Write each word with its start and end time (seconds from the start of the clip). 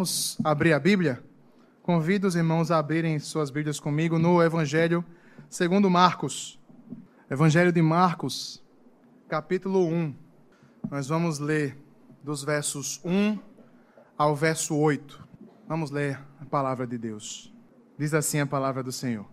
Vamos 0.00 0.38
abrir 0.42 0.72
a 0.72 0.78
Bíblia? 0.78 1.22
Convido 1.82 2.26
os 2.26 2.34
irmãos 2.34 2.70
a 2.70 2.78
abrirem 2.78 3.18
suas 3.18 3.50
Bíblias 3.50 3.78
comigo 3.78 4.18
no 4.18 4.42
Evangelho 4.42 5.04
segundo 5.50 5.90
Marcos. 5.90 6.58
Evangelho 7.30 7.70
de 7.70 7.82
Marcos, 7.82 8.64
capítulo 9.28 9.86
1. 9.86 10.14
Nós 10.90 11.06
vamos 11.06 11.38
ler 11.38 11.76
dos 12.24 12.42
versos 12.42 12.98
1 13.04 13.38
ao 14.16 14.34
verso 14.34 14.74
8. 14.74 15.22
Vamos 15.68 15.90
ler 15.90 16.18
a 16.40 16.46
palavra 16.46 16.86
de 16.86 16.96
Deus. 16.96 17.54
Diz 17.98 18.14
assim 18.14 18.40
a 18.40 18.46
palavra 18.46 18.82
do 18.82 18.90
Senhor. 18.90 19.26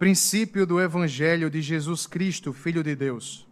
Princípio 0.00 0.66
do 0.66 0.80
Evangelho 0.80 1.48
de 1.48 1.62
Jesus 1.62 2.08
Cristo, 2.08 2.52
Filho 2.52 2.82
de 2.82 2.96
Deus, 2.96 3.46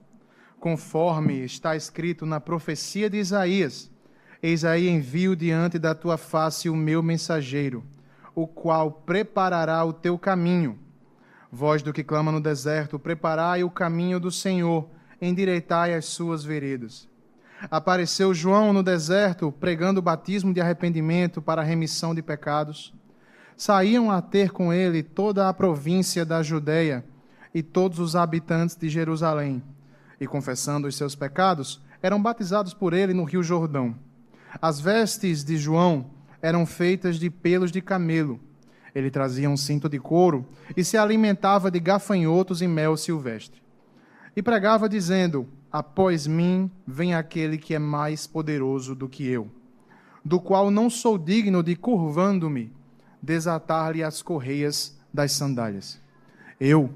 conforme 0.59 1.45
está 1.45 1.77
escrito 1.77 2.27
na 2.27 2.41
profecia 2.41 3.09
de 3.09 3.19
Isaías 3.19 3.92
Eis 4.43 4.65
aí 4.65 4.89
envio 4.89 5.37
diante 5.37 5.79
da 5.79 5.95
tua 5.95 6.19
face 6.19 6.69
o 6.69 6.75
meu 6.75 7.01
mensageiro, 7.01 7.85
o 8.35 8.45
qual 8.45 8.91
preparará 8.91 9.85
o 9.85 9.93
teu 9.93 10.19
caminho. 10.19 10.77
Voz 11.49 11.81
do 11.81 11.93
que 11.93 12.03
clama 12.03 12.33
no 12.33 12.41
deserto, 12.41 12.99
preparai 12.99 13.63
o 13.63 13.71
caminho 13.71 14.19
do 14.19 14.33
Senhor, 14.33 14.89
endireitai 15.21 15.95
as 15.95 16.07
suas 16.07 16.43
veredas. 16.43 17.09
Apareceu 17.71 18.35
João 18.35 18.73
no 18.73 18.83
deserto, 18.83 19.53
pregando 19.53 20.01
o 20.01 20.03
batismo 20.03 20.53
de 20.53 20.61
arrependimento 20.61 21.41
para 21.41 21.63
a 21.63 21.65
remissão 21.65 22.13
de 22.13 22.21
pecados. 22.21 22.93
Saíam 23.57 24.11
a 24.11 24.21
ter 24.21 24.51
com 24.51 24.73
ele 24.73 25.05
toda 25.05 25.49
a 25.49 25.55
província 25.55 26.25
da 26.25 26.43
Judéia 26.43 27.05
e 27.55 27.63
todos 27.63 28.01
os 28.01 28.17
habitantes 28.17 28.75
de 28.75 28.89
Jerusalém. 28.89 29.63
E 30.21 30.27
confessando 30.27 30.89
os 30.89 30.97
seus 30.97 31.15
pecados, 31.15 31.81
eram 32.03 32.21
batizados 32.21 32.75
por 32.75 32.93
ele 32.93 33.15
no 33.15 33.23
rio 33.23 33.45
Jordão. 33.45 33.95
As 34.61 34.81
vestes 34.81 35.43
de 35.45 35.57
João 35.57 36.07
eram 36.41 36.67
feitas 36.67 37.19
de 37.19 37.31
pelos 37.31 37.71
de 37.71 37.81
camelo. 37.81 38.41
Ele 38.95 39.11
trazia 39.11 39.49
um 39.49 39.57
cinto 39.57 39.89
de 39.89 39.99
couro 39.99 40.47
e 40.77 40.85
se 40.85 40.99
alimentava 40.99 41.71
de 41.71 41.81
gafanhotos 41.81 42.61
e 42.61 42.67
mel 42.67 42.97
silvestre. 42.97 43.63
E 44.37 44.43
pregava 44.43 44.89
dizendo: 44.89 45.49
Após 45.71 46.27
mim 46.27 46.71
vem 46.87 47.15
aquele 47.15 47.57
que 47.57 47.75
é 47.75 47.79
mais 47.79 48.27
poderoso 48.27 48.95
do 48.95 49.09
que 49.09 49.27
eu, 49.27 49.51
do 50.23 50.39
qual 50.39 50.71
não 50.71 50.91
sou 50.91 51.17
digno 51.17 51.63
de, 51.63 51.75
curvando-me, 51.75 52.73
desatar-lhe 53.23 54.03
as 54.03 54.21
correias 54.21 54.99
das 55.13 55.33
sandálias. 55.33 55.99
Eu 56.61 56.91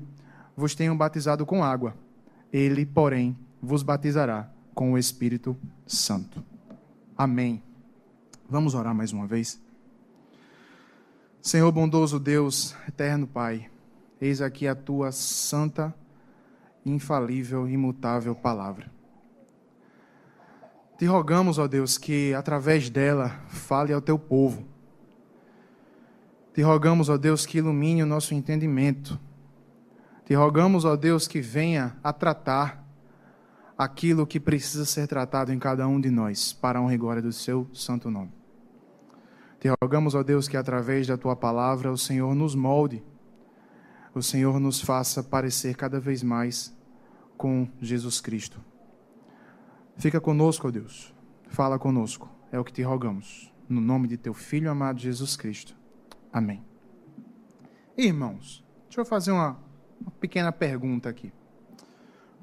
vos 0.57 0.75
tenho 0.75 0.95
batizado 0.95 1.47
com 1.47 1.65
água, 1.65 1.95
ele, 2.53 2.85
porém, 2.85 3.37
vos 3.63 3.83
batizará 3.83 4.51
com 4.75 4.93
o 4.93 4.99
Espírito 4.99 5.57
Santo. 5.87 6.56
Amém. 7.17 7.63
Vamos 8.47 8.75
orar 8.75 8.95
mais 8.95 9.11
uma 9.11 9.27
vez. 9.27 9.59
Senhor 11.41 11.73
bondoso 11.73 12.21
Deus, 12.21 12.77
eterno 12.87 13.27
Pai, 13.27 13.71
eis 14.21 14.43
aqui 14.43 14.69
a 14.69 14.75
tua 14.75 15.11
santa, 15.13 15.95
infalível, 16.85 17.67
imutável 17.67 18.35
palavra. 18.35 18.91
Te 20.99 21.07
rogamos, 21.07 21.59
ó 21.59 21.67
Deus, 21.67 21.97
que 21.97 22.35
através 22.35 22.91
dela 22.91 23.31
fale 23.49 23.95
ao 23.95 24.01
teu 24.03 24.19
povo. 24.19 24.67
Te 26.53 26.61
rogamos, 26.61 27.09
ó 27.09 27.17
Deus, 27.17 27.47
que 27.47 27.59
ilumine 27.59 28.03
o 28.03 28.07
nosso 28.07 28.35
entendimento. 28.35 29.19
Te 30.27 30.35
rogamos, 30.35 30.85
ó 30.85 30.97
Deus, 30.97 31.27
que 31.27 31.41
venha 31.41 31.97
a 32.05 32.13
tratar 32.13 32.86
aquilo 33.77 34.27
que 34.27 34.41
precisa 34.41 34.85
ser 34.85 35.07
tratado 35.07 35.53
em 35.53 35.59
cada 35.59 35.87
um 35.87 36.01
de 36.01 36.11
nós, 36.11 36.53
para 36.53 36.79
a 36.79 36.83
honra 36.83 36.95
e 36.95 36.99
glória 36.99 37.23
do 37.23 37.33
seu 37.33 37.69
santo 37.73 38.11
nome. 38.11 38.33
Te 39.61 39.69
rogamos, 39.83 40.15
ó 40.15 40.23
Deus, 40.23 40.49
que 40.49 40.57
através 40.57 41.07
da 41.07 41.17
tua 41.17 41.35
palavra 41.35 41.91
o 41.91 41.99
Senhor 41.99 42.35
nos 42.35 42.55
molde, 42.55 43.03
o 44.15 44.23
Senhor 44.23 44.59
nos 44.59 44.81
faça 44.81 45.23
parecer 45.23 45.77
cada 45.77 46.01
vez 46.01 46.23
mais 46.23 46.75
com 47.37 47.69
Jesus 47.81 48.21
Cristo. 48.21 48.61
Fica 49.97 50.21
conosco, 50.21 50.69
ó 50.69 50.71
Deus. 50.71 51.15
Fala 51.49 51.79
conosco. 51.79 52.31
É 52.51 52.59
o 52.59 52.65
que 52.65 52.73
te 52.73 52.83
rogamos. 52.83 53.53
No 53.69 53.81
nome 53.81 54.09
de 54.09 54.17
teu 54.17 54.33
Filho 54.33 54.71
amado 54.71 55.01
Jesus 55.01 55.37
Cristo. 55.37 55.77
Amém. 56.33 56.65
Irmãos, 57.97 58.65
deixa 58.85 59.01
eu 59.01 59.05
fazer 59.05 59.33
uma, 59.33 59.59
uma 60.01 60.11
pequena 60.13 60.53
pergunta 60.53 61.09
aqui. 61.09 61.33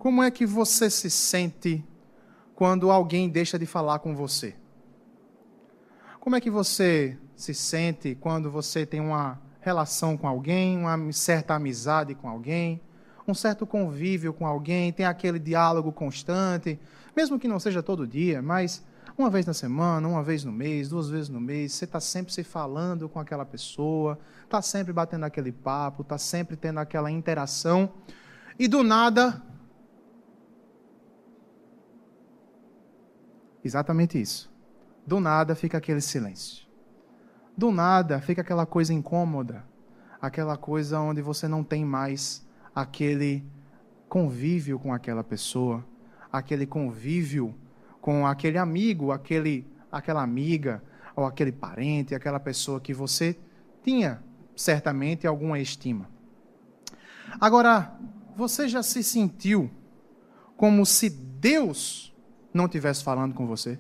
Como 0.03 0.21
é 0.21 0.29
que 0.29 0.45
você 0.45 0.89
se 0.89 1.09
sente 1.09 1.81
quando 2.55 2.91
alguém 2.91 3.29
deixa 3.29 3.57
de 3.57 3.65
falar 3.65 3.99
com 3.99 4.13
você? 4.13 4.53
Como 6.19 6.35
é 6.35 6.41
que 6.41 6.49
você 6.49 7.17
se 7.37 7.53
sente 7.53 8.13
quando 8.13 8.51
você 8.51 8.85
tem 8.85 8.99
uma 8.99 9.41
relação 9.61 10.17
com 10.17 10.27
alguém, 10.27 10.77
uma 10.77 11.09
certa 11.13 11.53
amizade 11.53 12.15
com 12.15 12.27
alguém, 12.27 12.81
um 13.25 13.33
certo 13.33 13.65
convívio 13.65 14.33
com 14.33 14.45
alguém, 14.45 14.91
tem 14.91 15.05
aquele 15.05 15.39
diálogo 15.39 15.89
constante, 15.89 16.77
mesmo 17.15 17.39
que 17.39 17.47
não 17.47 17.57
seja 17.57 17.81
todo 17.81 18.05
dia, 18.05 18.41
mas 18.41 18.83
uma 19.17 19.29
vez 19.29 19.45
na 19.45 19.53
semana, 19.53 20.05
uma 20.05 20.21
vez 20.21 20.43
no 20.43 20.51
mês, 20.51 20.89
duas 20.89 21.09
vezes 21.09 21.29
no 21.29 21.39
mês, 21.39 21.71
você 21.71 21.85
está 21.85 22.01
sempre 22.01 22.33
se 22.33 22.43
falando 22.43 23.07
com 23.07 23.21
aquela 23.21 23.45
pessoa, 23.45 24.19
está 24.43 24.61
sempre 24.61 24.91
batendo 24.91 25.23
aquele 25.23 25.53
papo, 25.53 26.01
está 26.01 26.17
sempre 26.17 26.57
tendo 26.57 26.81
aquela 26.81 27.09
interação, 27.09 27.89
e 28.59 28.67
do 28.67 28.83
nada 28.83 29.41
Exatamente 33.63 34.19
isso. 34.19 34.51
Do 35.06 35.19
nada 35.19 35.56
fica 35.56 35.78
aquele 35.78 36.01
silêncio. 36.01 36.66
Do 37.56 37.72
nada 37.72 38.19
fica 38.19 38.41
aquela 38.41 38.66
coisa 38.66 38.94
incômoda, 38.94 39.63
aquela 40.22 40.57
coisa 40.57 41.00
onde 41.00 41.22
você 41.22 41.47
não 41.47 41.63
tem 41.63 41.85
mais 41.85 42.46
aquele 42.74 43.46
convívio 44.09 44.79
com 44.79 44.94
aquela 44.94 45.24
pessoa, 45.24 45.85
aquele 46.31 46.66
convívio 46.66 47.56
com 48.01 48.25
aquele 48.25 48.57
amigo, 48.57 49.12
aquele 49.12 49.68
aquela 49.91 50.24
amiga 50.24 50.81
ou 51.16 51.25
aquele 51.25 51.51
parente, 51.51 52.16
aquela 52.16 52.40
pessoa 52.40 52.81
que 52.81 52.94
você 52.94 53.38
tinha 53.84 54.24
certamente 54.56 55.28
alguma 55.28 55.59
estima. 55.59 56.09
Agora, 57.40 57.95
você 58.35 58.68
já 58.68 58.81
se 58.81 59.03
sentiu 59.03 59.69
como 60.57 60.85
se 60.85 61.09
Deus 61.09 62.12
não 62.53 62.65
estivesse 62.65 63.03
falando 63.03 63.33
com 63.33 63.47
você? 63.47 63.79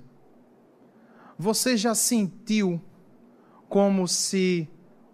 Você 1.37 1.77
já 1.77 1.93
sentiu 1.93 2.81
como 3.69 4.07
se 4.07 4.69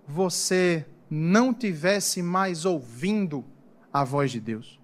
você 0.08 0.86
não 1.10 1.54
tivesse 1.54 2.22
mais 2.22 2.66
ouvindo 2.66 3.44
a 3.92 4.04
voz 4.04 4.32
de 4.32 4.40
Deus? 4.40 4.80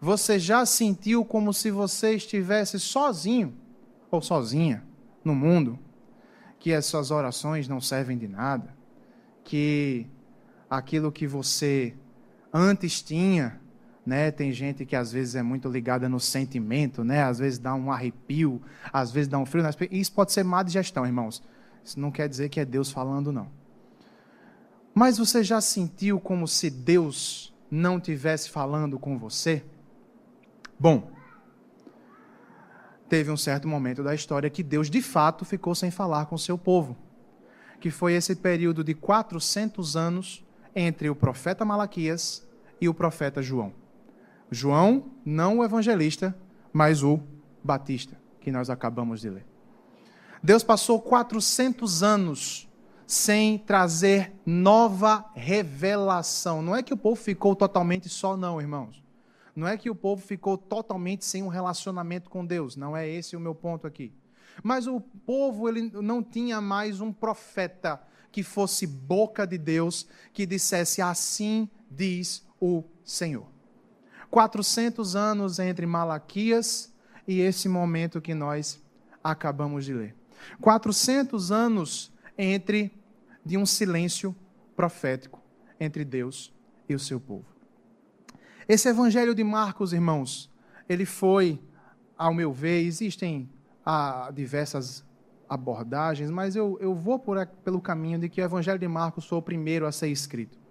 Você 0.00 0.38
já 0.38 0.66
sentiu 0.66 1.24
como 1.24 1.52
se 1.52 1.70
você 1.70 2.14
estivesse 2.14 2.78
sozinho 2.78 3.54
ou 4.10 4.20
sozinha 4.20 4.84
no 5.24 5.34
mundo, 5.34 5.78
que 6.58 6.72
as 6.72 6.86
suas 6.86 7.10
orações 7.10 7.68
não 7.68 7.80
servem 7.80 8.18
de 8.18 8.28
nada, 8.28 8.74
que 9.44 10.06
aquilo 10.68 11.12
que 11.12 11.26
você 11.26 11.94
antes 12.52 13.02
tinha 13.02 13.60
né? 14.06 14.30
Tem 14.30 14.52
gente 14.52 14.86
que 14.86 14.94
às 14.94 15.10
vezes 15.10 15.34
é 15.34 15.42
muito 15.42 15.68
ligada 15.68 16.08
no 16.08 16.20
sentimento, 16.20 17.02
né? 17.02 17.24
Às 17.24 17.40
vezes 17.40 17.58
dá 17.58 17.74
um 17.74 17.90
arrepio, 17.90 18.62
às 18.92 19.10
vezes 19.10 19.28
dá 19.28 19.38
um 19.38 19.44
frio. 19.44 19.64
Isso 19.90 20.12
pode 20.12 20.32
ser 20.32 20.44
má 20.44 20.62
digestão, 20.62 21.04
irmãos. 21.04 21.42
Isso 21.84 21.98
não 21.98 22.10
quer 22.10 22.28
dizer 22.28 22.48
que 22.48 22.60
é 22.60 22.64
Deus 22.64 22.90
falando, 22.90 23.32
não. 23.32 23.48
Mas 24.94 25.18
você 25.18 25.44
já 25.44 25.60
sentiu 25.60 26.18
como 26.18 26.48
se 26.48 26.70
Deus 26.70 27.52
não 27.70 28.00
tivesse 28.00 28.48
falando 28.48 28.98
com 28.98 29.18
você? 29.18 29.62
Bom, 30.78 31.10
teve 33.08 33.30
um 33.30 33.36
certo 33.36 33.66
momento 33.68 34.02
da 34.02 34.14
história 34.14 34.48
que 34.48 34.62
Deus 34.62 34.88
de 34.88 35.02
fato 35.02 35.44
ficou 35.44 35.74
sem 35.74 35.90
falar 35.90 36.26
com 36.26 36.34
o 36.34 36.38
seu 36.38 36.56
povo, 36.56 36.96
que 37.80 37.90
foi 37.90 38.14
esse 38.14 38.36
período 38.36 38.82
de 38.82 38.94
400 38.94 39.96
anos 39.96 40.44
entre 40.74 41.10
o 41.10 41.14
profeta 41.16 41.64
Malaquias 41.64 42.46
e 42.80 42.88
o 42.88 42.94
profeta 42.94 43.42
João. 43.42 43.72
João, 44.50 45.10
não 45.24 45.58
o 45.58 45.64
evangelista, 45.64 46.36
mas 46.72 47.02
o 47.02 47.20
Batista, 47.62 48.16
que 48.40 48.52
nós 48.52 48.70
acabamos 48.70 49.20
de 49.20 49.30
ler. 49.30 49.46
Deus 50.42 50.62
passou 50.62 51.00
400 51.00 52.02
anos 52.02 52.68
sem 53.06 53.58
trazer 53.58 54.32
nova 54.44 55.24
revelação. 55.34 56.60
Não 56.62 56.74
é 56.74 56.82
que 56.82 56.92
o 56.92 56.96
povo 56.96 57.16
ficou 57.16 57.54
totalmente 57.54 58.08
só, 58.08 58.36
não, 58.36 58.60
irmãos. 58.60 59.02
Não 59.54 59.66
é 59.66 59.76
que 59.76 59.88
o 59.88 59.94
povo 59.94 60.20
ficou 60.20 60.58
totalmente 60.58 61.24
sem 61.24 61.42
um 61.42 61.48
relacionamento 61.48 62.28
com 62.28 62.44
Deus. 62.44 62.76
Não 62.76 62.96
é 62.96 63.08
esse 63.08 63.36
o 63.36 63.40
meu 63.40 63.54
ponto 63.54 63.86
aqui. 63.86 64.12
Mas 64.62 64.86
o 64.86 65.00
povo 65.00 65.68
ele 65.68 65.90
não 66.02 66.22
tinha 66.22 66.60
mais 66.60 67.00
um 67.00 67.12
profeta 67.12 68.00
que 68.30 68.42
fosse 68.42 68.86
boca 68.86 69.46
de 69.46 69.56
Deus 69.56 70.06
que 70.32 70.44
dissesse 70.44 71.00
assim 71.00 71.68
diz 71.90 72.44
o 72.60 72.84
Senhor. 73.04 73.55
400 74.36 75.16
anos 75.16 75.58
entre 75.58 75.86
Malaquias 75.86 76.92
e 77.26 77.40
esse 77.40 77.70
momento 77.70 78.20
que 78.20 78.34
nós 78.34 78.78
acabamos 79.24 79.86
de 79.86 79.94
ler. 79.94 80.14
400 80.60 81.50
anos 81.50 82.12
entre 82.36 82.92
de 83.42 83.56
um 83.56 83.64
silêncio 83.64 84.36
profético 84.76 85.40
entre 85.80 86.04
Deus 86.04 86.52
e 86.86 86.94
o 86.94 86.98
seu 86.98 87.18
povo. 87.18 87.46
Esse 88.68 88.90
evangelho 88.90 89.34
de 89.34 89.42
Marcos, 89.42 89.94
irmãos, 89.94 90.52
ele 90.86 91.06
foi, 91.06 91.58
ao 92.14 92.34
meu 92.34 92.52
ver, 92.52 92.84
existem 92.84 93.48
diversas 94.34 95.02
abordagens, 95.48 96.30
mas 96.30 96.54
eu, 96.54 96.76
eu 96.78 96.94
vou 96.94 97.18
por, 97.18 97.46
pelo 97.64 97.80
caminho 97.80 98.18
de 98.18 98.28
que 98.28 98.42
o 98.42 98.44
evangelho 98.44 98.78
de 98.78 98.86
Marcos 98.86 99.24
foi 99.24 99.38
o 99.38 99.42
primeiro 99.42 99.86
a 99.86 99.92
ser 99.92 100.08
escrito. 100.08 100.65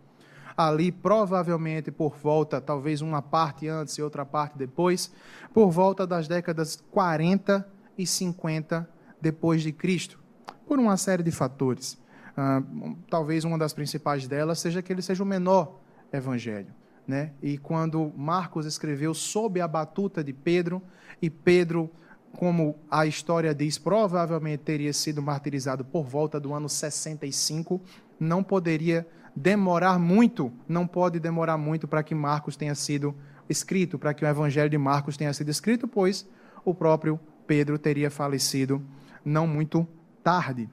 Ali, 0.58 0.92
provavelmente, 0.92 1.92
por 1.92 2.16
volta, 2.16 2.62
talvez 2.62 3.02
uma 3.02 3.22
parte 3.22 3.68
antes 3.68 3.98
e 3.98 4.02
outra 4.02 4.26
parte 4.26 4.58
depois, 4.58 5.12
por 5.54 5.70
volta 5.70 6.08
das 6.08 6.28
décadas 6.28 6.82
40 6.92 7.68
e 7.98 8.08
50 8.08 8.90
depois 9.22 9.62
de 9.62 9.72
Cristo, 9.72 10.20
por 10.68 10.80
uma 10.80 10.98
série 10.98 11.24
de 11.24 11.32
fatores. 11.32 11.98
Ah, 12.38 12.62
talvez 13.10 13.44
uma 13.44 13.58
das 13.58 13.74
principais 13.74 14.28
delas 14.28 14.60
seja 14.60 14.82
que 14.82 14.92
ele 14.92 15.02
seja 15.02 15.24
o 15.24 15.26
menor 15.26 15.80
evangelho. 16.12 16.74
Né? 17.08 17.34
E 17.42 17.58
quando 17.58 18.12
Marcos 18.16 18.66
escreveu 18.66 19.14
sob 19.14 19.62
a 19.62 19.68
batuta 19.68 20.24
de 20.24 20.34
Pedro, 20.34 20.82
e 21.22 21.30
Pedro, 21.30 21.90
como 22.38 22.76
a 22.90 23.06
história 23.06 23.54
diz, 23.54 23.78
provavelmente 23.78 24.64
teria 24.64 24.92
sido 24.92 25.22
martirizado 25.22 25.86
por 25.86 26.06
volta 26.06 26.40
do 26.40 26.54
ano 26.54 26.68
65, 26.68 27.82
não 28.20 28.44
poderia 28.44 29.08
demorar 29.36 30.00
muito, 30.00 30.52
não 30.68 30.88
pode 30.88 31.20
demorar 31.20 31.58
muito 31.58 31.88
para 31.88 32.04
que 32.04 32.16
Marcos 32.16 32.56
tenha 32.56 32.76
sido 32.76 33.16
escrito, 33.50 34.00
para 34.00 34.14
que 34.14 34.24
o 34.24 34.28
evangelho 34.28 34.70
de 34.70 34.78
Marcos 34.78 35.18
tenha 35.18 35.34
sido 35.34 35.50
escrito, 35.50 35.88
pois 35.88 36.28
o 36.64 36.74
próprio 36.74 37.20
Pedro 37.46 37.78
teria 37.78 38.10
falecido 38.10 38.82
não 39.24 39.46
muito 39.46 39.88
tarde 40.24 40.70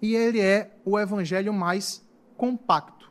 e 0.00 0.14
ele 0.14 0.40
é 0.40 0.70
o 0.84 0.98
evangelho 0.98 1.52
mais 1.52 2.04
compacto. 2.36 3.10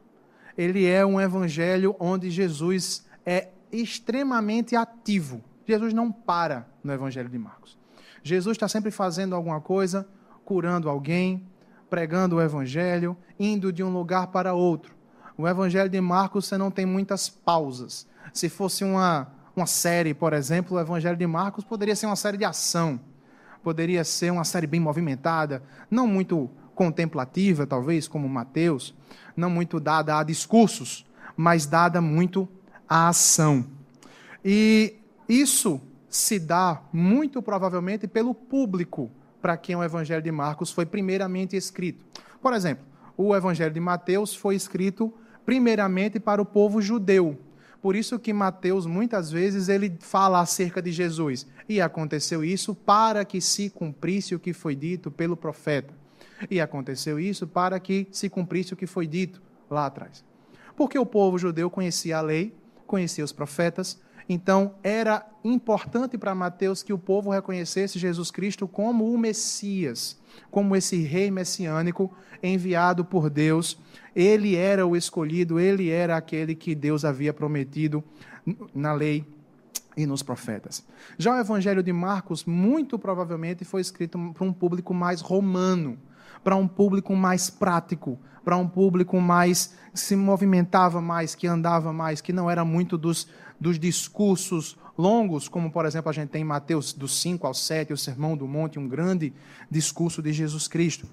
Ele 0.58 0.86
é 0.86 1.06
um 1.06 1.20
evangelho 1.20 1.96
onde 2.00 2.30
Jesus 2.30 3.06
é 3.26 3.50
extremamente 3.72 4.76
ativo. 4.76 5.44
Jesus 5.68 5.94
não 5.94 6.12
para 6.12 6.68
no 6.84 6.94
evangelho 6.94 7.28
de 7.28 7.38
Marcos. 7.38 7.78
Jesus 8.24 8.56
está 8.56 8.68
sempre 8.68 8.92
fazendo 8.92 9.36
alguma 9.36 9.60
coisa, 9.60 10.08
curando 10.46 10.90
alguém, 10.90 11.46
pregando 11.90 12.38
o 12.38 12.42
evangelho, 12.42 13.16
indo 13.40 13.72
de 13.72 13.84
um 13.84 13.92
lugar 13.92 14.28
para 14.28 14.54
outro. 14.54 14.96
O 15.38 15.48
evangelho 15.48 15.90
de 15.90 16.00
Marcos 16.00 16.46
você 16.46 16.58
não 16.58 16.72
tem 16.72 16.86
muitas 16.86 17.30
pausas. 17.30 18.08
Se 18.34 18.50
fosse 18.50 18.84
uma, 18.84 19.28
uma 19.56 19.66
série, 19.66 20.14
por 20.14 20.34
exemplo, 20.34 20.78
o 20.78 20.80
evangelho 20.80 21.18
de 21.18 21.28
Marcos 21.28 21.64
poderia 21.64 21.96
ser 21.96 22.06
uma 22.06 22.16
série 22.16 22.38
de 22.38 22.46
ação. 22.46 23.00
Poderia 23.64 24.04
ser 24.04 24.32
uma 24.32 24.44
série 24.44 24.68
bem 24.68 24.80
movimentada, 24.80 25.64
não 25.90 26.08
muito 26.08 26.50
contemplativa, 26.74 27.66
talvez, 27.66 28.08
como 28.08 28.30
Mateus, 28.30 28.94
não 29.36 29.50
muito 29.50 29.80
dada 29.80 30.20
a 30.20 30.24
discursos, 30.24 31.06
mas 31.36 31.66
dada 31.66 32.00
muito 32.02 32.48
à 32.88 33.08
ação. 33.08 33.66
E 34.44 34.96
isso 35.28 35.82
se 36.10 36.40
dá 36.40 36.82
muito 36.94 37.42
provavelmente 37.42 38.08
pelo 38.08 38.34
público 38.34 39.12
para 39.46 39.58
quem 39.58 39.76
o 39.76 39.84
Evangelho 39.84 40.24
de 40.24 40.32
Marcos 40.32 40.72
foi 40.72 40.88
primeiramente 40.88 41.56
escrito. 41.56 42.04
Por 42.42 42.52
exemplo, 42.52 42.84
o 43.16 43.36
Evangelho 43.36 43.72
de 43.72 43.80
Mateus 43.80 44.36
foi 44.36 44.56
escrito 44.56 45.14
primeiramente 45.46 46.20
para 46.20 46.42
o 46.42 46.46
povo 46.46 46.82
judeu. 46.82 47.38
Por 47.80 47.96
isso 47.96 48.18
que 48.18 48.34
Mateus 48.34 48.88
muitas 48.88 49.30
vezes 49.30 49.70
ele 49.70 49.96
fala 50.00 50.40
acerca 50.40 50.82
de 50.82 50.92
Jesus. 50.92 51.46
E 51.70 51.80
aconteceu 51.80 52.44
isso 52.44 52.74
para 52.74 53.24
que 53.24 53.40
se 53.40 53.70
cumprisse 53.70 54.34
o 54.34 54.40
que 54.40 54.52
foi 54.52 54.74
dito 54.76 55.12
pelo 55.12 55.38
profeta. 55.38 55.94
E 56.50 56.60
aconteceu 56.60 57.20
isso 57.20 57.46
para 57.46 57.80
que 57.80 58.08
se 58.12 58.28
cumprisse 58.30 58.74
o 58.74 58.76
que 58.76 58.88
foi 58.88 59.06
dito 59.06 59.40
lá 59.70 59.86
atrás. 59.86 60.26
Porque 60.76 60.98
o 60.98 61.06
povo 61.06 61.38
judeu 61.38 61.70
conhecia 61.70 62.18
a 62.18 62.22
lei, 62.22 62.52
conhecia 62.88 63.24
os 63.24 63.32
profetas, 63.32 64.02
então 64.28 64.76
era 64.84 65.26
importante 65.44 66.18
para 66.18 66.34
Mateus 66.34 66.82
que 66.82 66.92
o 66.92 66.98
povo 66.98 67.30
reconhecesse 67.30 68.00
Jesus 68.00 68.32
Cristo 68.32 68.68
como 68.68 69.14
o 69.14 69.18
Messias, 69.18 70.20
como 70.50 70.76
esse 70.76 71.02
rei 71.04 71.30
messiânico 71.30 72.12
enviado 72.42 73.06
por 73.06 73.30
Deus. 73.30 73.78
Ele 74.16 74.56
era 74.56 74.86
o 74.86 74.96
escolhido, 74.96 75.60
ele 75.60 75.90
era 75.90 76.18
aquele 76.18 76.56
que 76.56 76.74
Deus 76.74 77.06
havia 77.06 77.34
prometido 77.34 78.04
na 78.74 78.94
lei 78.94 79.26
e 79.96 80.06
nos 80.06 80.24
profetas. 80.24 80.84
Já 81.18 81.36
o 81.36 81.40
Evangelho 81.40 81.84
de 81.84 81.94
Marcos, 81.94 82.44
muito 82.46 82.98
provavelmente, 82.98 83.64
foi 83.64 83.82
escrito 83.82 84.18
para 84.34 84.46
um 84.46 84.52
público 84.52 84.94
mais 84.94 85.22
romano 85.22 85.98
para 86.46 86.56
um 86.56 86.68
público 86.68 87.16
mais 87.16 87.50
prático, 87.50 88.20
para 88.44 88.56
um 88.56 88.68
público 88.68 89.20
mais 89.20 89.76
que 89.92 90.00
se 90.00 90.16
movimentava 90.16 91.02
mais, 91.02 91.34
que 91.34 91.48
andava 91.48 91.92
mais, 91.92 92.22
que 92.22 92.32
não 92.32 92.48
era 92.48 92.64
muito 92.64 93.00
dos, 93.00 93.28
dos 93.60 93.80
discursos 93.80 94.78
longos, 94.98 95.48
como 95.48 95.72
por 95.72 95.86
exemplo 95.86 96.10
a 96.10 96.14
gente 96.14 96.30
tem 96.30 96.42
em 96.42 96.46
Mateus 96.46 96.94
dos 96.94 97.20
5 97.20 97.46
ao 97.46 97.54
7, 97.54 97.94
o 97.94 97.98
Sermão 97.98 98.36
do 98.36 98.48
Monte, 98.48 98.80
um 98.80 98.88
grande 98.88 99.34
discurso 99.70 100.22
de 100.22 100.32
Jesus 100.32 100.68
Cristo. 100.68 101.08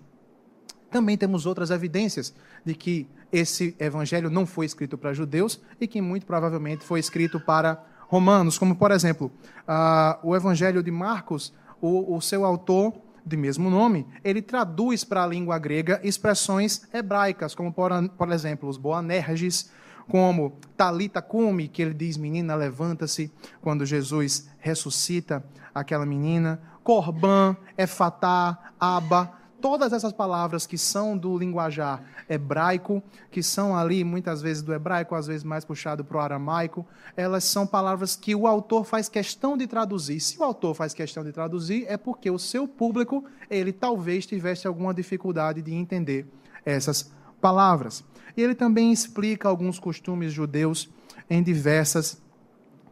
Também 0.91 1.17
temos 1.17 1.47
outras 1.47 1.71
evidências 1.71 2.35
de 2.65 2.75
que 2.75 3.09
esse 3.33 3.75
evangelho 3.79 4.29
não 4.29 4.45
foi 4.45 4.67
escrito 4.67 4.99
para 4.99 5.15
judeus 5.15 5.61
e 5.81 5.87
que 5.87 6.01
muito 6.01 6.27
provavelmente 6.27 6.85
foi 6.85 7.01
escrito 7.01 7.41
para 7.41 7.83
romanos, 8.09 8.59
como 8.59 8.77
por 8.77 8.91
exemplo, 8.91 9.33
uh, 9.63 10.19
o 10.23 10.37
evangelho 10.37 10.83
de 10.83 10.91
Marcos, 10.91 11.53
o, 11.81 12.15
o 12.15 12.21
seu 12.21 12.45
autor 12.45 12.93
de 13.25 13.37
mesmo 13.37 13.71
nome, 13.71 14.07
ele 14.23 14.43
traduz 14.43 15.05
para 15.05 15.23
a 15.23 15.27
língua 15.27 15.59
grega 15.59 16.01
expressões 16.03 16.83
hebraicas, 16.93 17.55
como 17.55 17.73
por, 17.73 17.91
por 18.11 18.31
exemplo, 18.31 18.69
os 18.69 18.77
boanerges, 18.77 19.71
como 20.09 20.59
talita 20.77 21.23
cumi, 21.23 21.69
que 21.69 21.83
ele 21.83 21.95
diz, 21.95 22.17
menina, 22.17 22.55
levanta-se, 22.55 23.33
quando 23.61 23.87
Jesus 23.87 24.49
ressuscita 24.59 25.45
aquela 25.75 26.07
menina, 26.07 26.61
corban, 26.83 27.57
efatá, 27.77 28.73
aba, 28.79 29.43
todas 29.61 29.93
essas 29.93 30.13
palavras 30.13 30.67
que 30.67 30.77
são 30.77 31.17
do 31.17 31.39
linguajar 31.39 32.03
hebraico, 32.29 33.03
que 33.31 33.43
são 33.43 33.77
ali 33.77 34.03
muitas 34.03 34.43
vezes 34.43 34.63
do 34.63 34.75
hebraico, 34.75 35.15
às 35.15 35.27
vezes 35.27 35.45
mais 35.45 35.65
puxado 35.65 36.05
para 36.05 36.17
o 36.17 36.21
aramaico, 36.21 36.85
elas 37.17 37.45
são 37.45 37.67
palavras 37.67 38.17
que 38.17 38.35
o 38.35 38.47
autor 38.47 38.85
faz 38.85 39.09
questão 39.09 39.57
de 39.57 39.67
traduzir. 39.67 40.19
Se 40.21 40.39
o 40.39 40.43
autor 40.43 40.75
faz 40.75 40.93
questão 40.93 41.23
de 41.23 41.33
traduzir, 41.33 41.87
é 41.89 41.97
porque 41.97 42.31
o 42.31 42.39
seu 42.39 42.67
público, 42.67 43.25
ele 43.49 43.73
talvez 43.73 44.27
tivesse 44.27 44.67
alguma 44.67 44.93
dificuldade 44.93 45.63
de 45.63 45.73
entender 45.73 46.27
essas 46.65 47.13
palavras. 47.41 48.05
E 48.37 48.43
ele 48.43 48.55
também 48.55 48.93
explica 48.93 49.49
alguns 49.49 49.79
costumes 49.79 50.33
judeus 50.33 50.91
em 51.29 51.43
diversas 51.43 52.21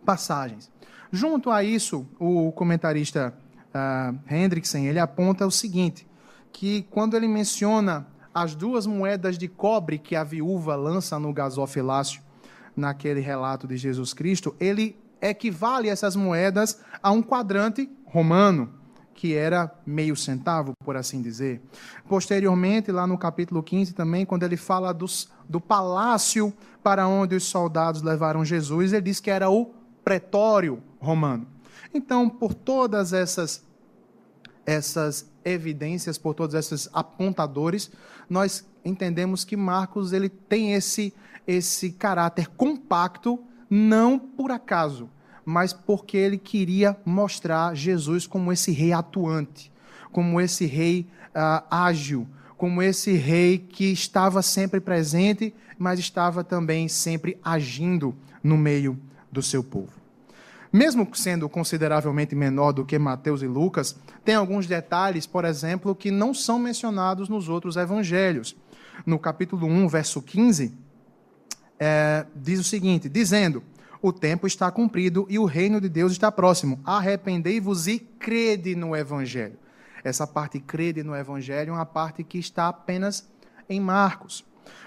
passagens. 0.04 0.70
Junto 1.12 1.50
a 1.50 1.64
isso, 1.64 2.06
o 2.18 2.52
comentarista 2.52 3.34
uh, 3.74 4.18
Hendrickson, 4.32 4.78
ele 4.78 4.98
aponta 4.98 5.46
o 5.46 5.50
seguinte, 5.50 6.06
que 6.52 6.82
quando 6.90 7.16
ele 7.16 7.26
menciona 7.28 8.06
as 8.32 8.54
duas 8.54 8.86
moedas 8.86 9.36
de 9.36 9.48
cobre 9.48 9.98
que 9.98 10.14
a 10.14 10.22
viúva 10.22 10.76
lança 10.76 11.18
no 11.18 11.32
gasofilácio, 11.32 12.22
naquele 12.76 13.20
relato 13.20 13.66
de 13.66 13.76
Jesus 13.76 14.12
Cristo, 14.14 14.54
ele 14.58 14.96
equivale 15.20 15.88
essas 15.88 16.16
moedas 16.16 16.80
a 17.02 17.10
um 17.10 17.22
quadrante 17.22 17.90
romano, 18.06 18.72
que 19.14 19.34
era 19.34 19.70
meio 19.84 20.16
centavo, 20.16 20.72
por 20.84 20.96
assim 20.96 21.20
dizer. 21.20 21.60
Posteriormente, 22.08 22.90
lá 22.90 23.06
no 23.06 23.18
capítulo 23.18 23.62
15 23.62 23.92
também, 23.92 24.24
quando 24.24 24.42
ele 24.42 24.56
fala 24.56 24.92
dos, 24.92 25.28
do 25.48 25.60
palácio 25.60 26.52
para 26.82 27.06
onde 27.06 27.34
os 27.34 27.44
soldados 27.44 28.02
levaram 28.02 28.44
Jesus, 28.44 28.92
ele 28.92 29.02
diz 29.02 29.20
que 29.20 29.30
era 29.30 29.50
o 29.50 29.74
pretório 30.02 30.82
romano. 30.98 31.46
Então, 31.92 32.28
por 32.28 32.54
todas 32.54 33.12
essas 33.12 33.68
essas 34.66 35.28
evidências, 35.44 36.16
por 36.16 36.34
todos 36.34 36.54
esses 36.54 36.88
apontadores, 36.92 37.90
nós 38.28 38.64
entendemos 38.84 39.44
que 39.44 39.56
Marcos 39.56 40.12
ele 40.12 40.28
tem 40.28 40.74
esse 40.74 41.12
esse 41.46 41.90
caráter 41.90 42.46
compacto 42.48 43.42
não 43.68 44.18
por 44.18 44.50
acaso, 44.50 45.08
mas 45.44 45.72
porque 45.72 46.16
ele 46.16 46.38
queria 46.38 46.96
mostrar 47.04 47.74
Jesus 47.74 48.26
como 48.26 48.52
esse 48.52 48.72
rei 48.72 48.92
atuante, 48.92 49.72
como 50.12 50.40
esse 50.40 50.66
rei 50.66 51.06
uh, 51.34 51.64
ágil, 51.70 52.26
como 52.56 52.82
esse 52.82 53.12
rei 53.12 53.58
que 53.58 53.86
estava 53.86 54.42
sempre 54.42 54.80
presente, 54.80 55.54
mas 55.78 55.98
estava 55.98 56.44
também 56.44 56.88
sempre 56.88 57.38
agindo 57.42 58.14
no 58.42 58.56
meio 58.56 58.98
do 59.32 59.42
seu 59.42 59.64
povo. 59.64 60.00
Mesmo 60.72 61.08
sendo 61.14 61.48
consideravelmente 61.48 62.34
menor 62.34 62.72
do 62.72 62.84
que 62.84 62.98
Mateus 62.98 63.42
e 63.42 63.46
Lucas, 63.46 63.96
tem 64.24 64.34
alguns 64.34 64.66
detalhes, 64.66 65.26
por 65.26 65.44
exemplo, 65.44 65.94
que 65.94 66.10
não 66.10 66.32
são 66.32 66.58
mencionados 66.58 67.28
nos 67.28 67.48
outros 67.48 67.76
evangelhos. 67.76 68.54
No 69.04 69.18
capítulo 69.18 69.66
1, 69.66 69.88
verso 69.88 70.22
15, 70.22 70.72
é, 71.78 72.26
diz 72.36 72.60
o 72.60 72.64
seguinte: 72.64 73.08
dizendo, 73.08 73.62
o 74.02 74.12
tempo 74.12 74.46
está 74.46 74.70
cumprido 74.70 75.26
e 75.28 75.38
o 75.38 75.44
reino 75.44 75.80
de 75.80 75.88
Deus 75.88 76.12
está 76.12 76.32
próximo. 76.32 76.80
Arrependei-vos 76.84 77.86
e 77.86 77.98
crede 77.98 78.74
no 78.74 78.96
evangelho. 78.96 79.58
Essa 80.02 80.26
parte 80.26 80.58
crede 80.58 81.02
no 81.02 81.14
Evangelho 81.14 81.70
é 81.70 81.72
uma 81.72 81.86
parte 81.86 82.24
que 82.24 82.38
está 82.38 82.68
apenas 82.68 83.28
em 83.68 83.80
Marcos. 83.80 84.44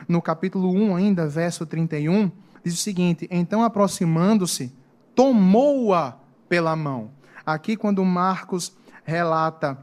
No 0.08 0.22
capítulo 0.22 0.72
1, 0.72 0.96
ainda, 0.96 1.28
verso 1.28 1.66
31, 1.66 2.32
diz 2.64 2.74
o 2.74 2.78
seguinte: 2.78 3.28
Então 3.30 3.64
aproximando-se, 3.64 4.74
tomou-a 5.14 6.18
pela 6.50 6.76
mão. 6.76 7.12
Aqui, 7.46 7.76
quando 7.76 8.04
Marcos 8.04 8.76
relata 9.04 9.78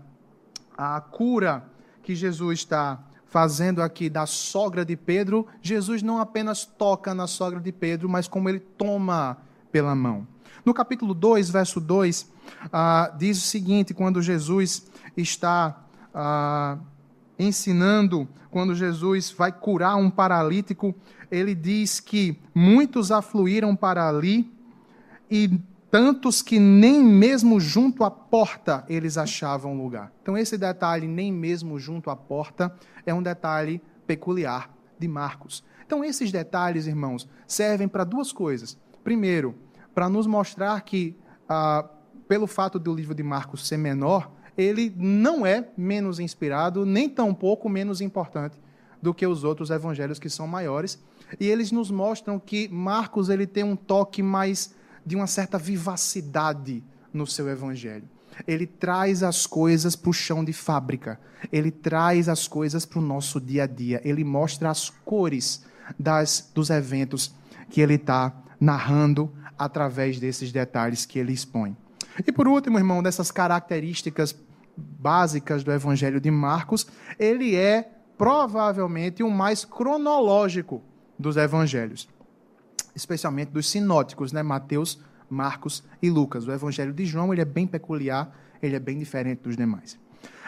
a 0.77 1.01
cura 1.01 1.65
que 2.03 2.15
Jesus 2.15 2.61
está 2.61 2.99
fazendo 3.31 3.81
aqui 3.81 4.11
da 4.11 4.27
sogra 4.27 4.85
de 4.85 4.97
Pedro, 4.97 5.47
Jesus 5.63 6.03
não 6.03 6.19
apenas 6.19 6.67
toca 6.67 7.15
na 7.15 7.27
sogra 7.27 7.61
de 7.61 7.73
Pedro, 7.73 8.09
mas 8.09 8.29
como 8.29 8.49
ele 8.49 8.59
toma 8.59 9.39
pela 9.71 9.95
mão. 9.95 10.27
No 10.65 10.75
capítulo 10.75 11.15
2, 11.15 11.49
verso 11.49 11.81
2, 11.81 12.31
ah, 12.73 13.15
diz 13.17 13.39
o 13.39 13.47
seguinte: 13.47 13.95
quando 13.95 14.21
Jesus 14.21 14.87
está 15.17 15.85
ah, 16.13 16.77
ensinando, 17.39 18.29
quando 18.51 18.75
Jesus 18.75 19.31
vai 19.31 19.53
curar 19.53 19.97
um 19.97 20.11
paralítico, 20.11 20.95
ele 21.31 21.55
diz 21.55 22.01
que 22.01 22.37
muitos 22.53 23.13
afluíram 23.13 23.77
para 23.77 24.09
ali 24.09 24.53
e 25.31 25.59
tantos 25.91 26.41
que 26.41 26.59
nem 26.59 27.03
mesmo 27.03 27.59
junto 27.59 28.05
à 28.05 28.11
porta 28.11 28.85
eles 28.89 29.19
achavam 29.19 29.77
lugar. 29.77 30.13
Então, 30.23 30.39
esse 30.39 30.57
detalhe, 30.57 31.09
nem 31.09 31.33
mesmo 31.33 31.79
junto 31.79 32.11
à 32.11 32.17
porta, 32.17 32.75
é 33.05 33.13
um 33.13 33.23
detalhe 33.23 33.83
peculiar 34.07 34.73
de 34.99 35.09
Marcos. 35.09 35.65
Então, 35.85 36.05
esses 36.05 36.31
detalhes, 36.31 36.87
irmãos, 36.87 37.29
servem 37.47 37.89
para 37.89 38.05
duas 38.05 38.31
coisas. 38.31 38.79
Primeiro, 39.03 39.57
para 39.95 40.09
nos 40.09 40.27
mostrar 40.27 40.81
que, 40.83 41.17
ah, 41.49 41.89
pelo 42.29 42.47
fato 42.47 42.79
do 42.79 42.95
livro 42.95 43.15
de 43.15 43.23
Marcos 43.23 43.67
ser 43.67 43.77
menor, 43.77 44.31
ele 44.57 44.95
não 44.97 45.45
é 45.45 45.69
menos 45.77 46.21
inspirado, 46.21 46.87
nem 46.87 47.09
tampouco 47.09 47.69
menos 47.69 48.01
importante 48.01 48.61
do 49.03 49.15
que 49.15 49.27
os 49.27 49.43
outros 49.43 49.71
evangelhos 49.71 50.19
que 50.19 50.29
são 50.29 50.47
maiores. 50.47 51.03
E 51.41 51.49
eles 51.49 51.73
nos 51.73 51.91
mostram 51.91 52.39
que 52.39 52.69
Marcos 52.69 53.29
ele 53.29 53.47
tem 53.47 53.65
um 53.65 53.75
toque 53.75 54.23
mais 54.23 54.75
de 55.05 55.17
uma 55.17 55.27
certa 55.27 55.59
vivacidade 55.59 56.83
no 57.13 57.27
seu 57.27 57.49
evangelho. 57.49 58.09
Ele 58.47 58.67
traz 58.67 59.23
as 59.23 59.47
coisas 59.47 59.97
para 59.97 60.11
o 60.11 60.13
chão 60.13 60.45
de 60.45 60.53
fábrica. 60.53 61.19
Ele 61.53 61.71
traz 61.71 62.29
as 62.29 62.47
coisas 62.47 62.85
para 62.85 62.99
o 62.99 63.03
nosso 63.03 63.41
dia 63.41 63.65
a 63.65 63.67
dia. 63.67 64.01
Ele 64.05 64.25
mostra 64.25 64.71
as 64.71 64.91
cores 64.91 65.65
das, 65.99 66.51
dos 66.55 66.71
eventos 66.71 67.35
que 67.69 67.81
ele 67.81 67.95
está 67.95 68.33
narrando 68.61 69.33
através 69.59 70.19
desses 70.19 70.53
detalhes 70.53 71.05
que 71.05 71.19
ele 71.19 71.33
expõe. 71.33 71.77
E 72.27 72.33
por 72.33 72.49
último, 72.49 72.79
irmão, 72.79 73.03
dessas 73.03 73.31
características 73.31 74.35
básicas 74.77 75.63
do 75.63 75.73
Evangelho 75.73 76.21
de 76.21 76.31
Marcos, 76.31 76.87
ele 77.19 77.55
é 77.55 77.91
provavelmente 78.17 79.23
o 79.23 79.31
mais 79.31 79.65
cronológico 79.65 80.83
dos 81.19 81.37
evangelhos 81.37 82.09
especialmente 82.95 83.51
dos 83.51 83.69
sinóticos, 83.69 84.33
né? 84.33 84.43
Mateus, 84.43 85.01
Marcos 85.29 85.85
e 86.03 86.11
Lucas. 86.11 86.47
O 86.47 86.53
Evangelho 86.53 86.93
de 86.93 87.05
João 87.05 87.33
ele 87.33 87.43
é 87.43 87.45
bem 87.45 87.67
peculiar, 87.67 88.35
ele 88.63 88.77
é 88.77 88.81
bem 88.81 88.99
diferente 88.99 89.43
dos 89.43 89.57
demais. 89.57 89.99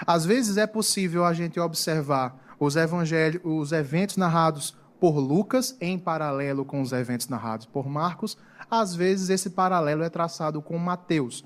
Às 0.07 0.25
vezes 0.25 0.57
é 0.57 0.67
possível 0.67 1.25
a 1.25 1.33
gente 1.33 1.59
observar 1.61 2.37
os 2.59 2.77
evangelhos, 2.77 3.41
os 3.45 3.73
eventos 3.73 4.17
narrados 4.17 4.77
por 5.01 5.19
Lucas 5.19 5.77
em 5.81 5.99
paralelo 5.99 6.65
com 6.65 6.81
os 6.81 6.93
eventos 6.93 7.29
narrados 7.29 7.67
por 7.67 7.89
Marcos. 7.89 8.37
Às 8.71 8.95
vezes 8.95 9.31
esse 9.31 9.51
paralelo 9.51 10.03
é 10.03 10.09
traçado 10.09 10.63
com 10.63 10.79
Mateus. 10.79 11.45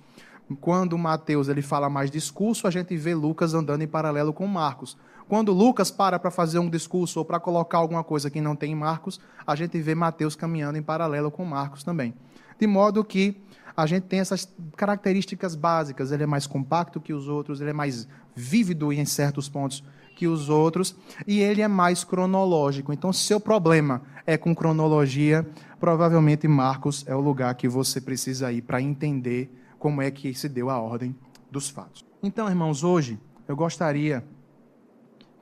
Quando 0.61 0.97
Mateus 0.97 1.49
ele 1.49 1.63
fala 1.63 1.91
mais 1.91 2.11
discurso, 2.11 2.67
a 2.67 2.71
gente 2.71 2.97
vê 2.97 3.15
Lucas 3.15 3.55
andando 3.55 3.83
em 3.83 3.89
paralelo 3.89 4.33
com 4.33 4.47
Marcos. 4.47 4.97
Quando 5.29 5.53
Lucas 5.53 5.91
para 5.91 6.19
para 6.19 6.31
fazer 6.31 6.59
um 6.59 6.71
discurso 6.71 7.19
ou 7.19 7.25
para 7.25 7.41
colocar 7.41 7.79
alguma 7.79 8.05
coisa 8.05 8.31
que 8.31 8.41
não 8.41 8.55
tem 8.55 8.73
em 8.73 8.77
Marcos, 8.77 9.21
a 9.47 9.55
gente 9.57 9.79
vê 9.81 9.95
Mateus 9.95 10.37
caminhando 10.37 10.79
em 10.79 10.83
paralelo 10.83 11.31
com 11.31 11.45
Marcos 11.45 11.83
também. 11.83 12.15
De 12.59 12.67
modo 12.67 13.05
que 13.05 13.43
a 13.77 13.85
gente 13.85 14.05
tem 14.05 14.21
essas 14.21 14.51
características 14.75 15.55
básicas. 15.55 16.11
Ele 16.11 16.23
é 16.23 16.27
mais 16.27 16.47
compacto 16.47 17.01
que 17.01 17.13
os 17.13 17.29
outros, 17.29 17.61
ele 17.61 17.71
é 17.71 17.75
mais 17.75 18.09
vívido 18.35 18.93
em 18.93 19.05
certos 19.05 19.49
pontos 19.49 19.85
que 20.17 20.27
os 20.27 20.49
outros, 20.49 20.97
e 21.27 21.41
ele 21.41 21.61
é 21.61 21.69
mais 21.69 22.03
cronológico. 22.03 22.91
Então, 22.91 23.13
seu 23.13 23.39
problema 23.39 24.01
é 24.27 24.39
com 24.39 24.55
cronologia, 24.55 25.47
provavelmente 25.79 26.49
Marcos 26.49 27.05
é 27.07 27.15
o 27.15 27.21
lugar 27.21 27.55
que 27.55 27.69
você 27.69 28.01
precisa 28.01 28.51
ir 28.51 28.63
para 28.63 28.81
entender 28.81 29.55
como 29.79 30.01
é 30.01 30.11
que 30.11 30.33
se 30.33 30.49
deu 30.49 30.71
a 30.71 30.81
ordem 30.81 31.15
dos 31.51 31.69
fatos. 31.69 32.03
Então, 32.23 32.49
irmãos, 32.49 32.83
hoje 32.83 33.21
eu 33.47 33.55
gostaria 33.55 34.25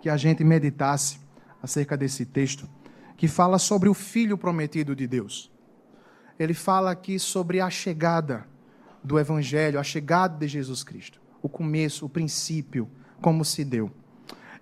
que 0.04 0.10
a 0.10 0.18
gente 0.18 0.44
meditasse 0.44 1.18
acerca 1.62 1.96
desse 1.96 2.26
texto 2.26 2.68
que 3.16 3.26
fala 3.26 3.58
sobre 3.58 3.88
o 3.88 3.94
filho 3.94 4.36
prometido 4.36 4.94
de 4.94 5.06
Deus. 5.06 5.50
Ele 6.38 6.52
fala 6.52 6.90
aqui 6.90 7.18
sobre 7.18 7.58
a 7.58 7.70
chegada 7.70 8.46
do 9.02 9.18
evangelho, 9.18 9.80
a 9.80 9.82
chegada 9.82 10.36
de 10.36 10.46
Jesus 10.46 10.84
Cristo, 10.84 11.22
o 11.40 11.48
começo, 11.48 12.04
o 12.04 12.08
princípio, 12.10 12.86
como 13.22 13.46
se 13.46 13.64
deu. 13.64 13.90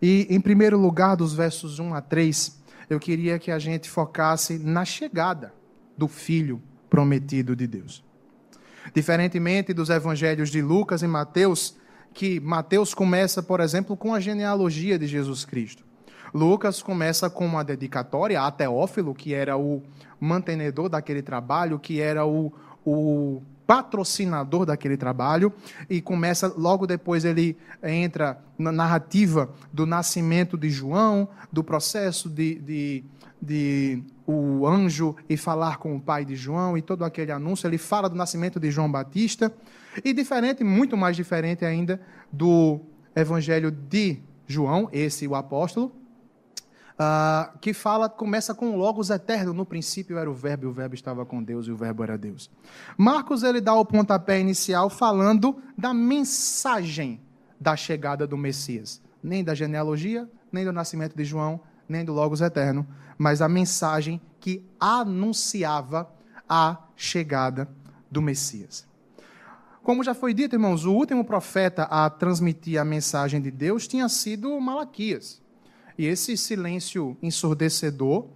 E 0.01 0.29
em 0.31 0.41
primeiro 0.41 0.79
lugar, 0.79 1.17
dos 1.17 1.35
versos 1.35 1.81
1 1.81 1.93
a 1.93 2.01
3, 2.01 2.63
eu 2.89 3.01
queria 3.01 3.37
que 3.37 3.51
a 3.51 3.59
gente 3.59 3.91
focasse 3.91 4.61
na 4.61 4.85
chegada 4.85 5.53
do 5.99 6.07
filho 6.07 6.63
prometido 6.89 7.57
de 7.57 7.67
Deus. 7.67 8.05
Diferentemente 8.95 9.75
dos 9.75 9.91
evangelhos 9.91 10.51
de 10.51 10.63
Lucas 10.63 11.03
e 11.03 11.09
Mateus, 11.09 11.77
que 12.13 12.41
Mateus 12.41 12.95
começa, 12.95 13.43
por 13.43 13.61
exemplo, 13.61 13.97
com 13.97 14.15
a 14.15 14.21
genealogia 14.21 14.99
de 14.99 15.07
Jesus 15.07 15.45
Cristo. 15.45 15.85
Lucas 16.33 16.83
começa 16.83 17.29
com 17.29 17.45
uma 17.45 17.63
dedicatória 17.63 18.41
a 18.41 18.51
Teófilo, 18.51 19.15
que 19.15 19.35
era 19.35 19.57
o 19.57 19.83
mantenedor 20.19 20.89
daquele 20.89 21.21
trabalho, 21.21 21.79
que 21.79 22.01
era 22.01 22.25
o, 22.25 22.53
o 22.85 23.43
patrocinador 23.67 24.67
daquele 24.67 24.97
trabalho, 24.97 25.53
e 25.89 26.01
começa, 26.01 26.53
logo 26.57 26.87
depois 26.87 27.25
ele 27.25 27.57
entra 27.83 28.39
na 28.59 28.73
narrativa 28.73 29.51
do 29.73 29.85
nascimento 29.85 30.57
de 30.57 30.71
João, 30.71 31.29
do 31.51 31.63
processo 31.63 32.29
de, 32.29 32.55
de, 32.57 33.05
de 33.41 34.03
o 34.27 34.67
anjo 34.67 35.17
e 35.29 35.37
falar 35.37 35.79
com 35.79 35.97
o 35.97 36.01
pai 36.01 36.25
de 36.25 36.37
João 36.37 36.79
e 36.79 36.83
todo 36.83 37.05
aquele 37.05 37.33
anúncio. 37.33 37.67
Ele 37.67 37.79
fala 37.79 38.09
do 38.09 38.17
nascimento 38.17 38.59
de 38.59 38.71
João 38.71 38.91
Batista. 38.91 39.53
E 40.05 40.13
diferente, 40.13 40.65
muito 40.65 40.97
mais 40.97 41.17
diferente 41.17 41.65
ainda, 41.65 42.01
do 42.31 42.81
evangelho 43.15 43.71
de 43.71 44.21
João, 44.47 44.89
esse 44.93 45.27
o 45.27 45.35
apóstolo, 45.35 45.93
uh, 46.93 47.59
que 47.59 47.73
fala, 47.73 48.09
começa 48.09 48.55
com 48.55 48.77
Logos 48.77 49.11
eterno. 49.11 49.53
No 49.53 49.67
princípio 49.67 50.19
era 50.19 50.31
o 50.31 50.35
Verbo, 50.35 50.65
e 50.65 50.69
o 50.69 50.73
Verbo 50.73 50.95
estava 50.95 51.25
com 51.25 51.43
Deus, 51.43 51.67
e 51.67 51.71
o 51.71 51.77
Verbo 51.77 52.03
era 52.03 52.17
Deus. 52.17 52.51
Marcos 52.97 53.43
ele 53.43 53.61
dá 53.61 53.75
o 53.75 53.85
pontapé 53.85 54.41
inicial 54.41 54.89
falando 54.89 55.61
da 55.77 55.93
mensagem 55.93 57.21
da 57.61 57.77
chegada 57.77 58.27
do 58.27 58.37
Messias. 58.37 59.01
Nem 59.23 59.45
da 59.45 59.55
genealogia, 59.55 60.29
nem 60.51 60.65
do 60.65 60.73
nascimento 60.73 61.17
de 61.17 61.25
João, 61.25 61.61
nem 61.89 62.05
do 62.05 62.13
Logos 62.13 62.41
eterno, 62.41 62.87
mas 63.17 63.41
a 63.41 63.49
mensagem 63.49 64.21
que 64.41 64.67
anunciava 64.81 66.11
a 66.49 66.79
chegada 66.97 67.69
do 68.11 68.21
Messias. 68.21 68.87
Como 69.83 70.05
já 70.05 70.15
foi 70.15 70.33
dito, 70.33 70.55
irmãos, 70.55 70.85
o 70.85 70.93
último 70.93 71.25
profeta 71.25 71.83
a 71.85 72.09
transmitir 72.09 72.81
a 72.81 72.85
mensagem 72.85 73.41
de 73.41 73.51
Deus 73.51 73.89
tinha 73.89 74.09
sido 74.09 74.61
Malaquias. 74.61 75.43
E 75.99 76.07
esse 76.07 76.37
silêncio 76.37 77.17
ensurdecedor 77.21 78.29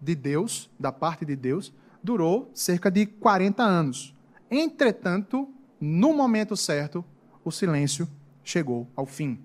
de 0.00 0.16
Deus, 0.16 0.68
da 0.78 0.90
parte 0.90 1.24
de 1.24 1.36
Deus, 1.36 1.72
durou 2.02 2.50
cerca 2.52 2.90
de 2.90 3.06
40 3.06 3.62
anos. 3.62 4.12
Entretanto, 4.50 5.48
no 5.80 6.12
momento 6.12 6.56
certo, 6.56 7.04
o 7.44 7.52
silêncio 7.52 8.08
chegou 8.42 8.88
ao 8.96 9.06
fim. 9.06 9.38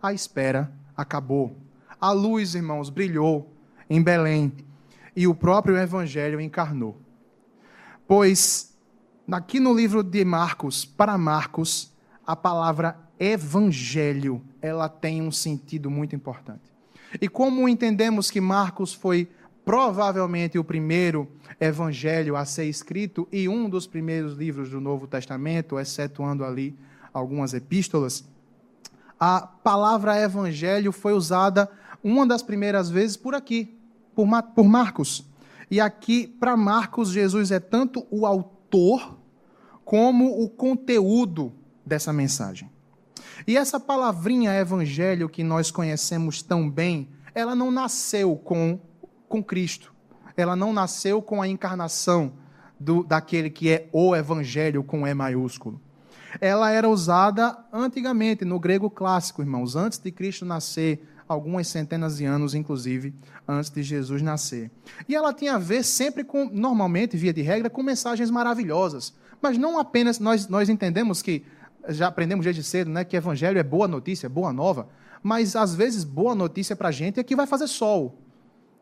A 0.00 0.14
espera 0.14 0.72
acabou. 0.96 1.54
A 2.00 2.12
luz, 2.12 2.54
irmãos, 2.54 2.88
brilhou 2.88 3.52
em 3.90 4.02
Belém 4.02 4.52
e 5.14 5.26
o 5.26 5.34
próprio 5.34 5.76
Evangelho 5.76 6.40
encarnou. 6.40 6.96
Pois, 8.06 8.74
aqui 9.36 9.60
no 9.60 9.74
livro 9.74 10.02
de 10.02 10.24
Marcos, 10.24 10.84
para 10.84 11.18
Marcos, 11.18 11.92
a 12.26 12.34
palavra 12.34 12.98
Evangelho 13.18 14.42
ela 14.62 14.88
tem 14.88 15.22
um 15.22 15.30
sentido 15.32 15.90
muito 15.90 16.14
importante. 16.14 16.62
E 17.20 17.28
como 17.28 17.68
entendemos 17.68 18.30
que 18.30 18.40
Marcos 18.40 18.92
foi 18.92 19.28
provavelmente 19.64 20.58
o 20.58 20.64
primeiro 20.64 21.28
evangelho 21.60 22.36
a 22.36 22.44
ser 22.44 22.64
escrito 22.64 23.28
e 23.30 23.48
um 23.48 23.68
dos 23.68 23.86
primeiros 23.86 24.34
livros 24.34 24.70
do 24.70 24.80
Novo 24.80 25.06
Testamento, 25.06 25.78
excetuando 25.78 26.44
ali 26.44 26.74
algumas 27.12 27.52
epístolas, 27.52 28.24
a 29.18 29.40
palavra 29.40 30.20
evangelho 30.20 30.92
foi 30.92 31.12
usada 31.12 31.70
uma 32.02 32.26
das 32.26 32.42
primeiras 32.42 32.88
vezes 32.88 33.16
por 33.16 33.34
aqui, 33.34 33.76
por, 34.14 34.26
por 34.54 34.64
Marcos. 34.64 35.26
E 35.70 35.80
aqui, 35.80 36.26
para 36.26 36.56
Marcos, 36.56 37.10
Jesus 37.10 37.50
é 37.50 37.60
tanto 37.60 38.06
o 38.10 38.24
autor 38.24 38.57
como 39.84 40.42
o 40.42 40.48
conteúdo 40.48 41.52
dessa 41.84 42.12
mensagem. 42.12 42.70
E 43.46 43.56
essa 43.56 43.80
palavrinha 43.80 44.52
evangelho 44.54 45.28
que 45.28 45.42
nós 45.42 45.70
conhecemos 45.70 46.42
tão 46.42 46.68
bem, 46.68 47.08
ela 47.34 47.54
não 47.54 47.70
nasceu 47.70 48.36
com, 48.36 48.78
com 49.28 49.42
Cristo. 49.42 49.94
Ela 50.36 50.54
não 50.54 50.72
nasceu 50.72 51.22
com 51.22 51.40
a 51.40 51.48
encarnação 51.48 52.34
do, 52.78 53.02
daquele 53.02 53.50
que 53.50 53.70
é 53.70 53.88
o 53.92 54.14
evangelho 54.14 54.84
com 54.84 55.06
E 55.06 55.14
maiúsculo. 55.14 55.80
Ela 56.40 56.70
era 56.70 56.88
usada 56.88 57.56
antigamente, 57.72 58.44
no 58.44 58.60
grego 58.60 58.90
clássico, 58.90 59.42
irmãos, 59.42 59.74
antes 59.74 59.98
de 59.98 60.12
Cristo 60.12 60.44
nascer, 60.44 61.02
algumas 61.28 61.68
centenas 61.68 62.16
de 62.16 62.24
anos, 62.24 62.54
inclusive, 62.54 63.14
antes 63.46 63.70
de 63.70 63.82
Jesus 63.82 64.22
nascer. 64.22 64.70
E 65.08 65.14
ela 65.14 65.32
tinha 65.32 65.54
a 65.54 65.58
ver 65.58 65.84
sempre 65.84 66.24
com, 66.24 66.48
normalmente, 66.48 67.16
via 67.16 67.32
de 67.32 67.42
regra, 67.42 67.68
com 67.68 67.82
mensagens 67.82 68.30
maravilhosas. 68.30 69.12
Mas 69.40 69.58
não 69.58 69.78
apenas, 69.78 70.18
nós, 70.18 70.48
nós 70.48 70.68
entendemos 70.68 71.20
que, 71.20 71.44
já 71.88 72.08
aprendemos 72.08 72.44
desde 72.44 72.62
cedo, 72.62 72.90
né, 72.90 73.04
que 73.04 73.16
evangelho 73.16 73.58
é 73.58 73.62
boa 73.62 73.86
notícia, 73.86 74.28
boa 74.28 74.52
nova, 74.52 74.88
mas 75.22 75.54
às 75.54 75.74
vezes 75.74 76.04
boa 76.04 76.34
notícia 76.34 76.74
para 76.74 76.88
a 76.88 76.92
gente 76.92 77.20
é 77.20 77.24
que 77.24 77.36
vai 77.36 77.46
fazer 77.46 77.66
sol. 77.66 78.18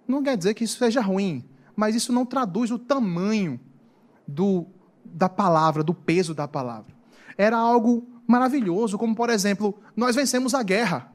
Não 0.07 0.23
quer 0.23 0.37
dizer 0.37 0.55
que 0.55 0.65
isso 0.65 0.79
seja 0.79 1.01
ruim, 1.01 1.45
mas 1.75 1.95
isso 1.95 2.13
não 2.13 2.25
traduz 2.25 2.71
o 2.71 2.79
tamanho 2.79 3.59
do, 4.27 4.67
da 5.05 5.29
palavra, 5.29 5.83
do 5.83 5.93
peso 5.93 6.35
da 6.35 6.47
palavra. 6.47 6.95
Era 7.37 7.57
algo 7.57 8.07
maravilhoso, 8.27 8.99
como 8.99 9.15
por 9.15 9.31
exemplo, 9.31 9.79
nós 9.97 10.15
vencemos 10.15 10.55
a 10.55 10.63
guerra. 10.63 11.13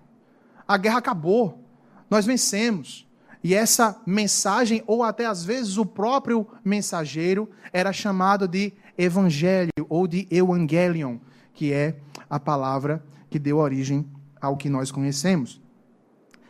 A 0.71 0.77
guerra 0.77 0.99
acabou. 0.99 1.61
Nós 2.09 2.25
vencemos. 2.25 3.05
E 3.43 3.53
essa 3.53 4.01
mensagem, 4.05 4.81
ou 4.87 5.03
até 5.03 5.25
às 5.25 5.43
vezes 5.43 5.75
o 5.77 5.85
próprio 5.85 6.47
mensageiro, 6.63 7.49
era 7.73 7.91
chamado 7.91 8.47
de 8.47 8.71
evangelho 8.97 9.69
ou 9.89 10.07
de 10.07 10.25
evangelion, 10.31 11.17
que 11.53 11.73
é 11.73 11.97
a 12.29 12.39
palavra 12.39 13.03
que 13.29 13.37
deu 13.37 13.57
origem 13.57 14.09
ao 14.39 14.55
que 14.55 14.69
nós 14.69 14.93
conhecemos. 14.93 15.59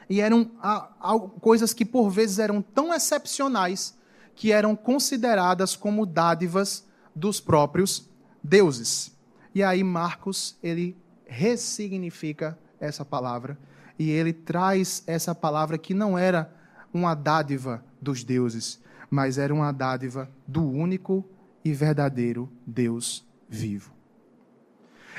E 0.07 0.21
eram 0.21 0.51
a, 0.61 0.91
a, 0.99 1.19
coisas 1.39 1.73
que 1.73 1.83
por 1.83 2.11
vezes 2.11 2.37
eram 2.37 2.61
tão 2.61 2.93
excepcionais 2.93 3.97
que 4.35 4.51
eram 4.51 4.75
consideradas 4.75 5.75
como 5.75 6.05
dádivas 6.05 6.85
dos 7.15 7.39
próprios 7.41 8.07
deuses. 8.43 9.17
E 9.55 9.63
aí 9.63 9.83
Marcos, 9.83 10.59
ele 10.61 10.95
ressignifica 11.25 12.55
essa 12.79 13.03
palavra 13.03 13.57
e 13.97 14.09
ele 14.09 14.33
traz 14.33 15.03
essa 15.05 15.33
palavra 15.33 15.77
que 15.77 15.93
não 15.93 16.17
era 16.17 16.53
uma 16.93 17.13
dádiva 17.13 17.83
dos 18.01 18.23
deuses, 18.23 18.79
mas 19.09 19.37
era 19.37 19.53
uma 19.53 19.71
dádiva 19.71 20.29
do 20.47 20.65
único 20.65 21.25
e 21.63 21.73
verdadeiro 21.73 22.49
Deus 22.65 23.25
vivo. 23.47 23.91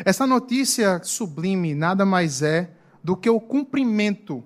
Essa 0.04 0.26
notícia 0.26 1.00
sublime 1.04 1.74
nada 1.74 2.04
mais 2.04 2.42
é 2.42 2.70
do 3.04 3.16
que 3.16 3.28
o 3.28 3.40
cumprimento 3.40 4.42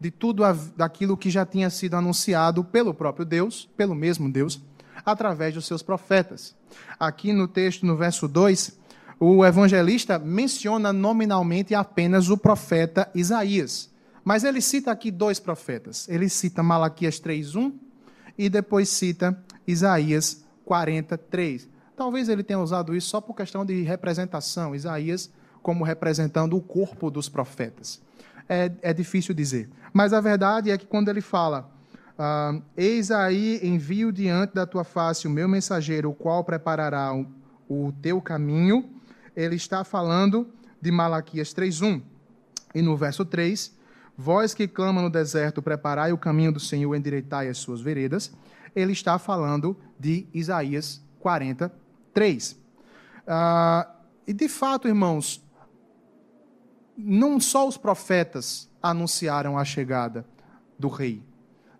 de 0.00 0.10
tudo 0.10 0.42
daquilo 0.76 1.16
que 1.16 1.30
já 1.30 1.44
tinha 1.44 1.70
sido 1.70 1.94
anunciado 1.94 2.64
pelo 2.64 2.94
próprio 2.94 3.24
Deus, 3.24 3.68
pelo 3.76 3.94
mesmo 3.94 4.30
Deus, 4.30 4.60
através 5.04 5.54
dos 5.54 5.66
seus 5.66 5.82
profetas. 5.82 6.54
Aqui 6.98 7.32
no 7.32 7.48
texto, 7.48 7.86
no 7.86 7.96
verso 7.96 8.28
2, 8.28 8.78
o 9.18 9.44
evangelista 9.44 10.18
menciona 10.18 10.92
nominalmente 10.92 11.74
apenas 11.74 12.28
o 12.28 12.36
profeta 12.36 13.10
Isaías. 13.14 13.90
Mas 14.24 14.44
ele 14.44 14.60
cita 14.60 14.90
aqui 14.90 15.10
dois 15.10 15.38
profetas. 15.38 16.08
Ele 16.08 16.28
cita 16.28 16.62
Malaquias 16.62 17.20
3:1 17.20 17.72
e 18.36 18.48
depois 18.48 18.88
cita 18.88 19.42
Isaías 19.66 20.44
43. 20.64 21.68
Talvez 21.96 22.28
ele 22.28 22.42
tenha 22.42 22.58
usado 22.58 22.94
isso 22.94 23.08
só 23.08 23.20
por 23.20 23.34
questão 23.34 23.64
de 23.64 23.82
representação, 23.82 24.74
Isaías 24.74 25.30
como 25.62 25.82
representando 25.82 26.56
o 26.56 26.60
corpo 26.60 27.10
dos 27.10 27.28
profetas. 27.28 28.00
É, 28.48 28.70
é 28.82 28.92
difícil 28.92 29.34
dizer. 29.34 29.68
Mas 29.92 30.12
a 30.12 30.20
verdade 30.20 30.70
é 30.70 30.78
que 30.78 30.86
quando 30.86 31.08
ele 31.08 31.20
fala, 31.20 31.68
ah, 32.16 32.60
Eis 32.76 33.10
aí 33.10 33.58
envio 33.62 34.12
diante 34.12 34.54
da 34.54 34.64
tua 34.64 34.84
face 34.84 35.26
o 35.26 35.30
meu 35.30 35.48
mensageiro, 35.48 36.10
o 36.10 36.14
qual 36.14 36.44
preparará 36.44 37.12
o, 37.12 37.26
o 37.68 37.92
teu 38.00 38.20
caminho, 38.20 38.95
ele 39.36 39.56
está 39.56 39.84
falando 39.84 40.48
de 40.80 40.90
Malaquias 40.90 41.52
3:1. 41.52 42.02
E 42.74 42.82
no 42.82 42.96
verso 42.96 43.24
3, 43.24 43.76
vós 44.16 44.54
que 44.54 44.66
clama 44.66 45.02
no 45.02 45.10
deserto, 45.10 45.62
preparai 45.62 46.12
o 46.12 46.18
caminho 46.18 46.52
do 46.52 46.60
Senhor, 46.60 46.94
endireitai 46.94 47.48
as 47.48 47.58
suas 47.58 47.80
veredas, 47.80 48.32
ele 48.74 48.92
está 48.92 49.18
falando 49.18 49.76
de 49.98 50.26
Isaías 50.32 51.02
43. 51.20 52.58
Ah, 53.26 53.90
e 54.26 54.32
de 54.32 54.48
fato, 54.48 54.88
irmãos, 54.88 55.42
não 56.96 57.38
só 57.38 57.66
os 57.68 57.76
profetas 57.76 58.70
anunciaram 58.82 59.58
a 59.58 59.64
chegada 59.64 60.26
do 60.78 60.88
rei, 60.88 61.22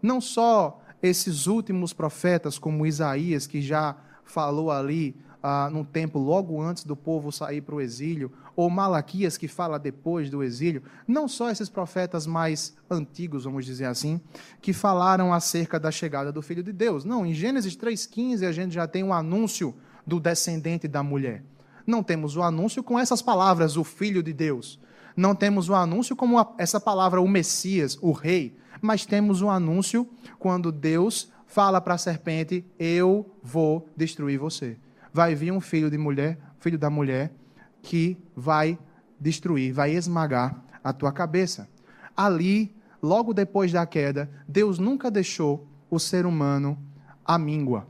não 0.03 0.21
só 0.21 0.83
esses 1.03 1.47
últimos 1.47 1.92
profetas, 1.92 2.59
como 2.59 2.87
Isaías, 2.87 3.47
que 3.47 3.61
já 3.61 3.97
falou 4.25 4.71
ali 4.71 5.16
ah, 5.48 5.70
num 5.70 5.85
tempo 5.85 6.18
logo 6.18 6.61
antes 6.61 6.82
do 6.82 6.96
povo 6.96 7.30
sair 7.30 7.61
para 7.61 7.76
o 7.76 7.80
exílio, 7.80 8.32
ou 8.56 8.68
Malaquias, 8.68 9.38
que 9.38 9.46
fala 9.46 9.78
depois 9.78 10.28
do 10.28 10.42
exílio, 10.42 10.82
não 11.06 11.28
só 11.28 11.48
esses 11.48 11.68
profetas 11.68 12.26
mais 12.26 12.76
antigos, 12.90 13.44
vamos 13.44 13.64
dizer 13.64 13.85
assim, 13.85 14.20
que 14.61 14.72
falaram 14.72 15.32
acerca 15.32 15.78
da 15.78 15.92
chegada 15.92 16.32
do 16.32 16.42
Filho 16.42 16.64
de 16.64 16.72
Deus. 16.72 17.04
Não, 17.04 17.24
em 17.24 17.32
Gênesis 17.32 17.76
3,15 17.76 18.44
a 18.44 18.50
gente 18.50 18.74
já 18.74 18.88
tem 18.88 19.04
o 19.04 19.06
um 19.06 19.12
anúncio 19.12 19.72
do 20.04 20.18
descendente 20.18 20.88
da 20.88 21.00
mulher. 21.00 21.44
Não 21.87 22.02
temos 22.02 22.37
o 22.37 22.42
anúncio 22.42 22.82
com 22.82 22.98
essas 22.98 23.22
palavras, 23.22 23.76
o 23.76 23.85
Filho 23.85 24.24
de 24.24 24.32
Deus. 24.32 24.80
Não 25.16 25.32
temos 25.32 25.68
o 25.68 25.76
anúncio 25.76 26.16
como 26.16 26.44
essa 26.59 26.80
palavra, 26.80 27.20
o 27.20 27.28
Messias, 27.28 27.96
o 28.02 28.11
Rei. 28.11 28.59
Mas 28.82 29.06
temos 29.06 29.42
o 29.42 29.48
anúncio 29.48 30.09
quando 30.40 30.72
Deus 30.72 31.30
fala 31.46 31.80
para 31.80 31.94
a 31.94 31.98
serpente: 31.98 32.64
Eu 32.76 33.30
vou 33.44 33.88
destruir 33.96 34.40
você 34.40 34.76
vai 35.16 35.35
vir 35.35 35.50
um 35.50 35.62
filho 35.62 35.90
de 35.90 35.96
mulher, 35.96 36.38
filho 36.61 36.79
da 36.79 36.90
mulher, 36.90 37.33
que 37.81 38.18
vai 38.37 38.79
destruir, 39.18 39.72
vai 39.72 39.92
esmagar 39.92 40.62
a 40.85 40.92
tua 40.92 41.11
cabeça. 41.11 41.66
Ali, 42.14 42.76
logo 43.02 43.33
depois 43.33 43.72
da 43.72 43.87
queda, 43.87 44.31
Deus 44.46 44.79
nunca 44.79 45.11
deixou 45.11 45.66
o 45.88 45.98
ser 45.98 46.26
humano 46.26 46.79
à 47.24 47.38
míngua. 47.38 47.88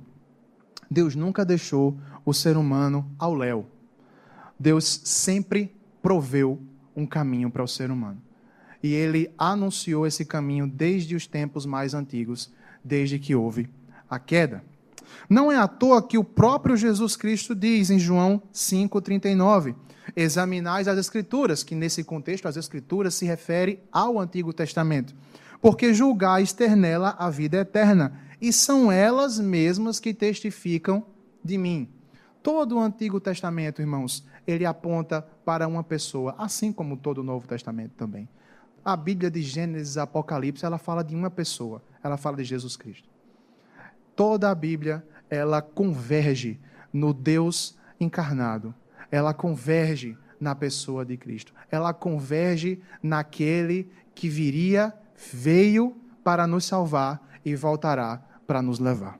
Deus 0.88 1.16
nunca 1.16 1.44
deixou 1.44 1.98
o 2.24 2.32
ser 2.32 2.56
humano 2.56 3.10
ao 3.18 3.34
léu. 3.34 3.66
Deus 4.56 4.84
sempre 5.02 5.74
proveu 6.00 6.62
um 6.94 7.04
caminho 7.04 7.50
para 7.50 7.64
o 7.64 7.66
ser 7.66 7.90
humano. 7.90 8.22
E 8.80 8.92
ele 8.92 9.34
anunciou 9.36 10.06
esse 10.06 10.24
caminho 10.24 10.68
desde 10.68 11.16
os 11.16 11.26
tempos 11.26 11.66
mais 11.66 11.92
antigos, 11.92 12.52
desde 12.84 13.18
que 13.18 13.34
houve 13.34 13.68
a 14.08 14.16
queda. 14.16 14.62
Não 15.28 15.50
é 15.50 15.56
à 15.56 15.66
toa 15.66 16.02
que 16.02 16.18
o 16.18 16.24
próprio 16.24 16.76
Jesus 16.76 17.16
Cristo 17.16 17.54
diz 17.54 17.90
em 17.90 17.98
João 17.98 18.42
5,39: 18.52 19.74
Examinais 20.14 20.88
as 20.88 20.98
Escrituras, 20.98 21.62
que 21.62 21.74
nesse 21.74 22.04
contexto 22.04 22.46
as 22.46 22.56
Escrituras 22.56 23.14
se 23.14 23.24
refere 23.24 23.80
ao 23.90 24.18
Antigo 24.20 24.52
Testamento, 24.52 25.14
porque 25.60 25.92
julgais 25.92 26.52
ter 26.52 26.76
nela 26.76 27.16
a 27.18 27.30
vida 27.30 27.58
eterna, 27.58 28.20
e 28.40 28.52
são 28.52 28.92
elas 28.92 29.40
mesmas 29.40 29.98
que 29.98 30.14
testificam 30.14 31.04
de 31.42 31.58
mim. 31.58 31.88
Todo 32.42 32.76
o 32.76 32.80
Antigo 32.80 33.18
Testamento, 33.18 33.82
irmãos, 33.82 34.24
ele 34.46 34.64
aponta 34.64 35.26
para 35.44 35.66
uma 35.66 35.82
pessoa, 35.82 36.34
assim 36.38 36.72
como 36.72 36.96
todo 36.96 37.18
o 37.18 37.24
Novo 37.24 37.48
Testamento 37.48 37.92
também. 37.96 38.28
A 38.84 38.96
Bíblia 38.96 39.28
de 39.28 39.42
Gênesis 39.42 39.96
Apocalipse, 39.96 40.64
ela 40.64 40.78
fala 40.78 41.02
de 41.02 41.16
uma 41.16 41.28
pessoa, 41.28 41.82
ela 42.04 42.16
fala 42.16 42.36
de 42.36 42.44
Jesus 42.44 42.76
Cristo. 42.76 43.15
Toda 44.16 44.50
a 44.50 44.54
Bíblia, 44.54 45.06
ela 45.28 45.60
converge 45.60 46.58
no 46.90 47.12
Deus 47.12 47.76
encarnado. 48.00 48.74
Ela 49.10 49.34
converge 49.34 50.16
na 50.40 50.54
pessoa 50.54 51.04
de 51.04 51.16
Cristo. 51.18 51.52
Ela 51.70 51.92
converge 51.92 52.80
naquele 53.02 53.90
que 54.14 54.28
viria, 54.28 54.94
veio 55.32 55.96
para 56.24 56.46
nos 56.46 56.64
salvar 56.64 57.22
e 57.44 57.54
voltará 57.54 58.22
para 58.46 58.62
nos 58.62 58.78
levar. 58.78 59.18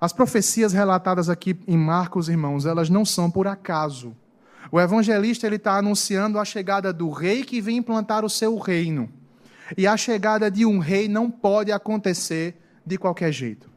As 0.00 0.12
profecias 0.12 0.72
relatadas 0.72 1.28
aqui 1.28 1.58
em 1.66 1.76
Marcos, 1.76 2.28
irmãos, 2.28 2.66
elas 2.66 2.90
não 2.90 3.04
são 3.04 3.30
por 3.30 3.46
acaso. 3.46 4.16
O 4.72 4.80
evangelista 4.80 5.46
ele 5.46 5.56
está 5.56 5.76
anunciando 5.76 6.38
a 6.38 6.44
chegada 6.44 6.92
do 6.92 7.10
rei 7.10 7.44
que 7.44 7.60
vem 7.60 7.76
implantar 7.76 8.24
o 8.24 8.30
seu 8.30 8.58
reino. 8.58 9.08
E 9.76 9.86
a 9.86 9.96
chegada 9.96 10.50
de 10.50 10.66
um 10.66 10.78
rei 10.78 11.08
não 11.08 11.30
pode 11.30 11.72
acontecer 11.72 12.63
de 12.84 12.98
qualquer 12.98 13.32
jeito. 13.32 13.70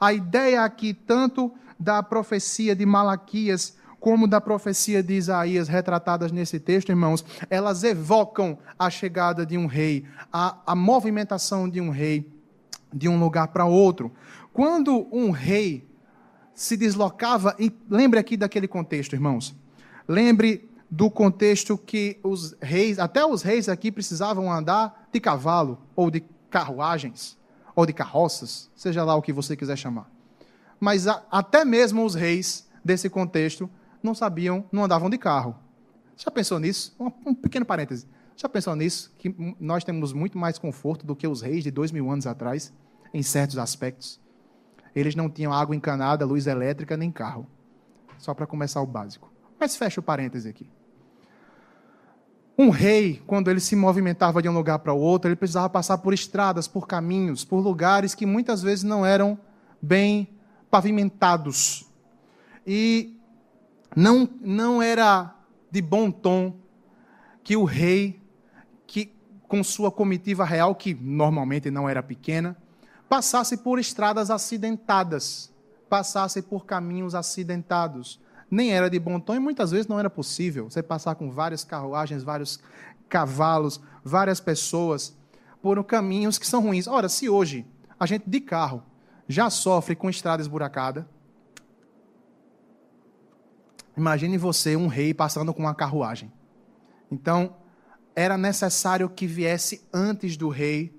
A 0.00 0.12
ideia 0.12 0.62
aqui, 0.62 0.94
tanto 0.94 1.52
da 1.78 2.02
profecia 2.02 2.74
de 2.74 2.86
Malaquias 2.86 3.76
como 3.98 4.26
da 4.26 4.40
profecia 4.40 5.00
de 5.00 5.14
Isaías, 5.14 5.68
retratadas 5.68 6.32
nesse 6.32 6.58
texto, 6.58 6.88
irmãos, 6.88 7.24
elas 7.48 7.84
evocam 7.84 8.58
a 8.76 8.90
chegada 8.90 9.46
de 9.46 9.56
um 9.56 9.66
rei, 9.66 10.04
a, 10.32 10.58
a 10.66 10.74
movimentação 10.74 11.68
de 11.68 11.80
um 11.80 11.90
rei 11.90 12.28
de 12.92 13.08
um 13.08 13.18
lugar 13.18 13.48
para 13.48 13.64
outro. 13.64 14.12
Quando 14.52 15.06
um 15.12 15.30
rei 15.30 15.88
se 16.54 16.76
deslocava, 16.76 17.54
e 17.58 17.72
lembre 17.88 18.18
aqui 18.18 18.36
daquele 18.36 18.68
contexto, 18.68 19.14
irmãos. 19.14 19.54
Lembre 20.06 20.68
do 20.90 21.10
contexto 21.10 21.78
que 21.78 22.18
os 22.22 22.54
reis, 22.60 22.98
até 22.98 23.24
os 23.24 23.42
reis 23.42 23.68
aqui 23.68 23.90
precisavam 23.90 24.52
andar 24.52 25.08
de 25.12 25.20
cavalo, 25.20 25.78
ou 25.96 26.10
de 26.10 26.22
carruagens, 26.50 27.38
ou 27.74 27.86
de 27.86 27.92
carroças, 27.92 28.70
seja 28.76 29.04
lá 29.04 29.14
o 29.14 29.22
que 29.22 29.32
você 29.32 29.56
quiser 29.56 29.76
chamar. 29.76 30.10
Mas 30.78 31.06
a, 31.06 31.22
até 31.30 31.64
mesmo 31.64 32.04
os 32.04 32.14
reis 32.14 32.68
desse 32.84 33.08
contexto 33.08 33.70
não 34.02 34.14
sabiam, 34.14 34.64
não 34.72 34.84
andavam 34.84 35.08
de 35.08 35.18
carro. 35.18 35.56
Já 36.16 36.30
pensou 36.30 36.58
nisso? 36.58 36.94
Um, 36.98 37.30
um 37.30 37.34
pequeno 37.34 37.64
parêntese. 37.64 38.06
Já 38.36 38.48
pensou 38.48 38.74
nisso? 38.74 39.12
Que 39.18 39.34
nós 39.60 39.84
temos 39.84 40.12
muito 40.12 40.36
mais 40.36 40.58
conforto 40.58 41.06
do 41.06 41.14
que 41.14 41.26
os 41.26 41.42
reis 41.42 41.62
de 41.62 41.70
dois 41.70 41.92
mil 41.92 42.10
anos 42.10 42.26
atrás, 42.26 42.72
em 43.14 43.22
certos 43.22 43.58
aspectos. 43.58 44.20
Eles 44.94 45.14
não 45.14 45.30
tinham 45.30 45.52
água 45.52 45.74
encanada, 45.74 46.26
luz 46.26 46.46
elétrica, 46.46 46.96
nem 46.96 47.10
carro. 47.10 47.46
Só 48.18 48.34
para 48.34 48.46
começar 48.46 48.80
o 48.82 48.86
básico. 48.86 49.32
Mas 49.58 49.76
fecha 49.76 50.00
o 50.00 50.02
parêntese 50.02 50.48
aqui. 50.48 50.68
Um 52.56 52.68
rei, 52.68 53.22
quando 53.26 53.50
ele 53.50 53.60
se 53.60 53.74
movimentava 53.74 54.42
de 54.42 54.48
um 54.48 54.52
lugar 54.52 54.78
para 54.80 54.92
o 54.92 54.98
outro, 54.98 55.28
ele 55.28 55.36
precisava 55.36 55.70
passar 55.70 55.98
por 55.98 56.12
estradas, 56.12 56.68
por 56.68 56.86
caminhos, 56.86 57.44
por 57.44 57.60
lugares 57.60 58.14
que 58.14 58.26
muitas 58.26 58.62
vezes 58.62 58.84
não 58.84 59.06
eram 59.06 59.38
bem 59.80 60.28
pavimentados. 60.70 61.86
E 62.66 63.16
não, 63.96 64.28
não 64.40 64.82
era 64.82 65.34
de 65.70 65.80
bom 65.80 66.10
tom 66.10 66.56
que 67.42 67.56
o 67.56 67.64
rei, 67.64 68.20
que 68.86 69.14
com 69.48 69.64
sua 69.64 69.90
comitiva 69.90 70.44
real, 70.44 70.74
que 70.74 70.94
normalmente 70.94 71.70
não 71.70 71.88
era 71.88 72.02
pequena, 72.02 72.56
passasse 73.08 73.56
por 73.56 73.78
estradas 73.78 74.30
acidentadas, 74.30 75.52
passasse 75.88 76.42
por 76.42 76.66
caminhos 76.66 77.14
acidentados 77.14 78.20
nem 78.52 78.70
era 78.70 78.90
de 78.90 78.98
bom 78.98 79.18
tom 79.18 79.34
e 79.34 79.38
muitas 79.38 79.70
vezes 79.70 79.86
não 79.86 79.98
era 79.98 80.10
possível 80.10 80.68
você 80.68 80.82
passar 80.82 81.14
com 81.14 81.30
várias 81.30 81.64
carruagens, 81.64 82.22
vários 82.22 82.60
cavalos, 83.08 83.80
várias 84.04 84.40
pessoas 84.40 85.16
por 85.62 85.82
caminhos 85.84 86.36
que 86.36 86.46
são 86.46 86.60
ruins. 86.60 86.86
Ora, 86.86 87.08
se 87.08 87.30
hoje 87.30 87.66
a 87.98 88.04
gente 88.04 88.28
de 88.28 88.40
carro 88.42 88.82
já 89.26 89.48
sofre 89.48 89.96
com 89.96 90.10
estrada 90.10 90.42
esburacada, 90.42 91.08
imagine 93.96 94.36
você, 94.36 94.76
um 94.76 94.86
rei, 94.86 95.14
passando 95.14 95.54
com 95.54 95.62
uma 95.62 95.74
carruagem. 95.74 96.30
Então, 97.10 97.56
era 98.14 98.36
necessário 98.36 99.08
que 99.08 99.26
viesse 99.26 99.82
antes 99.90 100.36
do 100.36 100.50
rei, 100.50 100.94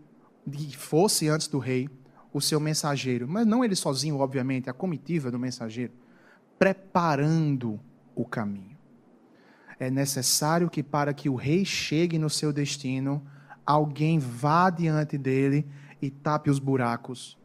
que 0.52 0.76
fosse 0.76 1.30
antes 1.30 1.48
do 1.48 1.60
rei, 1.60 1.88
o 2.34 2.42
seu 2.42 2.60
mensageiro. 2.60 3.28
Mas 3.28 3.46
não 3.46 3.64
ele 3.64 3.76
sozinho, 3.76 4.18
obviamente, 4.18 4.72
a 4.72 4.74
comitiva 4.74 5.30
do 5.30 5.38
mensageiro 5.38 5.94
preparando 6.64 7.78
o 8.16 8.24
caminho. 8.24 8.78
É 9.78 9.92
necessário 9.92 10.70
que, 10.70 10.82
para 10.82 11.14
que 11.14 11.28
o 11.28 11.36
rei 11.36 11.66
chegue 11.66 12.18
no 12.18 12.30
seu 12.30 12.54
destino, 12.54 13.22
alguém 13.66 14.18
vá 14.18 14.70
diante 14.70 15.18
dele 15.18 15.68
e 16.02 16.10
tape 16.10 16.50
os 16.50 16.60
buracos, 16.60 17.38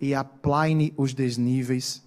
e 0.00 0.12
aplane 0.12 0.92
os 0.96 1.14
desníveis, 1.14 2.04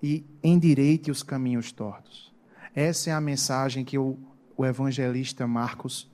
e 0.00 0.24
endireite 0.44 1.10
os 1.10 1.24
caminhos 1.24 1.72
tortos. 1.72 2.32
Essa 2.72 3.10
é 3.10 3.12
a 3.12 3.20
mensagem 3.20 3.84
que 3.84 3.98
o, 3.98 4.16
o 4.56 4.64
evangelista 4.64 5.44
Marcos 5.44 6.08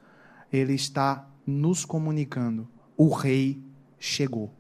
ele 0.50 0.72
está 0.72 1.28
nos 1.46 1.85
comunicando. 1.85 2.66
O 2.96 3.12
rei 3.12 3.62
chegou. 3.98 4.55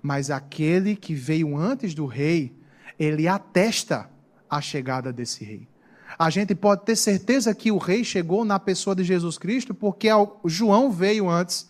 Mas 0.00 0.30
aquele 0.30 0.94
que 0.94 1.12
veio 1.12 1.56
antes 1.56 1.92
do 1.92 2.06
rei, 2.06 2.56
ele 2.96 3.26
atesta 3.26 4.13
a 4.56 4.60
chegada 4.60 5.12
desse 5.12 5.44
rei. 5.44 5.68
A 6.18 6.30
gente 6.30 6.54
pode 6.54 6.84
ter 6.84 6.96
certeza 6.96 7.54
que 7.54 7.72
o 7.72 7.78
rei 7.78 8.04
chegou 8.04 8.44
na 8.44 8.58
pessoa 8.58 8.94
de 8.94 9.02
Jesus 9.02 9.36
Cristo, 9.36 9.74
porque 9.74 10.08
João 10.44 10.90
veio 10.90 11.28
antes 11.28 11.68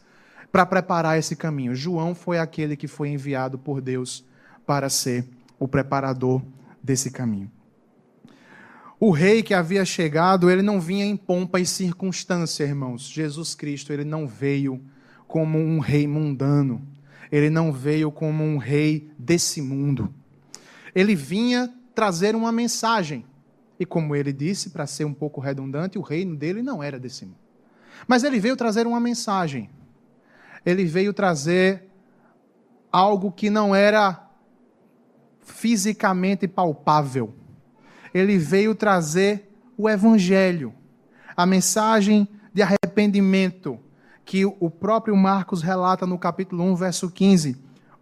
para 0.53 0.67
preparar 0.67 1.19
esse 1.19 1.35
caminho. 1.35 1.75
João 1.75 2.15
foi 2.15 2.39
aquele 2.39 2.77
que 2.77 2.87
foi 2.87 3.09
enviado 3.09 3.59
por 3.59 3.81
Deus 3.81 4.25
para 4.67 4.89
ser 4.89 5.27
o 5.59 5.67
preparador 5.67 6.43
desse 6.83 7.11
caminho. 7.11 7.51
O 9.01 9.11
rei 9.11 9.43
que 9.43 9.55
havia 9.55 9.85
chegado, 9.85 10.51
ele 10.51 10.63
não 10.63 10.81
vinha 10.81 11.05
em 11.05 11.17
pompa 11.17 11.59
e 11.59 11.67
circunstância, 11.67 12.65
irmãos. 12.65 13.03
Jesus 13.03 13.55
Cristo, 13.55 13.93
ele 13.93 14.05
não 14.05 14.27
veio 14.27 14.81
como 15.27 15.59
um 15.59 15.79
rei 15.79 16.07
mundano. 16.07 16.87
Ele 17.33 17.51
não 17.51 17.73
veio 17.73 18.13
como 18.13 18.45
um 18.45 18.57
rei 18.57 19.11
desse 19.19 19.61
mundo. 19.61 20.15
Ele 20.95 21.15
vinha 21.15 21.73
trazer 21.95 22.35
uma 22.35 22.51
mensagem. 22.51 23.25
E 23.79 23.85
como 23.85 24.15
ele 24.15 24.33
disse, 24.33 24.71
para 24.71 24.87
ser 24.87 25.05
um 25.05 25.15
pouco 25.15 25.41
redundante, 25.41 25.99
o 25.99 26.03
reino 26.03 26.37
dele 26.37 26.63
não 26.63 26.83
era 26.83 26.99
desse 26.99 27.25
mundo. 27.25 27.39
Mas 28.07 28.25
ele 28.25 28.39
veio 28.39 28.57
trazer 28.57 28.87
uma 28.87 29.01
mensagem. 29.01 29.71
Ele 30.65 30.85
veio 30.85 31.13
trazer 31.13 31.89
algo 32.91 33.33
que 33.33 33.51
não 33.51 33.75
era 33.75 34.29
fisicamente 35.41 36.47
palpável. 36.47 37.35
Ele 38.13 38.39
veio 38.39 38.75
trazer 38.75 39.51
o 39.77 39.89
evangelho, 39.89 40.73
a 41.37 41.45
mensagem 41.45 42.29
de 42.53 42.63
arrependimento 42.63 43.79
que 44.25 44.45
o 44.47 44.71
próprio 44.71 45.17
Marcos 45.17 45.61
relata 45.61 46.07
no 46.07 46.19
capítulo 46.19 46.65
1, 46.65 46.77
verso 46.77 47.11
15. 47.11 47.57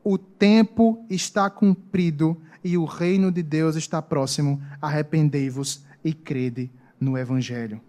O 0.04 0.18
tempo 0.18 1.04
está 1.08 1.48
cumprido 1.48 2.40
e 2.64 2.76
o 2.78 2.84
reino 2.84 3.30
de 3.30 3.42
Deus 3.42 3.76
está 3.76 4.00
próximo. 4.00 4.62
Arrependei-vos 4.80 5.84
e 6.04 6.12
crede 6.12 6.70
no 7.00 7.16
Evangelho. 7.18 7.80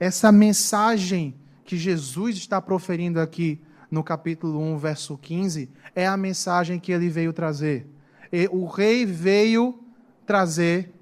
Essa 0.00 0.30
mensagem 0.30 1.34
que 1.64 1.76
Jesus 1.76 2.36
está 2.36 2.60
proferindo 2.62 3.20
aqui 3.20 3.60
no 3.90 4.02
capítulo 4.02 4.60
1, 4.60 4.78
verso 4.78 5.18
15, 5.18 5.68
é 5.94 6.06
a 6.06 6.16
mensagem 6.16 6.78
que 6.78 6.92
ele 6.92 7.08
veio 7.08 7.32
trazer. 7.32 7.86
E 8.32 8.48
o 8.50 8.66
rei 8.66 9.04
veio 9.04 9.78
trazer 10.26 10.92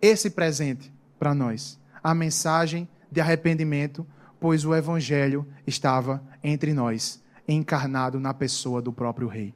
esse 0.00 0.30
presente 0.30 0.92
para 1.18 1.34
nós. 1.34 1.78
A 2.02 2.14
mensagem 2.14 2.88
de 3.10 3.20
arrependimento, 3.20 4.06
pois 4.38 4.64
o 4.64 4.74
evangelho 4.74 5.46
estava 5.66 6.22
entre 6.42 6.72
nós, 6.72 7.22
encarnado 7.48 8.20
na 8.20 8.34
pessoa 8.34 8.80
do 8.80 8.92
próprio 8.92 9.28
rei. 9.28 9.54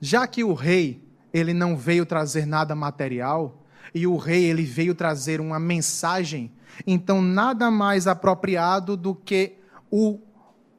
Já 0.00 0.26
que 0.26 0.44
o 0.44 0.52
rei 0.52 1.07
ele 1.32 1.52
não 1.52 1.76
veio 1.76 2.06
trazer 2.06 2.46
nada 2.46 2.74
material, 2.74 3.62
e 3.94 4.06
o 4.06 4.16
rei 4.16 4.44
ele 4.44 4.64
veio 4.64 4.94
trazer 4.94 5.40
uma 5.40 5.58
mensagem, 5.58 6.52
então 6.86 7.22
nada 7.22 7.70
mais 7.70 8.06
apropriado 8.06 8.96
do 8.96 9.14
que 9.14 9.54
o 9.90 10.20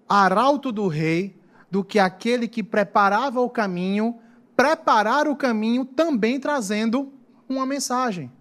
arauto 0.07 0.71
do 0.71 0.87
rei, 0.87 1.39
do 1.69 1.83
que 1.83 1.99
aquele 1.99 2.47
que 2.47 2.63
preparava 2.63 3.41
o 3.41 3.49
caminho, 3.49 4.17
preparar 4.55 5.27
o 5.27 5.35
caminho 5.35 5.85
também 5.85 6.39
trazendo 6.39 7.13
uma 7.47 7.65
mensagem. 7.65 8.31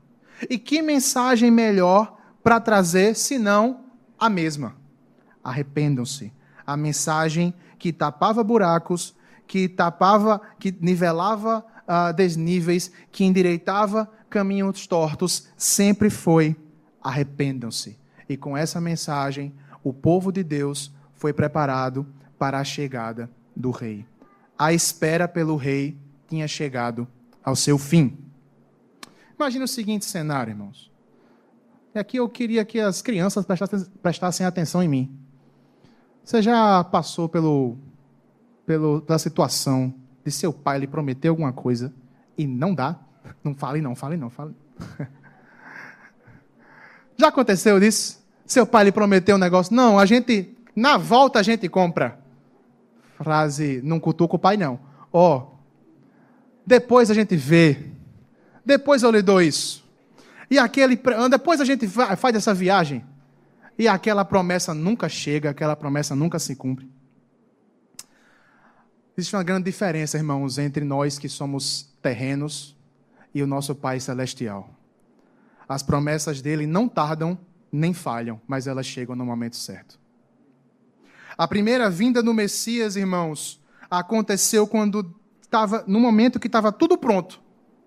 E 0.48 0.58
que 0.58 0.82
mensagem 0.82 1.50
melhor 1.50 2.16
para 2.42 2.60
trazer 2.60 3.14
senão 3.14 3.84
a 4.18 4.28
mesma? 4.28 4.76
Arrependam-se. 5.42 6.32
A 6.66 6.76
mensagem 6.76 7.54
que 7.78 7.92
tapava 7.92 8.42
buracos, 8.44 9.14
que 9.46 9.68
tapava, 9.68 10.40
que 10.58 10.74
nivelava 10.80 11.64
uh, 11.88 12.12
desníveis, 12.12 12.92
que 13.11 13.24
endireitava 13.24 14.11
caminhos 14.29 14.87
tortos, 14.87 15.48
sempre 15.57 16.11
foi 16.11 16.55
arrependam-se. 17.03 17.98
E 18.29 18.37
com 18.37 18.57
essa 18.57 18.81
mensagem, 18.81 19.55
o 19.83 19.92
povo 19.92 20.31
de 20.31 20.44
Deus 20.44 20.92
foi 21.14 21.33
preparado 21.33 22.07
para 22.38 22.59
a 22.59 22.64
chegada 22.64 23.31
do 23.57 23.70
rei. 23.70 24.05
A 24.59 24.72
espera 24.72 25.27
pelo 25.27 25.57
rei 25.57 25.96
tinha 26.29 26.46
chegado 26.46 27.09
ao 27.42 27.57
seu 27.57 27.79
fim. 27.79 28.18
Imagina 29.37 29.64
o 29.64 29.68
seguinte 29.68 30.05
cenário, 30.05 30.51
irmãos. 30.51 30.90
E 31.94 31.98
aqui 31.98 32.18
eu 32.18 32.29
queria 32.29 32.64
que 32.64 32.79
as 32.79 33.01
crianças 33.01 33.46
prestassem, 34.03 34.44
atenção 34.44 34.83
em 34.83 34.88
mim. 34.88 35.18
Você 36.22 36.42
já 36.42 36.85
passou 36.85 37.29
pelo, 37.29 37.79
pelo, 38.66 39.01
pela 39.01 39.18
situação 39.18 39.94
de 40.24 40.31
seu 40.31 40.52
pai 40.52 40.78
lhe 40.78 40.87
prometer 40.87 41.28
alguma 41.28 41.52
coisa 41.52 41.92
e 42.37 42.46
não 42.46 42.74
dá, 42.74 42.98
não 43.42 43.54
fale 43.54 43.81
não, 43.81 43.94
fale 43.94 44.16
não, 44.16 44.31
fale. 44.31 44.54
Já 47.16 47.28
aconteceu 47.28 47.83
isso? 47.83 48.24
Seu 48.46 48.66
pai 48.66 48.85
lhe 48.85 48.92
prometeu 48.92 49.37
um 49.37 49.38
negócio? 49.38 49.74
Não, 49.74 49.98
a 49.98 50.07
gente, 50.07 50.57
na 50.74 50.96
volta 50.96 51.40
a 51.40 51.42
gente 51.42 51.68
compra. 51.68 52.18
Frase, 53.16 53.81
não 53.83 53.98
cutuca 53.98 54.37
o 54.37 54.38
pai 54.38 54.57
não. 54.57 54.78
Ó, 55.12 55.37
oh, 55.37 55.59
depois 56.64 57.11
a 57.11 57.14
gente 57.14 57.35
vê. 57.35 57.87
Depois 58.64 59.02
eu 59.02 59.11
lhe 59.11 59.22
dou 59.22 59.42
isso. 59.42 59.85
E 60.50 60.59
aquele, 60.59 60.98
depois 61.31 61.61
a 61.61 61.64
gente 61.64 61.88
faz 61.88 62.37
essa 62.37 62.54
viagem. 62.54 63.04
E 63.78 63.87
aquela 63.87 64.24
promessa 64.24 64.72
nunca 64.72 65.09
chega, 65.09 65.50
aquela 65.50 65.76
promessa 65.76 66.14
nunca 66.14 66.38
se 66.38 66.57
cumpre. 66.57 66.90
Existe 69.18 69.35
uma 69.35 69.42
grande 69.42 69.64
diferença, 69.64 70.16
irmãos, 70.16 70.59
entre 70.59 70.85
nós 70.85 71.18
que 71.18 71.28
somos 71.28 71.92
terrenos 72.00 72.76
e 73.35 73.42
o 73.42 73.48
nosso 73.48 73.74
Pai 73.74 73.98
Celestial. 73.98 74.70
As 75.68 75.83
promessas 75.83 76.40
dele 76.40 76.68
não 76.68 76.88
tardam 76.88 77.37
nem 77.72 77.92
falham, 77.92 78.40
mas 78.46 78.68
elas 78.68 78.87
chegam 78.87 79.16
no 79.16 79.26
momento 79.26 79.57
certo. 79.57 79.98
A 81.37 81.48
primeira 81.48 81.90
vinda 81.90 82.22
do 82.22 82.33
Messias, 82.33 82.94
irmãos, 82.94 83.61
aconteceu 83.90 84.68
quando 84.68 85.12
estava 85.42 85.83
no 85.88 85.98
momento 85.98 86.38
que 86.38 86.46
estava 86.46 86.70
tudo 86.70 86.96
pronto 86.96 87.40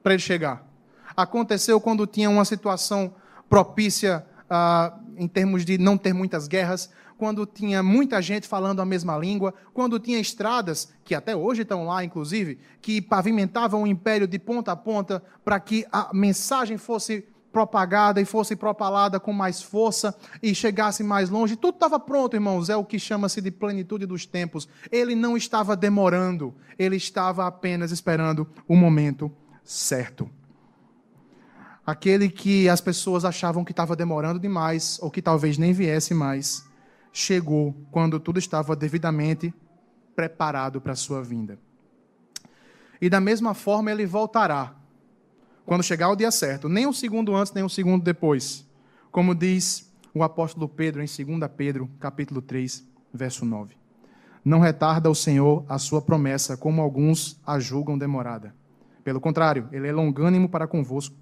para 0.04 0.12
ele 0.12 0.22
chegar. 0.22 0.68
Aconteceu 1.16 1.80
quando 1.80 2.06
tinha 2.06 2.30
uma 2.30 2.44
situação 2.44 3.16
propícia 3.50 4.26
ah, 4.50 5.00
em 5.16 5.30
termos 5.30 5.64
de 5.64 5.78
não 5.78 5.98
ter 5.98 6.12
muitas 6.12 6.46
guerras, 6.50 6.90
quando 7.22 7.46
tinha 7.46 7.84
muita 7.84 8.20
gente 8.20 8.48
falando 8.48 8.80
a 8.80 8.86
mesma 8.86 9.16
língua, 9.16 9.54
quando 9.76 10.00
tinha 10.00 10.20
estradas, 10.20 10.92
que 11.06 11.14
até 11.14 11.36
hoje 11.36 11.62
estão 11.62 11.86
lá, 11.86 12.04
inclusive, 12.04 12.58
que 12.82 13.00
pavimentavam 13.00 13.84
o 13.84 13.86
império 13.86 14.28
de 14.28 14.40
ponta 14.40 14.72
a 14.72 14.76
ponta 14.76 15.22
para 15.46 15.60
que 15.60 15.86
a 15.92 16.10
mensagem 16.12 16.80
fosse 16.80 17.24
propagada 17.52 18.20
e 18.20 18.26
fosse 18.26 18.56
propalada 18.56 19.20
com 19.20 19.32
mais 19.32 19.62
força 19.62 20.16
e 20.42 20.56
chegasse 20.56 21.04
mais 21.04 21.30
longe. 21.30 21.56
Tudo 21.56 21.76
estava 21.76 22.00
pronto, 22.00 22.36
irmãos. 22.36 22.70
É 22.70 22.76
o 22.76 22.84
que 22.84 22.98
chama-se 22.98 23.40
de 23.40 23.52
plenitude 23.52 24.08
dos 24.08 24.26
tempos. 24.26 24.68
Ele 24.92 25.14
não 25.14 25.38
estava 25.38 25.78
demorando, 25.78 26.56
ele 26.76 26.96
estava 26.96 27.46
apenas 27.46 27.92
esperando 27.92 28.50
o 28.68 28.76
momento 28.76 29.32
certo. 29.64 30.28
Aquele 31.86 32.30
que 32.30 32.68
as 32.68 32.82
pessoas 32.82 33.24
achavam 33.24 33.64
que 33.64 33.74
estava 33.74 33.96
demorando 33.96 34.40
demais 34.40 34.98
ou 35.04 35.12
que 35.12 35.22
talvez 35.22 35.60
nem 35.60 35.72
viesse 35.72 36.16
mais 36.16 36.71
chegou 37.12 37.76
quando 37.92 38.20
tudo 38.20 38.40
estava 38.40 38.76
devidamente 38.76 39.54
preparado 40.16 40.80
para 40.80 40.94
a 40.94 40.96
sua 40.96 41.22
vinda. 41.22 41.58
E 43.02 43.10
da 43.10 43.20
mesma 43.20 43.54
forma 43.54 43.92
ele 43.92 44.06
voltará 44.06 44.76
quando 45.66 45.84
chegar 45.84 46.10
o 46.10 46.16
dia 46.16 46.32
certo, 46.32 46.68
nem 46.68 46.86
um 46.86 46.94
segundo 46.94 47.36
antes, 47.36 47.54
nem 47.54 47.64
um 47.64 47.70
segundo 47.70 48.04
depois. 48.04 48.68
Como 49.12 49.34
diz 49.34 49.92
o 50.14 50.24
apóstolo 50.24 50.68
Pedro 50.68 51.02
em 51.02 51.06
2 51.06 51.52
Pedro, 51.56 51.90
capítulo 52.00 52.42
3, 52.42 52.86
verso 53.14 53.46
9. 53.46 53.76
Não 54.44 54.60
retarda 54.60 55.10
o 55.10 55.16
Senhor 55.16 55.64
a 55.70 55.78
sua 55.78 56.02
promessa, 56.02 56.58
como 56.58 56.82
alguns 56.82 57.40
a 57.46 57.60
julgam 57.60 57.98
demorada. 57.98 58.54
Pelo 59.04 59.22
contrário, 59.22 59.68
ele 59.72 59.88
é 59.88 59.92
longânimo 59.92 60.50
para 60.50 60.68
convosco, 60.68 61.16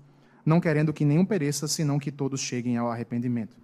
não 0.45 0.59
querendo 0.59 0.93
que 0.93 1.05
nenhum 1.05 1.25
pereça, 1.25 1.67
senão 1.67 1.99
que 1.99 2.11
todos 2.11 2.39
cheguem 2.39 2.77
ao 2.77 2.89
arrependimento. 2.89 3.55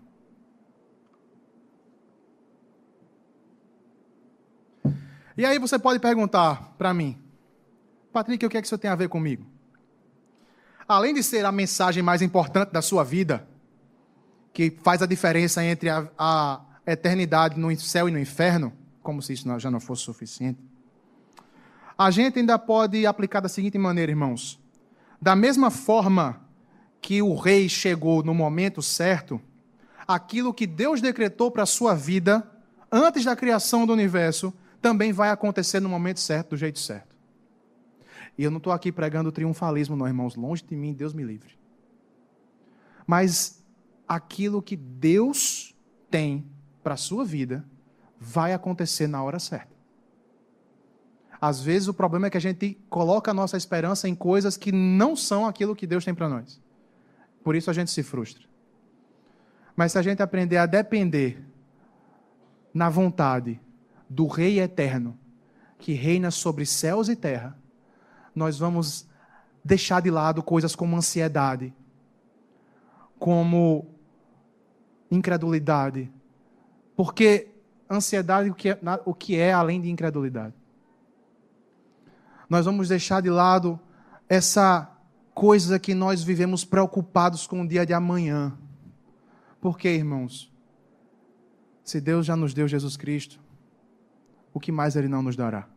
E 5.37 5.45
aí 5.45 5.59
você 5.59 5.77
pode 5.77 5.99
perguntar 5.99 6.73
para 6.77 6.93
mim, 6.93 7.17
Patrick, 8.13 8.45
o 8.45 8.49
que 8.49 8.57
é 8.57 8.61
que 8.61 8.67
isso 8.67 8.77
tem 8.77 8.89
a 8.89 8.95
ver 8.95 9.09
comigo? 9.09 9.45
Além 10.87 11.13
de 11.13 11.21
ser 11.21 11.43
a 11.45 11.51
mensagem 11.51 12.01
mais 12.01 12.21
importante 12.21 12.71
da 12.71 12.81
sua 12.81 13.03
vida, 13.03 13.45
que 14.53 14.77
faz 14.83 15.01
a 15.01 15.05
diferença 15.05 15.63
entre 15.63 15.89
a, 15.89 16.07
a 16.17 16.61
eternidade 16.87 17.59
no 17.59 17.77
céu 17.77 18.07
e 18.07 18.11
no 18.11 18.19
inferno, 18.19 18.71
como 19.03 19.21
se 19.21 19.33
isso 19.33 19.59
já 19.59 19.69
não 19.69 19.81
fosse 19.81 20.03
suficiente, 20.03 20.59
a 21.97 22.09
gente 22.09 22.39
ainda 22.39 22.57
pode 22.57 23.05
aplicar 23.05 23.41
da 23.41 23.49
seguinte 23.49 23.77
maneira, 23.77 24.11
irmãos. 24.11 24.59
Da 25.21 25.35
mesma 25.35 25.69
forma 25.69 26.41
que 27.01 27.21
o 27.21 27.35
rei 27.35 27.67
chegou 27.67 28.23
no 28.23 28.33
momento 28.33 28.81
certo, 28.81 29.41
aquilo 30.07 30.53
que 30.53 30.65
Deus 30.65 31.01
decretou 31.01 31.51
para 31.51 31.63
a 31.63 31.67
sua 31.67 31.93
vida 31.93 32.49
antes 32.91 33.25
da 33.25 33.35
criação 33.35 33.85
do 33.85 33.93
universo 33.93 34.53
também 34.81 35.11
vai 35.11 35.29
acontecer 35.29 35.79
no 35.79 35.89
momento 35.89 36.19
certo, 36.19 36.51
do 36.51 36.57
jeito 36.57 36.79
certo. 36.79 37.15
E 38.37 38.43
eu 38.43 38.51
não 38.51 38.57
estou 38.57 38.73
aqui 38.73 38.91
pregando 38.91 39.31
triunfalismo, 39.31 39.95
não, 39.95 40.07
irmãos. 40.07 40.35
Longe 40.35 40.63
de 40.63 40.75
mim, 40.75 40.93
Deus 40.93 41.13
me 41.13 41.23
livre. 41.23 41.57
Mas 43.07 43.63
aquilo 44.07 44.61
que 44.61 44.75
Deus 44.75 45.73
tem 46.09 46.45
para 46.83 46.95
a 46.95 46.97
sua 46.97 47.23
vida 47.23 47.65
vai 48.19 48.53
acontecer 48.53 49.07
na 49.07 49.23
hora 49.23 49.39
certa. 49.39 49.73
Às 51.39 51.61
vezes 51.61 51.87
o 51.87 51.93
problema 51.93 52.27
é 52.27 52.29
que 52.29 52.37
a 52.37 52.41
gente 52.41 52.77
coloca 52.89 53.31
a 53.31 53.33
nossa 53.33 53.57
esperança 53.57 54.07
em 54.07 54.15
coisas 54.15 54.57
que 54.57 54.71
não 54.71 55.15
são 55.15 55.45
aquilo 55.45 55.75
que 55.75 55.85
Deus 55.85 56.03
tem 56.03 56.13
para 56.13 56.29
nós. 56.29 56.59
Por 57.43 57.55
isso 57.55 57.69
a 57.69 57.73
gente 57.73 57.91
se 57.91 58.01
frustra. 58.01 58.43
Mas 59.75 59.91
se 59.91 59.99
a 59.99 60.01
gente 60.01 60.23
aprender 60.23 60.57
a 60.57 60.65
depender 60.65 61.43
na 62.73 62.89
vontade 62.89 63.59
do 64.09 64.27
Rei 64.27 64.59
eterno, 64.59 65.17
que 65.77 65.93
reina 65.93 66.31
sobre 66.31 66.65
céus 66.65 67.09
e 67.09 67.15
terra, 67.15 67.57
nós 68.33 68.57
vamos 68.57 69.07
deixar 69.63 70.01
de 70.01 70.11
lado 70.11 70.43
coisas 70.43 70.75
como 70.75 70.95
ansiedade, 70.95 71.73
como 73.17 73.87
incredulidade. 75.09 76.11
Porque 76.95 77.47
ansiedade 77.89 78.49
o 78.49 78.55
que 78.55 78.69
é, 78.69 78.79
o 79.05 79.13
que 79.13 79.37
é 79.37 79.51
além 79.53 79.81
de 79.81 79.89
incredulidade? 79.89 80.53
Nós 82.49 82.65
vamos 82.65 82.89
deixar 82.89 83.21
de 83.21 83.29
lado 83.29 83.79
essa 84.29 84.91
coisa 85.33 85.79
que 85.79 85.93
nós 85.93 86.23
vivemos 86.23 86.63
preocupados 86.63 87.47
com 87.47 87.61
o 87.61 87.67
dia 87.67 87.85
de 87.85 87.93
amanhã. 87.93 88.57
Por 89.59 89.77
quê, 89.77 89.89
irmãos? 89.89 90.51
Se 91.83 91.99
Deus 91.99 92.25
já 92.25 92.35
nos 92.35 92.53
deu 92.53 92.67
Jesus 92.67 92.95
Cristo, 92.95 93.39
o 94.55 94.59
que 94.59 94.71
mais 94.71 94.95
Ele 94.95 95.09
não 95.09 95.21
nos 95.21 95.35
dará? 95.35 95.67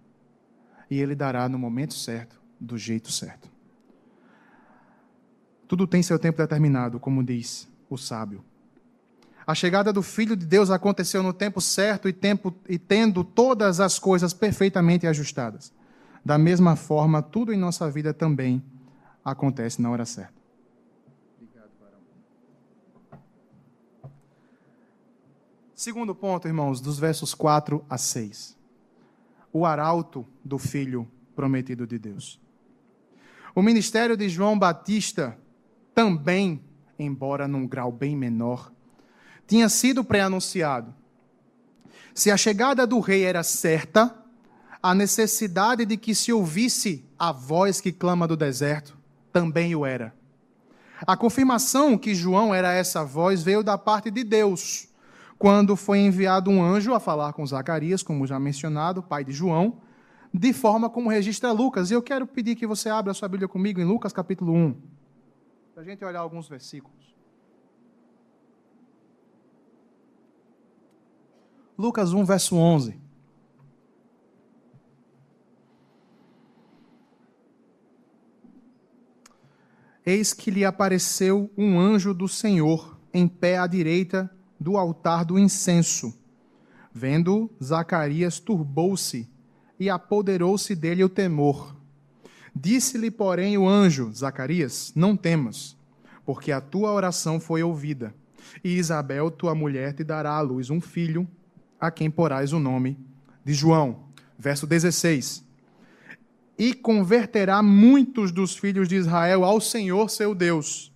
E 0.88 1.00
Ele 1.00 1.16
dará 1.16 1.48
no 1.48 1.58
momento 1.58 1.94
certo, 1.94 2.40
do 2.60 2.78
jeito 2.78 3.10
certo. 3.10 3.50
Tudo 5.66 5.84
tem 5.84 6.00
seu 6.00 6.16
tempo 6.16 6.38
determinado, 6.38 7.00
como 7.00 7.24
diz 7.24 7.68
o 7.90 7.98
sábio. 7.98 8.44
A 9.44 9.52
chegada 9.52 9.92
do 9.92 10.00
Filho 10.00 10.36
de 10.36 10.46
Deus 10.46 10.70
aconteceu 10.70 11.24
no 11.24 11.32
tempo 11.32 11.60
certo 11.60 12.08
e, 12.08 12.12
tempo, 12.12 12.54
e 12.68 12.78
tendo 12.78 13.24
todas 13.24 13.80
as 13.80 13.98
coisas 13.98 14.32
perfeitamente 14.32 15.08
ajustadas. 15.08 15.72
Da 16.24 16.38
mesma 16.38 16.76
forma, 16.76 17.20
tudo 17.20 17.52
em 17.52 17.58
nossa 17.58 17.90
vida 17.90 18.14
também 18.14 18.62
acontece 19.24 19.82
na 19.82 19.90
hora 19.90 20.06
certa. 20.06 20.38
Segundo 25.74 26.14
ponto, 26.14 26.46
irmãos, 26.46 26.80
dos 26.80 26.98
versos 26.98 27.34
4 27.34 27.84
a 27.90 27.98
6 27.98 28.57
o 29.52 29.64
arauto 29.64 30.26
do 30.44 30.58
Filho 30.58 31.08
prometido 31.34 31.87
de 31.87 31.98
Deus. 31.98 32.40
O 33.54 33.62
ministério 33.62 34.16
de 34.16 34.28
João 34.28 34.58
Batista 34.58 35.37
também, 35.94 36.62
embora 36.98 37.48
num 37.48 37.66
grau 37.66 37.90
bem 37.90 38.16
menor, 38.16 38.72
tinha 39.46 39.68
sido 39.68 40.04
pré-anunciado. 40.04 40.94
Se 42.14 42.30
a 42.30 42.37
chegada 42.37 42.87
do 42.87 43.00
rei 43.00 43.24
era 43.24 43.42
certa, 43.42 44.14
a 44.82 44.94
necessidade 44.94 45.84
de 45.84 45.96
que 45.96 46.14
se 46.14 46.32
ouvisse 46.32 47.04
a 47.18 47.32
voz 47.32 47.80
que 47.80 47.92
clama 47.92 48.26
do 48.28 48.37
deserto 48.37 48.96
também 49.32 49.74
o 49.74 49.87
era. 49.87 50.14
A 51.06 51.16
confirmação 51.16 51.96
que 51.96 52.14
João 52.14 52.54
era 52.54 52.72
essa 52.72 53.04
voz 53.04 53.42
veio 53.42 53.62
da 53.62 53.78
parte 53.78 54.11
de 54.11 54.24
Deus 54.24 54.88
quando 55.38 55.77
foi 55.77 56.01
enviado 56.01 56.51
um 56.51 56.62
anjo 56.62 56.92
a 56.92 57.01
falar 57.01 57.33
com 57.33 57.46
Zacarias, 57.46 58.03
como 58.03 58.27
já 58.27 58.40
mencionado, 58.40 59.03
pai 59.03 59.24
de 59.24 59.33
João, 59.33 59.81
de 60.35 60.53
forma 60.53 60.90
como 60.90 61.09
registra 61.09 61.53
Lucas. 61.53 61.90
E 61.90 61.94
eu 61.94 62.03
quero 62.03 62.27
pedir 62.27 62.57
que 62.57 62.66
você 62.66 62.88
abra 62.88 63.14
sua 63.14 63.29
Bíblia 63.29 63.48
comigo 63.48 63.81
em 63.81 63.85
Lucas 63.85 64.12
capítulo 64.12 64.53
1, 64.53 64.77
para 65.72 65.83
a 65.83 65.87
gente 65.87 66.05
olhar 66.05 66.20
alguns 66.20 66.48
versículos. 66.48 66.98
Lucas 71.79 72.12
1, 72.12 72.24
verso 72.24 72.57
11. 72.57 73.01
Eis 80.05 80.33
que 80.33 80.51
lhe 80.51 80.64
apareceu 80.64 81.48
um 81.57 81.79
anjo 81.79 82.12
do 82.12 82.27
Senhor 82.27 82.98
em 83.14 83.29
pé 83.29 83.59
à 83.59 83.66
direita 83.66 84.29
do 84.58 84.76
altar 84.76 85.24
do 85.24 85.38
incenso. 85.38 86.14
Vendo, 86.92 87.50
Zacarias 87.62 88.40
turbou-se 88.40 89.28
e 89.78 89.88
apoderou-se 89.88 90.74
dele 90.74 91.04
o 91.04 91.08
temor. 91.08 91.76
Disse-lhe, 92.54 93.10
porém, 93.10 93.56
o 93.56 93.68
anjo: 93.68 94.12
Zacarias, 94.12 94.92
não 94.96 95.16
temas, 95.16 95.76
porque 96.24 96.50
a 96.50 96.60
tua 96.60 96.92
oração 96.92 97.38
foi 97.38 97.62
ouvida. 97.62 98.14
E 98.64 98.76
Isabel, 98.76 99.30
tua 99.30 99.54
mulher, 99.54 99.92
te 99.92 100.02
dará 100.02 100.32
à 100.32 100.40
luz 100.40 100.70
um 100.70 100.80
filho, 100.80 101.28
a 101.80 101.90
quem 101.90 102.10
porás 102.10 102.52
o 102.52 102.58
nome 102.58 102.98
de 103.44 103.54
João. 103.54 104.08
Verso 104.36 104.66
16. 104.66 105.44
E 106.58 106.74
converterá 106.74 107.62
muitos 107.62 108.32
dos 108.32 108.56
filhos 108.56 108.88
de 108.88 108.96
Israel 108.96 109.44
ao 109.44 109.60
Senhor 109.60 110.10
seu 110.10 110.34
Deus 110.34 110.88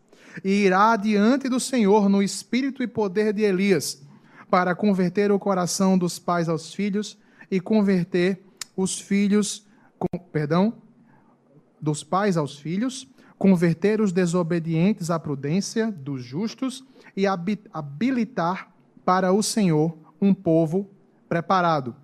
e 0.44 0.64
irá 0.64 0.96
diante 0.96 1.48
do 1.48 1.60
Senhor 1.60 2.08
no 2.08 2.22
espírito 2.22 2.82
e 2.82 2.86
poder 2.86 3.32
de 3.32 3.42
Elias, 3.42 4.02
para 4.50 4.74
converter 4.74 5.32
o 5.32 5.38
coração 5.38 5.96
dos 5.96 6.18
pais 6.18 6.48
aos 6.48 6.74
filhos 6.74 7.18
e 7.50 7.60
converter 7.60 8.42
os 8.76 9.00
filhos, 9.00 9.66
com, 9.98 10.18
perdão, 10.18 10.74
dos 11.80 12.04
pais 12.04 12.36
aos 12.36 12.58
filhos, 12.58 13.08
converter 13.38 14.00
os 14.00 14.12
desobedientes 14.12 15.10
à 15.10 15.18
prudência 15.18 15.90
dos 15.90 16.22
justos 16.22 16.84
e 17.16 17.26
habilitar 17.26 18.72
para 19.04 19.32
o 19.32 19.42
Senhor 19.42 19.96
um 20.20 20.32
povo 20.32 20.88
preparado. 21.28 21.96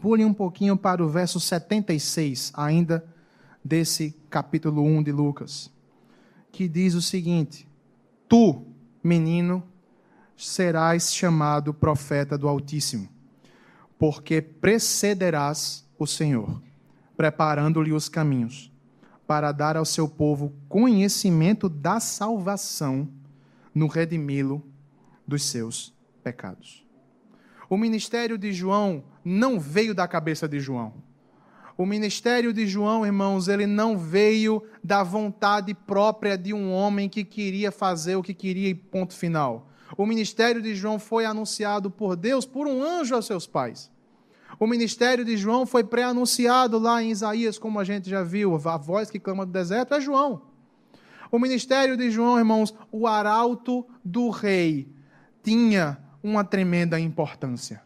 Pule 0.00 0.24
um 0.24 0.34
pouquinho 0.34 0.76
para 0.76 1.02
o 1.02 1.08
verso 1.08 1.38
76, 1.38 2.52
ainda 2.54 3.04
desse 3.64 4.16
capítulo 4.30 4.82
1 4.82 5.02
de 5.02 5.12
Lucas, 5.12 5.70
que 6.58 6.66
diz 6.66 6.94
o 6.96 7.00
seguinte: 7.00 7.68
Tu, 8.28 8.66
menino, 9.00 9.62
serás 10.36 11.14
chamado 11.14 11.72
profeta 11.72 12.36
do 12.36 12.48
Altíssimo, 12.48 13.08
porque 13.96 14.42
precederás 14.42 15.88
o 15.96 16.04
Senhor, 16.04 16.60
preparando-lhe 17.16 17.92
os 17.92 18.08
caminhos, 18.08 18.72
para 19.24 19.52
dar 19.52 19.76
ao 19.76 19.84
seu 19.84 20.08
povo 20.08 20.52
conhecimento 20.68 21.68
da 21.68 22.00
salvação 22.00 23.08
no 23.72 23.86
redimi-lo 23.86 24.60
dos 25.24 25.44
seus 25.44 25.94
pecados. 26.24 26.84
O 27.70 27.76
ministério 27.76 28.36
de 28.36 28.52
João 28.52 29.04
não 29.24 29.60
veio 29.60 29.94
da 29.94 30.08
cabeça 30.08 30.48
de 30.48 30.58
João. 30.58 30.92
O 31.78 31.86
ministério 31.86 32.52
de 32.52 32.66
João, 32.66 33.06
irmãos, 33.06 33.46
ele 33.46 33.64
não 33.64 33.96
veio 33.96 34.64
da 34.82 35.04
vontade 35.04 35.72
própria 35.72 36.36
de 36.36 36.52
um 36.52 36.72
homem 36.72 37.08
que 37.08 37.22
queria 37.22 37.70
fazer 37.70 38.16
o 38.16 38.22
que 38.22 38.34
queria 38.34 38.68
e 38.68 38.74
ponto 38.74 39.14
final. 39.14 39.68
O 39.96 40.04
ministério 40.04 40.60
de 40.60 40.74
João 40.74 40.98
foi 40.98 41.24
anunciado 41.24 41.88
por 41.88 42.16
Deus 42.16 42.44
por 42.44 42.66
um 42.66 42.82
anjo 42.82 43.14
aos 43.14 43.26
seus 43.26 43.46
pais. 43.46 43.92
O 44.58 44.66
ministério 44.66 45.24
de 45.24 45.36
João 45.36 45.64
foi 45.64 45.84
pré-anunciado 45.84 46.80
lá 46.80 47.00
em 47.00 47.12
Isaías, 47.12 47.60
como 47.60 47.78
a 47.78 47.84
gente 47.84 48.10
já 48.10 48.24
viu, 48.24 48.56
a 48.56 48.76
voz 48.76 49.08
que 49.08 49.20
clama 49.20 49.46
do 49.46 49.52
deserto 49.52 49.94
é 49.94 50.00
João. 50.00 50.42
O 51.30 51.38
ministério 51.38 51.96
de 51.96 52.10
João, 52.10 52.38
irmãos, 52.38 52.74
o 52.90 53.06
arauto 53.06 53.86
do 54.04 54.30
rei 54.30 54.88
tinha 55.44 55.96
uma 56.24 56.42
tremenda 56.42 56.98
importância. 56.98 57.80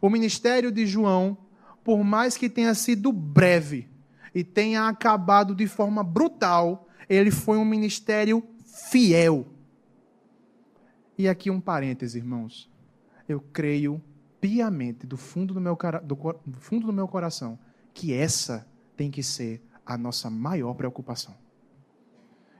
O 0.00 0.08
ministério 0.08 0.70
de 0.70 0.86
João, 0.86 1.36
por 1.88 2.04
mais 2.04 2.36
que 2.36 2.50
tenha 2.50 2.74
sido 2.74 3.10
breve 3.10 3.88
e 4.34 4.44
tenha 4.44 4.86
acabado 4.88 5.54
de 5.54 5.66
forma 5.66 6.04
brutal, 6.04 6.86
ele 7.08 7.30
foi 7.30 7.56
um 7.56 7.64
ministério 7.64 8.46
fiel. 8.90 9.46
E 11.16 11.26
aqui 11.26 11.50
um 11.50 11.58
parêntese, 11.58 12.18
irmãos. 12.18 12.70
Eu 13.26 13.40
creio 13.40 14.02
piamente, 14.38 15.06
do 15.06 15.16
fundo 15.16 15.54
do 15.54 15.62
meu, 15.62 15.78
do, 16.04 16.14
do 16.44 16.60
fundo 16.60 16.88
do 16.88 16.92
meu 16.92 17.08
coração, 17.08 17.58
que 17.94 18.12
essa 18.12 18.68
tem 18.94 19.10
que 19.10 19.22
ser 19.22 19.62
a 19.86 19.96
nossa 19.96 20.28
maior 20.28 20.74
preocupação. 20.74 21.34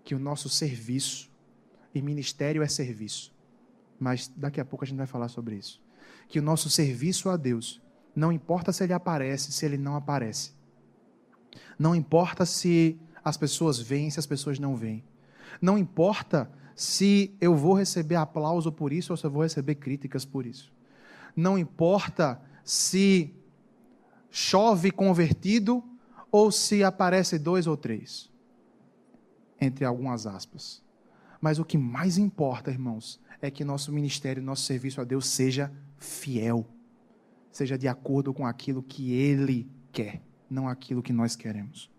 Que 0.04 0.14
o 0.14 0.18
nosso 0.18 0.48
serviço, 0.48 1.30
e 1.94 2.00
ministério 2.00 2.62
é 2.62 2.66
serviço, 2.66 3.30
mas 4.00 4.32
daqui 4.34 4.58
a 4.58 4.64
pouco 4.64 4.86
a 4.86 4.88
gente 4.88 4.96
vai 4.96 5.06
falar 5.06 5.28
sobre 5.28 5.56
isso. 5.56 5.82
Que 6.28 6.38
o 6.38 6.42
nosso 6.42 6.70
serviço 6.70 7.28
a 7.28 7.36
Deus, 7.36 7.78
não 8.18 8.32
importa 8.32 8.72
se 8.72 8.82
ele 8.82 8.92
aparece, 8.92 9.52
se 9.52 9.64
ele 9.64 9.78
não 9.78 9.94
aparece. 9.94 10.50
Não 11.78 11.94
importa 11.94 12.44
se 12.44 12.98
as 13.24 13.36
pessoas 13.36 13.78
vêm, 13.78 14.10
se 14.10 14.18
as 14.18 14.26
pessoas 14.26 14.58
não 14.58 14.74
vêm. 14.74 15.04
Não 15.62 15.78
importa 15.78 16.50
se 16.74 17.32
eu 17.40 17.54
vou 17.54 17.74
receber 17.74 18.16
aplauso 18.16 18.72
por 18.72 18.92
isso 18.92 19.12
ou 19.12 19.16
se 19.16 19.24
eu 19.24 19.30
vou 19.30 19.44
receber 19.44 19.76
críticas 19.76 20.24
por 20.24 20.46
isso. 20.46 20.72
Não 21.36 21.56
importa 21.56 22.42
se 22.64 23.32
chove 24.32 24.90
convertido 24.90 25.84
ou 26.32 26.50
se 26.50 26.82
aparece 26.82 27.38
dois 27.38 27.68
ou 27.68 27.76
três. 27.76 28.28
Entre 29.60 29.84
algumas 29.84 30.26
aspas. 30.26 30.82
Mas 31.40 31.60
o 31.60 31.64
que 31.64 31.78
mais 31.78 32.18
importa, 32.18 32.68
irmãos, 32.68 33.20
é 33.40 33.48
que 33.48 33.62
nosso 33.62 33.92
ministério, 33.92 34.42
nosso 34.42 34.62
serviço 34.62 35.00
a 35.00 35.04
Deus 35.04 35.28
seja 35.28 35.72
fiel, 35.98 36.66
seja 37.50 37.76
de 37.78 37.88
acordo 37.88 38.32
com 38.32 38.46
aquilo 38.46 38.82
que 38.82 39.12
Ele 39.12 39.68
quer, 39.92 40.20
não 40.50 40.68
aquilo 40.68 41.02
que 41.02 41.12
nós 41.12 41.36
queremos. 41.36 41.90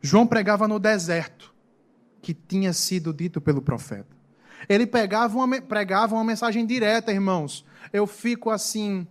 João 0.00 0.26
pregava 0.26 0.68
no 0.68 0.78
deserto, 0.78 1.54
que 2.20 2.34
tinha 2.34 2.72
sido 2.72 3.12
dito 3.12 3.40
pelo 3.40 3.62
profeta. 3.62 4.14
Ele 4.68 4.86
pegava 4.86 5.36
uma, 5.36 5.60
pregava 5.60 6.14
uma 6.14 6.24
mensagem 6.24 6.64
direta, 6.64 7.12
irmãos. 7.12 7.64
Eu 7.92 8.06
fico 8.06 8.50
assim, 8.50 9.06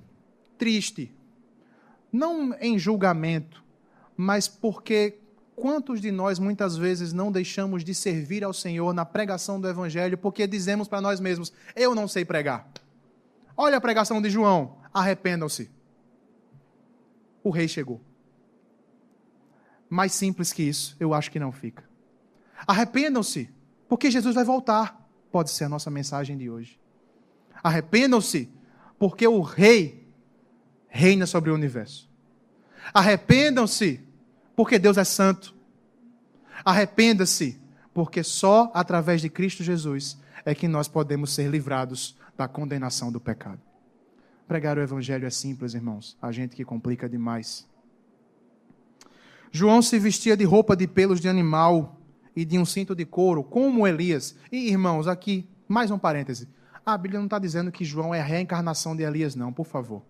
triste. 0.57 1.13
Não 2.11 2.53
em 2.59 2.77
julgamento, 2.77 3.63
mas 4.15 4.47
porque 4.47 5.19
Quantos 5.55 6.01
de 6.01 6.11
nós 6.11 6.39
muitas 6.39 6.75
vezes 6.75 7.13
não 7.13 7.31
deixamos 7.31 7.83
de 7.83 7.93
servir 7.93 8.43
ao 8.43 8.53
Senhor 8.53 8.93
na 8.93 9.05
pregação 9.05 9.61
do 9.61 9.67
Evangelho 9.67 10.17
porque 10.17 10.47
dizemos 10.47 10.87
para 10.87 11.01
nós 11.01 11.19
mesmos: 11.19 11.53
eu 11.75 11.93
não 11.93 12.07
sei 12.07 12.25
pregar? 12.25 12.67
Olha 13.55 13.77
a 13.77 13.81
pregação 13.81 14.21
de 14.21 14.29
João, 14.29 14.77
arrependam-se. 14.93 15.71
O 17.43 17.49
rei 17.49 17.67
chegou. 17.67 18.01
Mais 19.89 20.13
simples 20.13 20.53
que 20.53 20.63
isso, 20.63 20.95
eu 20.99 21.13
acho 21.13 21.29
que 21.31 21.39
não 21.39 21.51
fica. 21.51 21.83
Arrependam-se, 22.65 23.49
porque 23.87 24.09
Jesus 24.09 24.33
vai 24.33 24.43
voltar. 24.43 25.07
Pode 25.31 25.51
ser 25.51 25.65
a 25.65 25.69
nossa 25.69 25.89
mensagem 25.89 26.37
de 26.37 26.49
hoje. 26.49 26.79
Arrependam-se, 27.63 28.49
porque 28.97 29.27
o 29.27 29.41
rei 29.41 30.07
reina 30.87 31.25
sobre 31.25 31.49
o 31.49 31.53
universo. 31.53 32.09
Arrependam-se, 32.93 33.99
porque 34.55 34.79
Deus 34.79 34.97
é 34.97 35.03
santo. 35.03 35.55
Arrependa-se, 36.63 37.59
porque 37.93 38.23
só 38.23 38.71
através 38.73 39.21
de 39.21 39.29
Cristo 39.29 39.63
Jesus 39.63 40.17
é 40.45 40.53
que 40.55 40.67
nós 40.67 40.87
podemos 40.87 41.33
ser 41.33 41.49
livrados 41.49 42.17
da 42.37 42.47
condenação 42.47 43.11
do 43.11 43.19
pecado. 43.19 43.61
Pregar 44.53 44.77
o 44.77 44.81
evangelho 44.81 45.25
é 45.25 45.31
simples, 45.31 45.73
irmãos. 45.73 46.15
A 46.21 46.31
gente 46.31 46.55
que 46.55 46.63
complica 46.63 47.09
demais. 47.09 47.67
João 49.51 49.81
se 49.81 49.97
vestia 49.97 50.37
de 50.37 50.43
roupa 50.43 50.75
de 50.75 50.85
pelos 50.85 51.19
de 51.19 51.27
animal 51.27 51.99
e 52.35 52.45
de 52.45 52.59
um 52.59 52.63
cinto 52.63 52.93
de 52.93 53.03
couro, 53.03 53.43
como 53.43 53.87
Elias. 53.87 54.35
E, 54.51 54.69
irmãos, 54.69 55.07
aqui, 55.07 55.49
mais 55.67 55.89
um 55.89 55.97
parêntese. 55.97 56.47
A 56.85 56.95
Bíblia 56.95 57.19
não 57.19 57.25
está 57.25 57.39
dizendo 57.39 57.71
que 57.71 57.83
João 57.83 58.13
é 58.13 58.21
a 58.21 58.23
reencarnação 58.23 58.95
de 58.95 59.01
Elias, 59.01 59.35
não, 59.35 59.51
por 59.51 59.65
favor 59.65 60.03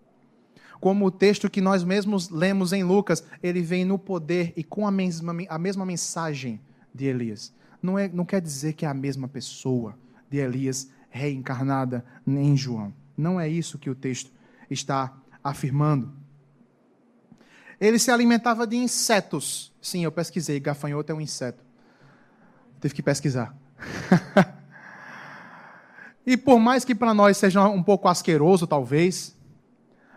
como 0.78 1.06
o 1.06 1.10
texto 1.10 1.48
que 1.48 1.62
nós 1.62 1.82
mesmos 1.82 2.28
lemos 2.28 2.74
em 2.74 2.84
Lucas, 2.84 3.24
ele 3.42 3.62
vem 3.62 3.86
no 3.86 3.98
poder 3.98 4.52
e 4.54 4.62
com 4.62 4.86
a 4.86 4.90
mesma, 4.90 5.34
a 5.48 5.58
mesma 5.58 5.86
mensagem 5.86 6.60
de 6.94 7.06
Elias. 7.06 7.54
Não, 7.80 7.98
é, 7.98 8.06
não 8.08 8.26
quer 8.26 8.42
dizer 8.42 8.74
que 8.74 8.84
é 8.84 8.88
a 8.88 8.92
mesma 8.92 9.26
pessoa 9.26 9.96
de 10.28 10.36
Elias 10.36 10.90
reencarnada 11.08 12.04
em 12.26 12.54
João. 12.54 12.92
Não 13.16 13.40
é 13.40 13.48
isso 13.48 13.78
que 13.78 13.88
o 13.88 13.94
texto 13.94 14.33
está 14.74 15.12
afirmando. 15.42 16.12
Ele 17.80 17.98
se 17.98 18.10
alimentava 18.10 18.66
de 18.66 18.76
insetos. 18.76 19.72
Sim, 19.80 20.04
eu 20.04 20.12
pesquisei, 20.12 20.60
gafanhoto 20.60 21.12
é 21.12 21.14
um 21.14 21.20
inseto. 21.20 21.62
Tive 22.80 22.94
que 22.94 23.02
pesquisar. 23.02 23.54
e 26.26 26.36
por 26.36 26.58
mais 26.58 26.84
que 26.84 26.94
para 26.94 27.12
nós 27.12 27.36
seja 27.36 27.66
um 27.68 27.82
pouco 27.82 28.08
asqueroso, 28.08 28.66
talvez, 28.66 29.36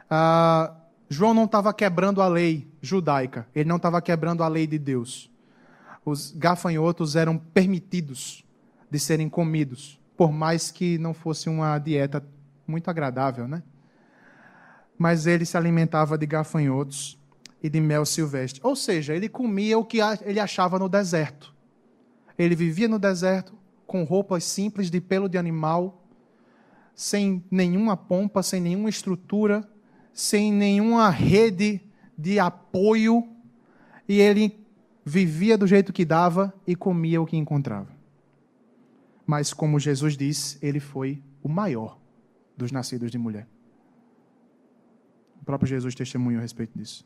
ah, 0.09 0.73
João 1.09 1.33
não 1.33 1.45
estava 1.45 1.73
quebrando 1.73 2.21
a 2.21 2.27
lei 2.27 2.71
judaica, 2.81 3.47
ele 3.55 3.67
não 3.67 3.77
estava 3.77 4.01
quebrando 4.01 4.43
a 4.43 4.47
lei 4.47 4.67
de 4.67 4.77
Deus. 4.77 5.31
Os 6.05 6.31
gafanhotos 6.31 7.15
eram 7.15 7.37
permitidos 7.37 8.45
de 8.89 8.99
serem 8.99 9.29
comidos, 9.29 9.99
por 10.15 10.31
mais 10.31 10.71
que 10.71 10.97
não 10.97 11.13
fosse 11.13 11.49
uma 11.49 11.77
dieta 11.79 12.23
muito 12.65 12.89
agradável, 12.89 13.47
né? 13.47 13.63
Mas 14.97 15.27
ele 15.27 15.45
se 15.45 15.57
alimentava 15.57 16.17
de 16.17 16.25
gafanhotos 16.25 17.19
e 17.61 17.69
de 17.69 17.79
mel 17.79 18.05
silvestre. 18.05 18.61
Ou 18.63 18.75
seja, 18.75 19.15
ele 19.15 19.29
comia 19.29 19.77
o 19.77 19.85
que 19.85 19.99
ele 20.25 20.39
achava 20.39 20.79
no 20.79 20.89
deserto. 20.89 21.53
Ele 22.37 22.55
vivia 22.55 22.87
no 22.87 22.99
deserto 22.99 23.53
com 23.85 24.03
roupas 24.03 24.43
simples 24.43 24.91
de 24.91 24.99
pelo 24.99 25.29
de 25.29 25.37
animal, 25.37 26.03
sem 26.93 27.43
nenhuma 27.49 27.95
pompa, 27.95 28.43
sem 28.43 28.59
nenhuma 28.59 28.89
estrutura, 28.89 29.67
sem 30.13 30.51
nenhuma 30.51 31.09
rede 31.09 31.81
de 32.17 32.39
apoio, 32.39 33.27
e 34.09 34.19
ele 34.19 34.65
vivia 35.05 35.57
do 35.57 35.67
jeito 35.67 35.93
que 35.93 36.03
dava 36.03 36.53
e 36.65 36.75
comia 36.75 37.21
o 37.21 37.25
que 37.25 37.37
encontrava. 37.37 37.95
Mas, 39.25 39.53
como 39.53 39.79
Jesus 39.79 40.17
disse, 40.17 40.57
ele 40.61 40.79
foi 40.79 41.21
o 41.43 41.47
maior 41.47 41.97
dos 42.57 42.71
nascidos 42.71 43.11
de 43.11 43.17
mulher. 43.17 43.47
Próprio 45.47 45.69
Jesus 45.69 45.95
testemunhou 45.95 46.39
a 46.39 46.41
respeito 46.41 46.77
disso. 46.77 47.05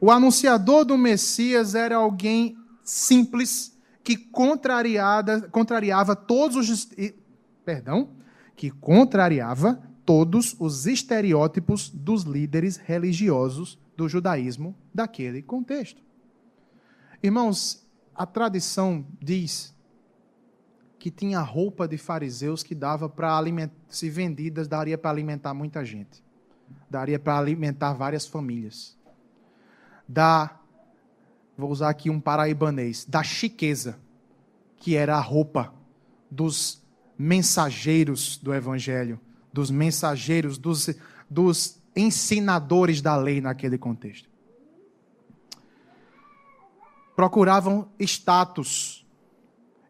O 0.00 0.10
anunciador 0.10 0.84
do 0.84 0.98
Messias 0.98 1.76
era 1.76 1.94
alguém 1.94 2.58
simples 2.82 3.78
que 4.02 4.16
contrariava 4.16 6.16
todos 6.16 6.68
os 6.68 6.88
perdão, 7.64 8.10
que 8.56 8.68
contrariava 8.68 9.80
todos 10.04 10.56
os 10.58 10.88
estereótipos 10.88 11.88
dos 11.88 12.24
líderes 12.24 12.78
religiosos 12.78 13.78
do 13.96 14.08
judaísmo 14.08 14.74
daquele 14.92 15.40
contexto. 15.40 16.02
Irmãos, 17.22 17.86
a 18.12 18.26
tradição 18.26 19.06
diz 19.20 19.72
que 20.98 21.12
tinha 21.12 21.40
roupa 21.40 21.86
de 21.86 21.96
fariseus 21.96 22.64
que 22.64 22.74
dava 22.74 23.08
para 23.08 23.40
se 23.88 24.10
vendidas, 24.10 24.66
daria 24.66 24.98
para 24.98 25.10
alimentar 25.10 25.54
muita 25.54 25.84
gente. 25.84 26.24
Daria 26.92 27.18
para 27.18 27.38
alimentar 27.38 27.94
várias 27.94 28.26
famílias. 28.26 28.94
Da, 30.06 30.60
vou 31.56 31.70
usar 31.70 31.88
aqui 31.88 32.10
um 32.10 32.20
paraibanês, 32.20 33.06
da 33.06 33.22
chiqueza, 33.22 33.98
que 34.76 34.94
era 34.94 35.16
a 35.16 35.20
roupa 35.20 35.72
dos 36.30 36.82
mensageiros 37.18 38.36
do 38.36 38.52
evangelho, 38.52 39.18
dos 39.50 39.70
mensageiros, 39.70 40.58
dos, 40.58 40.90
dos 41.30 41.80
ensinadores 41.96 43.00
da 43.00 43.16
lei 43.16 43.40
naquele 43.40 43.78
contexto. 43.78 44.28
Procuravam 47.16 47.88
status 47.98 49.06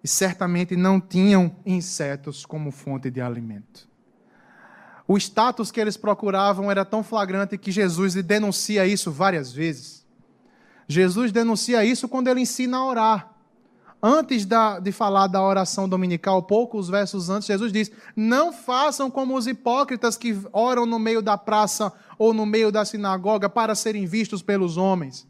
e 0.04 0.08
certamente 0.08 0.76
não 0.76 1.00
tinham 1.00 1.56
insetos 1.66 2.46
como 2.46 2.70
fonte 2.70 3.10
de 3.10 3.20
alimento. 3.20 3.91
O 5.12 5.18
status 5.18 5.70
que 5.70 5.78
eles 5.78 5.98
procuravam 5.98 6.70
era 6.70 6.86
tão 6.86 7.02
flagrante 7.02 7.58
que 7.58 7.70
Jesus 7.70 8.14
denuncia 8.14 8.86
isso 8.86 9.12
várias 9.12 9.52
vezes. 9.52 10.06
Jesus 10.88 11.30
denuncia 11.30 11.84
isso 11.84 12.08
quando 12.08 12.28
ele 12.28 12.40
ensina 12.40 12.78
a 12.78 12.86
orar 12.86 13.34
antes 14.02 14.46
da, 14.46 14.78
de 14.80 14.90
falar 14.90 15.26
da 15.26 15.42
oração 15.42 15.86
dominical, 15.86 16.42
poucos 16.42 16.88
versos 16.88 17.28
antes, 17.28 17.46
Jesus 17.46 17.70
diz: 17.70 17.92
Não 18.16 18.54
façam 18.54 19.10
como 19.10 19.36
os 19.36 19.46
hipócritas 19.46 20.16
que 20.16 20.34
oram 20.50 20.86
no 20.86 20.98
meio 20.98 21.20
da 21.20 21.36
praça 21.36 21.92
ou 22.18 22.32
no 22.32 22.46
meio 22.46 22.72
da 22.72 22.82
sinagoga 22.82 23.50
para 23.50 23.74
serem 23.74 24.06
vistos 24.06 24.40
pelos 24.40 24.78
homens. 24.78 25.28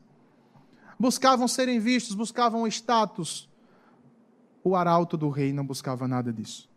Buscavam 0.96 1.48
serem 1.48 1.80
vistos, 1.80 2.14
buscavam 2.14 2.68
status. 2.68 3.50
O 4.62 4.76
arauto 4.76 5.16
do 5.16 5.28
rei 5.28 5.52
não 5.52 5.66
buscava 5.66 6.06
nada 6.06 6.32
disso. 6.32 6.70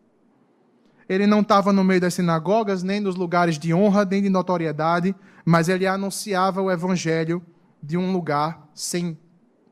Ele 1.08 1.28
não 1.28 1.42
estava 1.42 1.72
no 1.72 1.84
meio 1.84 2.02
das 2.02 2.16
sinagogas, 2.16 2.82
nem 2.82 3.00
nos 3.00 3.16
lugares 3.16 3.60
de 3.60 3.74
honra, 3.74 4.04
nem 4.06 4.22
de 4.22 4.30
notoriedade, 4.30 5.16
mas 5.46 5.70
ele 5.70 5.86
anunciava 5.86 6.62
o 6.62 6.72
evangelho 6.72 7.44
de 7.82 7.96
um 7.96 8.12
lugar 8.12 8.68
sem 8.74 9.18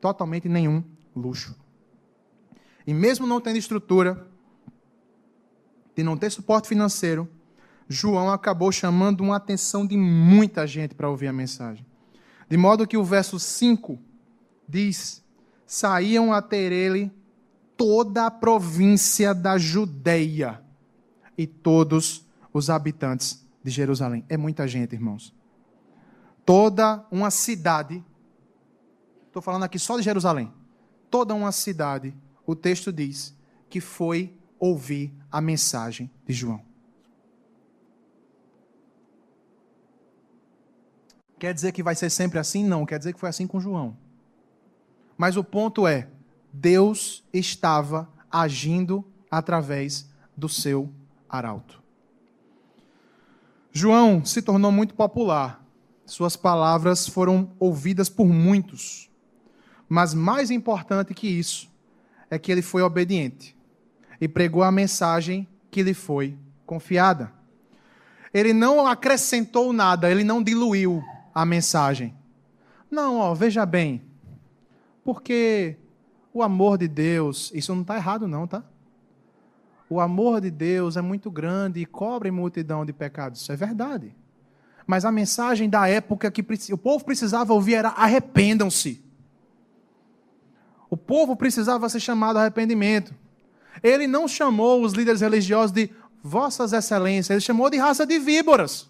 totalmente 0.00 0.48
nenhum 0.48 0.84
luxo. 1.14 1.56
E 2.86 2.94
mesmo 2.94 3.26
não 3.26 3.40
tendo 3.40 3.56
estrutura, 3.56 4.28
de 5.96 6.02
não 6.02 6.16
ter 6.16 6.30
suporte 6.30 6.68
financeiro, 6.68 7.28
João 7.88 8.30
acabou 8.30 8.70
chamando 8.70 9.20
uma 9.22 9.36
atenção 9.36 9.86
de 9.86 9.96
muita 9.96 10.66
gente 10.66 10.94
para 10.94 11.08
ouvir 11.08 11.26
a 11.28 11.32
mensagem. 11.32 11.84
De 12.48 12.56
modo 12.56 12.86
que 12.86 12.96
o 12.96 13.04
verso 13.04 13.38
5 13.38 13.98
diz: 14.68 15.22
saíam 15.66 16.32
a 16.32 16.40
ter 16.40 16.72
ele 16.72 17.12
toda 17.76 18.26
a 18.26 18.30
província 18.30 19.34
da 19.34 19.58
Judeia 19.58 20.63
e 21.36 21.46
todos 21.46 22.26
os 22.52 22.70
habitantes 22.70 23.44
de 23.62 23.70
Jerusalém. 23.70 24.24
É 24.28 24.36
muita 24.36 24.66
gente, 24.68 24.94
irmãos. 24.94 25.34
Toda 26.44 27.06
uma 27.10 27.30
cidade, 27.30 28.04
estou 29.26 29.40
falando 29.40 29.64
aqui 29.64 29.78
só 29.78 29.96
de 29.96 30.02
Jerusalém, 30.02 30.52
toda 31.10 31.34
uma 31.34 31.52
cidade 31.52 32.14
o 32.46 32.54
texto 32.54 32.92
diz 32.92 33.34
que 33.68 33.80
foi 33.80 34.36
ouvir 34.58 35.12
a 35.30 35.40
mensagem 35.40 36.10
de 36.26 36.32
João. 36.32 36.60
Quer 41.38 41.52
dizer 41.52 41.72
que 41.72 41.82
vai 41.82 41.94
ser 41.94 42.10
sempre 42.10 42.38
assim? 42.38 42.64
Não, 42.64 42.86
quer 42.86 42.98
dizer 42.98 43.12
que 43.12 43.20
foi 43.20 43.28
assim 43.28 43.46
com 43.46 43.60
João. 43.60 43.96
Mas 45.16 45.36
o 45.36 45.44
ponto 45.44 45.86
é: 45.86 46.08
Deus 46.52 47.24
estava 47.32 48.08
agindo 48.30 49.04
através 49.30 50.08
do 50.36 50.48
seu 50.48 50.92
arauto. 51.36 51.82
João 53.72 54.24
se 54.24 54.40
tornou 54.40 54.70
muito 54.70 54.94
popular. 54.94 55.64
Suas 56.06 56.36
palavras 56.36 57.08
foram 57.08 57.50
ouvidas 57.58 58.08
por 58.08 58.26
muitos. 58.26 59.10
Mas 59.88 60.14
mais 60.14 60.50
importante 60.50 61.12
que 61.14 61.26
isso, 61.26 61.68
é 62.30 62.38
que 62.38 62.50
ele 62.50 62.62
foi 62.62 62.82
obediente 62.82 63.56
e 64.20 64.28
pregou 64.28 64.62
a 64.62 64.72
mensagem 64.72 65.46
que 65.70 65.82
lhe 65.82 65.94
foi 65.94 66.38
confiada. 66.64 67.32
Ele 68.32 68.52
não 68.52 68.86
acrescentou 68.86 69.72
nada, 69.72 70.10
ele 70.10 70.24
não 70.24 70.42
diluiu 70.42 71.02
a 71.34 71.44
mensagem. 71.44 72.14
Não, 72.90 73.18
ó, 73.18 73.34
veja 73.34 73.66
bem, 73.66 74.02
porque 75.04 75.76
o 76.32 76.42
amor 76.42 76.78
de 76.78 76.88
Deus, 76.88 77.50
isso 77.54 77.74
não 77.74 77.82
está 77.82 77.96
errado, 77.96 78.26
não, 78.26 78.46
tá? 78.46 78.64
O 79.88 80.00
amor 80.00 80.40
de 80.40 80.50
Deus 80.50 80.96
é 80.96 81.02
muito 81.02 81.30
grande 81.30 81.80
e 81.80 81.86
cobre 81.86 82.30
multidão 82.30 82.84
de 82.84 82.92
pecados, 82.92 83.40
isso 83.40 83.52
é 83.52 83.56
verdade. 83.56 84.14
Mas 84.86 85.04
a 85.04 85.12
mensagem 85.12 85.68
da 85.68 85.88
época 85.88 86.30
que 86.30 86.44
o 86.72 86.78
povo 86.78 87.04
precisava 87.04 87.52
ouvir 87.52 87.74
era 87.74 87.90
arrependam-se. 87.90 89.02
O 90.90 90.96
povo 90.96 91.34
precisava 91.36 91.88
ser 91.88 92.00
chamado 92.00 92.38
a 92.38 92.42
arrependimento. 92.42 93.14
Ele 93.82 94.06
não 94.06 94.28
chamou 94.28 94.82
os 94.82 94.92
líderes 94.92 95.20
religiosos 95.20 95.72
de 95.72 95.90
vossas 96.22 96.72
excelências, 96.72 97.30
ele 97.30 97.40
chamou 97.40 97.68
de 97.68 97.76
raça 97.76 98.06
de 98.06 98.18
víboras. 98.18 98.88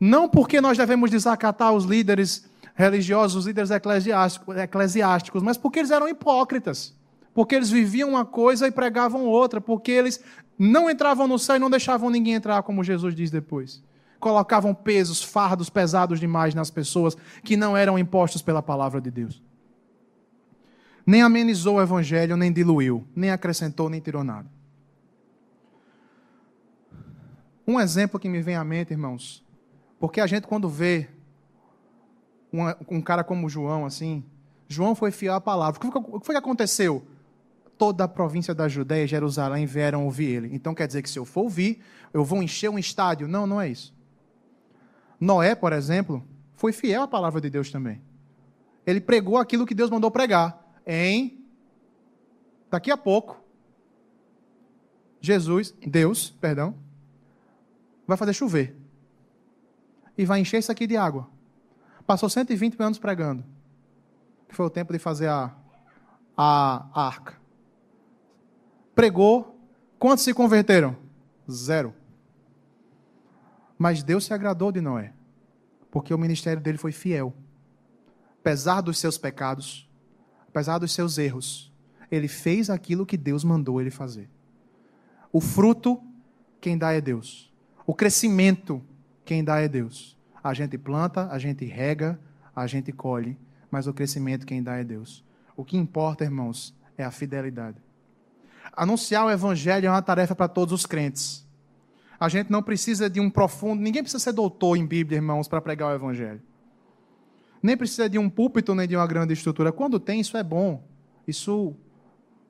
Não 0.00 0.28
porque 0.28 0.60
nós 0.60 0.76
devemos 0.76 1.10
desacatar 1.10 1.72
os 1.72 1.84
líderes 1.84 2.44
religiosos, 2.74 3.36
os 3.36 3.46
líderes 3.46 3.70
eclesiásticos, 3.70 5.42
mas 5.42 5.56
porque 5.56 5.78
eles 5.78 5.90
eram 5.90 6.08
hipócritas. 6.08 6.94
Porque 7.34 7.54
eles 7.54 7.70
viviam 7.70 8.10
uma 8.10 8.24
coisa 8.24 8.66
e 8.66 8.70
pregavam 8.70 9.26
outra, 9.26 9.60
porque 9.60 9.90
eles 9.90 10.22
não 10.58 10.88
entravam 10.88 11.26
no 11.26 11.38
céu 11.38 11.56
e 11.56 11.58
não 11.58 11.68
deixavam 11.68 12.08
ninguém 12.08 12.34
entrar, 12.34 12.62
como 12.62 12.84
Jesus 12.84 13.14
diz 13.14 13.30
depois. 13.30 13.82
Colocavam 14.20 14.72
pesos, 14.72 15.22
fardos 15.22 15.68
pesados 15.68 16.20
demais 16.20 16.54
nas 16.54 16.70
pessoas 16.70 17.16
que 17.42 17.56
não 17.56 17.76
eram 17.76 17.98
impostos 17.98 18.40
pela 18.40 18.62
palavra 18.62 19.00
de 19.00 19.10
Deus 19.10 19.42
nem 21.06 21.22
amenizou 21.22 21.76
o 21.76 21.82
evangelho, 21.82 22.36
nem 22.36 22.52
diluiu, 22.52 23.06
nem 23.14 23.30
acrescentou, 23.30 23.90
nem 23.90 24.00
tirou 24.00 24.24
nada. 24.24 24.48
Um 27.66 27.80
exemplo 27.80 28.20
que 28.20 28.28
me 28.28 28.40
vem 28.40 28.56
à 28.56 28.64
mente, 28.64 28.92
irmãos, 28.92 29.44
porque 29.98 30.20
a 30.20 30.26
gente, 30.26 30.46
quando 30.46 30.68
vê 30.68 31.08
um, 32.52 32.96
um 32.96 33.00
cara 33.00 33.24
como 33.24 33.48
João, 33.48 33.84
assim, 33.84 34.24
João 34.68 34.94
foi 34.94 35.10
fiel 35.10 35.34
à 35.34 35.40
palavra. 35.40 35.78
O 35.78 35.80
que, 35.80 36.24
foi 36.24 36.34
que 36.34 36.38
aconteceu? 36.38 37.04
Toda 37.76 38.04
a 38.04 38.08
província 38.08 38.54
da 38.54 38.68
Judéia 38.68 39.04
e 39.04 39.08
Jerusalém 39.08 39.66
vieram 39.66 40.04
ouvir 40.04 40.26
ele. 40.26 40.54
Então 40.54 40.74
quer 40.74 40.86
dizer 40.86 41.02
que 41.02 41.10
se 41.10 41.18
eu 41.18 41.24
for 41.24 41.42
ouvir, 41.42 41.82
eu 42.12 42.24
vou 42.24 42.42
encher 42.42 42.68
um 42.68 42.78
estádio. 42.78 43.26
Não, 43.26 43.46
não 43.46 43.60
é 43.60 43.68
isso. 43.68 43.94
Noé, 45.18 45.54
por 45.54 45.72
exemplo, 45.72 46.24
foi 46.54 46.72
fiel 46.72 47.02
à 47.02 47.08
palavra 47.08 47.40
de 47.40 47.50
Deus 47.50 47.70
também. 47.70 48.00
Ele 48.86 49.00
pregou 49.00 49.38
aquilo 49.38 49.66
que 49.66 49.74
Deus 49.74 49.90
mandou 49.90 50.10
pregar 50.10 50.62
em 50.86 51.42
daqui 52.70 52.90
a 52.90 52.96
pouco 52.96 53.44
Jesus, 55.24 55.74
Deus, 55.80 56.28
perdão, 56.38 56.74
vai 58.06 58.14
fazer 58.14 58.34
chover. 58.34 58.76
E 60.18 60.26
vai 60.26 60.40
encher 60.40 60.58
isso 60.58 60.70
aqui 60.70 60.86
de 60.86 60.98
água. 60.98 61.26
Passou 62.06 62.28
120 62.28 62.76
anos 62.78 62.98
pregando. 62.98 63.42
Que 64.46 64.54
foi 64.54 64.66
o 64.66 64.70
tempo 64.70 64.92
de 64.92 64.98
fazer 64.98 65.28
a, 65.28 65.50
a, 66.36 66.86
a 66.92 67.06
arca. 67.06 67.40
Pregou. 68.94 69.58
Quantos 69.98 70.24
se 70.24 70.32
converteram? 70.34 70.96
Zero. 71.50 71.94
Mas 73.78 74.02
Deus 74.02 74.24
se 74.24 74.34
agradou 74.34 74.70
de 74.70 74.80
Noé. 74.80 75.12
Porque 75.90 76.12
o 76.12 76.18
ministério 76.18 76.62
dele 76.62 76.78
foi 76.78 76.92
fiel. 76.92 77.34
Apesar 78.40 78.80
dos 78.80 78.98
seus 78.98 79.16
pecados, 79.16 79.88
apesar 80.48 80.78
dos 80.78 80.92
seus 80.92 81.18
erros, 81.18 81.72
ele 82.10 82.28
fez 82.28 82.70
aquilo 82.70 83.06
que 83.06 83.16
Deus 83.16 83.42
mandou 83.42 83.80
ele 83.80 83.90
fazer. 83.90 84.28
O 85.32 85.40
fruto, 85.40 86.00
quem 86.60 86.78
dá 86.78 86.92
é 86.92 87.00
Deus. 87.00 87.52
O 87.86 87.94
crescimento, 87.94 88.82
quem 89.24 89.42
dá 89.42 89.60
é 89.60 89.68
Deus. 89.68 90.16
A 90.42 90.54
gente 90.54 90.78
planta, 90.78 91.28
a 91.30 91.38
gente 91.38 91.64
rega, 91.64 92.20
a 92.54 92.66
gente 92.66 92.92
colhe, 92.92 93.36
mas 93.70 93.86
o 93.86 93.94
crescimento, 93.94 94.46
quem 94.46 94.62
dá 94.62 94.76
é 94.76 94.84
Deus. 94.84 95.24
O 95.56 95.64
que 95.64 95.76
importa, 95.76 96.24
irmãos, 96.24 96.74
é 96.96 97.04
a 97.04 97.10
fidelidade. 97.10 97.83
Anunciar 98.72 99.26
o 99.26 99.30
evangelho 99.30 99.86
é 99.86 99.90
uma 99.90 100.02
tarefa 100.02 100.34
para 100.34 100.48
todos 100.48 100.72
os 100.72 100.86
crentes. 100.86 101.46
A 102.18 102.28
gente 102.28 102.50
não 102.50 102.62
precisa 102.62 103.10
de 103.10 103.20
um 103.20 103.28
profundo, 103.28 103.82
ninguém 103.82 104.02
precisa 104.02 104.22
ser 104.22 104.32
doutor 104.32 104.76
em 104.76 104.86
Bíblia, 104.86 105.18
irmãos, 105.18 105.48
para 105.48 105.60
pregar 105.60 105.90
o 105.90 105.94
evangelho 105.94 106.40
nem 107.64 107.78
precisa 107.78 108.10
de 108.10 108.18
um 108.18 108.28
púlpito 108.28 108.74
nem 108.74 108.86
de 108.86 108.94
uma 108.94 109.06
grande 109.06 109.32
estrutura. 109.32 109.72
Quando 109.72 109.98
tem, 109.98 110.20
isso 110.20 110.36
é 110.36 110.42
bom. 110.42 110.86
Isso 111.26 111.74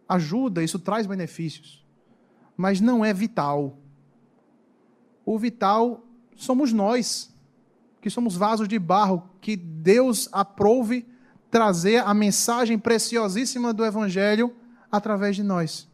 ajuda, 0.09 0.61
isso 0.61 0.77
traz 0.77 1.07
benefícios. 1.07 1.87
Mas 2.57 2.81
não 2.81 3.05
é 3.05 3.15
vital. 3.15 3.79
O 5.25 5.39
vital 5.39 6.05
somos 6.35 6.73
nós, 6.73 7.33
que 8.01 8.11
somos 8.11 8.35
vasos 8.37 8.67
de 8.67 8.77
barro, 8.77 9.23
que 9.41 9.55
Deus 9.55 10.29
aprove 10.33 11.07
trazer 11.49 11.99
a 11.99 12.13
mensagem 12.13 12.77
preciosíssima 12.77 13.73
do 13.73 13.85
Evangelho 13.85 14.53
através 14.91 15.37
de 15.37 15.45
nós. 15.45 15.89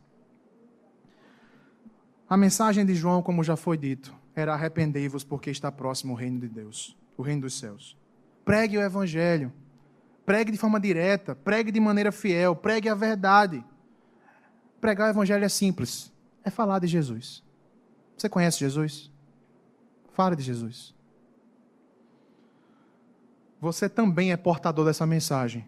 A 2.31 2.37
mensagem 2.37 2.87
de 2.87 2.95
João, 2.95 3.25
como 3.25 3.43
já 3.43 3.57
foi 3.57 3.77
dito, 3.77 4.15
era 4.37 4.55
arrependei-vos 4.55 5.25
porque 5.25 5.51
está 5.51 5.73
próximo 5.73 6.13
o 6.13 6.17
reino 6.17 6.39
de 6.39 6.49
Deus, 6.49 6.97
o 7.17 7.23
reino 7.23 7.43
dos 7.43 7.59
céus. 7.59 7.99
Pregue 8.45 8.79
o 8.79 8.81
Evangelho. 8.81 9.53
Pregue 10.25 10.53
de 10.53 10.57
forma 10.57 10.79
direta, 10.79 11.35
pregue 11.35 11.73
de 11.73 11.81
maneira 11.81 12.13
fiel, 12.13 12.55
pregue 12.55 12.89
a 12.89 12.95
verdade. 12.95 13.65
Pregar 14.81 15.09
o 15.09 15.11
Evangelho 15.11 15.45
é 15.45 15.49
simples, 15.49 16.13
é 16.45 16.51
falar 16.51 16.79
de 16.79 16.87
Jesus. 16.87 17.43
Você 18.17 18.29
conhece 18.29 18.61
Jesus? 18.61 19.11
Fale 20.13 20.37
de 20.37 20.45
Jesus. 20.45 20.95
Você 23.61 23.89
também 23.89 24.31
é 24.31 24.37
portador 24.37 24.85
dessa 24.85 25.05
mensagem, 25.05 25.67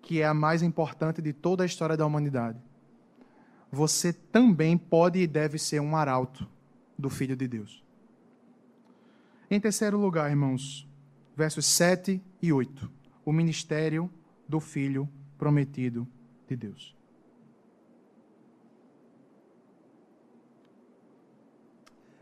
que 0.00 0.22
é 0.22 0.26
a 0.26 0.32
mais 0.32 0.62
importante 0.62 1.20
de 1.20 1.32
toda 1.32 1.64
a 1.64 1.66
história 1.66 1.96
da 1.96 2.06
humanidade. 2.06 2.62
Você 3.72 4.12
também 4.12 4.76
pode 4.76 5.18
e 5.18 5.26
deve 5.26 5.58
ser 5.58 5.80
um 5.80 5.96
arauto 5.96 6.46
do 6.98 7.08
Filho 7.08 7.34
de 7.34 7.48
Deus. 7.48 7.82
Em 9.50 9.58
terceiro 9.58 9.96
lugar, 9.96 10.28
irmãos, 10.28 10.86
versos 11.34 11.64
7 11.64 12.22
e 12.42 12.52
8. 12.52 12.90
O 13.24 13.32
ministério 13.32 14.10
do 14.46 14.60
Filho 14.60 15.08
prometido 15.38 16.06
de 16.46 16.54
Deus. 16.54 16.94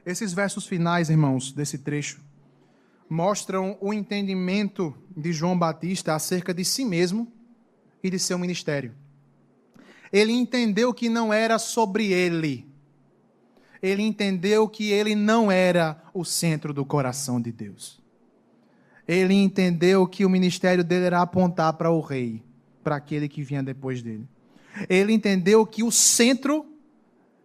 Esses 0.06 0.32
versos 0.32 0.66
finais, 0.66 1.10
irmãos, 1.10 1.52
desse 1.52 1.78
trecho, 1.78 2.20
mostram 3.08 3.76
o 3.80 3.92
entendimento 3.92 4.96
de 5.16 5.32
João 5.32 5.58
Batista 5.58 6.14
acerca 6.14 6.54
de 6.54 6.64
si 6.64 6.84
mesmo 6.84 7.30
e 8.02 8.08
de 8.08 8.20
seu 8.20 8.38
ministério. 8.38 8.94
Ele 10.12 10.32
entendeu 10.32 10.92
que 10.92 11.08
não 11.08 11.32
era 11.32 11.58
sobre 11.58 12.12
ele. 12.12 12.66
Ele 13.82 14.02
entendeu 14.02 14.68
que 14.68 14.90
ele 14.90 15.14
não 15.14 15.50
era 15.50 16.02
o 16.12 16.24
centro 16.24 16.74
do 16.74 16.84
coração 16.84 17.40
de 17.40 17.50
Deus. 17.50 18.00
Ele 19.06 19.34
entendeu 19.34 20.06
que 20.06 20.24
o 20.24 20.30
ministério 20.30 20.84
dele 20.84 21.06
era 21.06 21.22
apontar 21.22 21.72
para 21.74 21.90
o 21.90 22.00
rei, 22.00 22.42
para 22.84 22.96
aquele 22.96 23.28
que 23.28 23.42
vinha 23.42 23.62
depois 23.62 24.02
dele. 24.02 24.28
Ele 24.88 25.12
entendeu 25.12 25.66
que 25.66 25.82
o 25.82 25.90
centro 25.90 26.66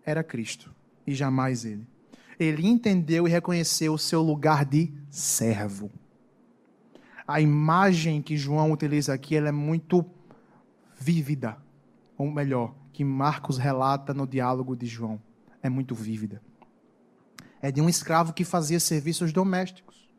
era 0.05 0.23
Cristo 0.23 0.73
e 1.07 1.15
jamais 1.15 1.65
ele 1.65 1.87
ele 2.39 2.67
entendeu 2.67 3.27
e 3.27 3.31
reconheceu 3.31 3.93
o 3.93 3.97
seu 3.97 4.21
lugar 4.21 4.65
de 4.65 4.91
servo. 5.09 5.91
A 7.27 7.41
imagem 7.41 8.21
que 8.21 8.37
João 8.37 8.71
utiliza 8.71 9.13
aqui 9.13 9.35
ela 9.35 9.49
é 9.49 9.51
muito 9.51 10.05
vívida, 10.99 11.57
ou 12.17 12.31
melhor, 12.31 12.73
que 12.93 13.03
Marcos 13.03 13.57
relata 13.57 14.13
no 14.13 14.25
diálogo 14.25 14.75
de 14.75 14.85
João. 14.85 15.21
É 15.61 15.69
muito 15.69 15.93
vívida. 15.93 16.41
É 17.61 17.71
de 17.71 17.81
um 17.81 17.89
escravo 17.89 18.33
que 18.33 18.43
fazia 18.43 18.79
serviços 18.79 19.33
domésticos. 19.33 20.09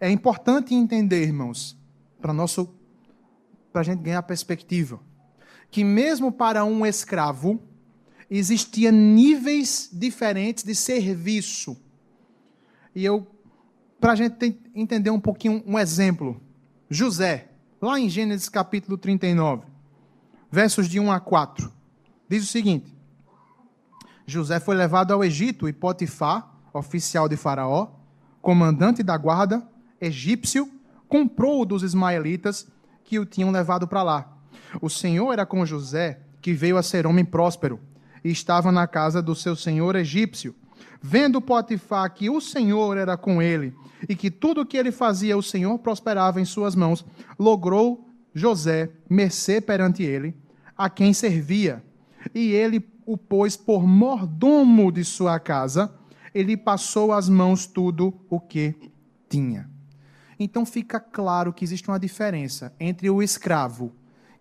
É 0.00 0.10
importante 0.10 0.74
entender, 0.74 1.22
irmãos, 1.22 1.78
para 2.20 2.32
nosso 2.32 2.74
para 3.72 3.82
a 3.82 3.84
gente 3.84 4.00
ganhar 4.00 4.22
perspectiva, 4.22 4.98
que 5.70 5.84
mesmo 5.84 6.32
para 6.32 6.64
um 6.64 6.86
escravo, 6.86 7.60
existia 8.30 8.90
níveis 8.90 9.90
diferentes 9.92 10.64
de 10.64 10.74
serviço. 10.74 11.76
E 12.94 13.04
eu, 13.04 13.26
para 14.00 14.12
a 14.12 14.16
gente 14.16 14.58
entender 14.74 15.10
um 15.10 15.20
pouquinho, 15.20 15.62
um 15.66 15.78
exemplo. 15.78 16.40
José, 16.88 17.50
lá 17.78 18.00
em 18.00 18.08
Gênesis 18.08 18.48
capítulo 18.48 18.96
39, 18.96 19.66
versos 20.50 20.88
de 20.88 21.00
1 21.00 21.10
a 21.10 21.20
4, 21.20 21.72
diz 22.28 22.44
o 22.44 22.46
seguinte: 22.46 22.94
José 24.26 24.58
foi 24.60 24.74
levado 24.74 25.12
ao 25.12 25.24
Egito 25.24 25.68
e 25.68 25.72
Potifar, 25.72 26.52
oficial 26.72 27.28
de 27.28 27.36
Faraó, 27.36 27.88
comandante 28.40 29.02
da 29.02 29.16
guarda 29.16 29.66
egípcio, 30.00 30.70
comprou-o 31.08 31.64
dos 31.64 31.82
ismaelitas 31.82 32.66
que 33.04 33.18
o 33.18 33.24
tinham 33.24 33.50
levado 33.50 33.86
para 33.86 34.02
lá. 34.02 34.38
O 34.80 34.90
Senhor 34.90 35.32
era 35.32 35.46
com 35.46 35.64
José, 35.64 36.20
que 36.40 36.52
veio 36.52 36.76
a 36.76 36.82
ser 36.82 37.06
homem 37.06 37.24
próspero 37.24 37.80
e 38.22 38.30
estava 38.30 38.72
na 38.72 38.86
casa 38.86 39.22
do 39.22 39.34
seu 39.34 39.54
senhor 39.54 39.96
egípcio. 39.96 40.54
Vendo 41.00 41.40
Potifar 41.40 42.12
que 42.12 42.28
o 42.28 42.40
Senhor 42.40 42.96
era 42.96 43.16
com 43.16 43.40
ele 43.40 43.74
e 44.08 44.16
que 44.16 44.30
tudo 44.30 44.62
o 44.62 44.66
que 44.66 44.76
ele 44.76 44.90
fazia 44.90 45.36
o 45.36 45.42
Senhor 45.42 45.78
prosperava 45.78 46.40
em 46.40 46.44
suas 46.44 46.74
mãos, 46.74 47.04
logrou 47.38 48.05
José 48.36 48.90
mercê 49.08 49.60
perante 49.60 50.02
ele, 50.02 50.36
a 50.76 50.90
quem 50.90 51.14
servia. 51.14 51.82
E 52.34 52.52
ele 52.52 52.86
o 53.06 53.16
pôs 53.16 53.56
por 53.56 53.86
mordomo 53.86 54.92
de 54.92 55.04
sua 55.04 55.40
casa, 55.40 55.92
ele 56.34 56.56
passou 56.56 57.12
às 57.12 57.28
mãos 57.28 57.66
tudo 57.66 58.12
o 58.28 58.38
que 58.38 58.74
tinha. 59.28 59.70
Então 60.38 60.66
fica 60.66 61.00
claro 61.00 61.50
que 61.52 61.64
existe 61.64 61.88
uma 61.88 61.98
diferença 61.98 62.74
entre 62.78 63.08
o 63.08 63.22
escravo, 63.22 63.92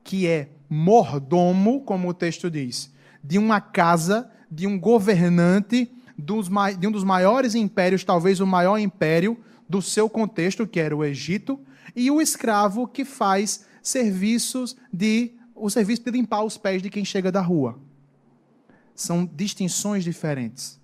que 0.03 0.27
é 0.27 0.49
mordomo, 0.69 1.81
como 1.81 2.09
o 2.09 2.13
texto 2.13 2.51
diz, 2.51 2.93
de 3.23 3.37
uma 3.37 3.61
casa, 3.61 4.29
de 4.51 4.67
um 4.67 4.77
governante 4.77 5.89
de 6.17 6.87
um 6.87 6.91
dos 6.91 7.03
maiores 7.03 7.55
impérios, 7.55 8.03
talvez 8.03 8.39
o 8.39 8.47
maior 8.47 8.77
império 8.77 9.37
do 9.67 9.81
seu 9.81 10.09
contexto, 10.09 10.65
que 10.65 10.79
era 10.79 10.95
o 10.95 11.03
Egito, 11.03 11.59
e 11.95 12.09
o 12.09 12.21
escravo 12.21 12.87
que 12.87 13.03
faz 13.03 13.64
serviços 13.85 14.75
de 14.91 15.33
o 15.53 15.69
serviço 15.69 16.03
de 16.03 16.11
limpar 16.11 16.43
os 16.43 16.57
pés 16.57 16.81
de 16.81 16.89
quem 16.89 17.05
chega 17.05 17.31
da 17.31 17.39
rua. 17.39 17.79
São 18.93 19.25
distinções 19.25 20.03
diferentes. 20.03 20.79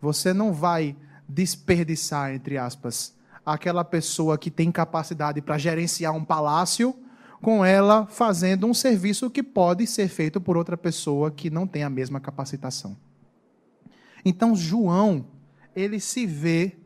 Você 0.00 0.32
não 0.32 0.52
vai 0.52 0.96
desperdiçar, 1.28 2.32
entre 2.32 2.56
aspas, 2.56 3.14
aquela 3.44 3.84
pessoa 3.84 4.38
que 4.38 4.50
tem 4.50 4.70
capacidade 4.70 5.42
para 5.42 5.58
gerenciar 5.58 6.14
um 6.14 6.24
palácio 6.24 6.96
com 7.42 7.62
ela 7.62 8.06
fazendo 8.06 8.66
um 8.66 8.72
serviço 8.72 9.28
que 9.28 9.42
pode 9.42 9.86
ser 9.86 10.08
feito 10.08 10.40
por 10.40 10.56
outra 10.56 10.76
pessoa 10.76 11.30
que 11.30 11.50
não 11.50 11.66
tem 11.66 11.82
a 11.82 11.90
mesma 11.90 12.20
capacitação. 12.20 12.96
Então, 14.24 14.56
João, 14.56 15.26
ele 15.74 16.00
se 16.00 16.24
vê 16.24 16.76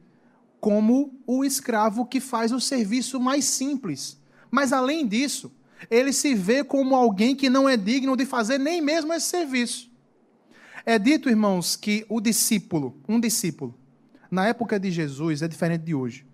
como 0.61 1.21
o 1.27 1.45
escravo 1.45 2.07
que 2.07 2.21
faz 2.21 2.51
o 2.51 2.61
serviço 2.61 3.21
mais 3.21 3.45
simples. 3.45 4.19
Mas, 4.51 4.73
além 4.73 5.07
disso, 5.07 5.53
ele 5.91 6.13
se 6.13 6.35
vê 6.35 6.65
como 6.65 6.95
alguém 6.95 7.35
que 7.35 7.49
não 7.49 7.69
é 7.69 7.77
digno 7.77 8.17
de 8.17 8.27
fazer 8.27 8.59
nem 8.59 8.81
mesmo 8.81 9.13
esse 9.13 9.27
serviço. 9.27 9.91
É 10.85 10.99
dito, 10.99 11.29
irmãos, 11.29 11.77
que 11.77 12.05
o 12.09 12.21
discípulo, 12.21 12.97
um 13.09 13.21
discípulo, 13.21 13.75
na 14.31 14.47
época 14.47 14.79
de 14.79 14.91
Jesus, 14.91 15.43
é 15.43 15.49
diferente 15.49 15.83
de 15.83 15.95
hoje 15.95 16.29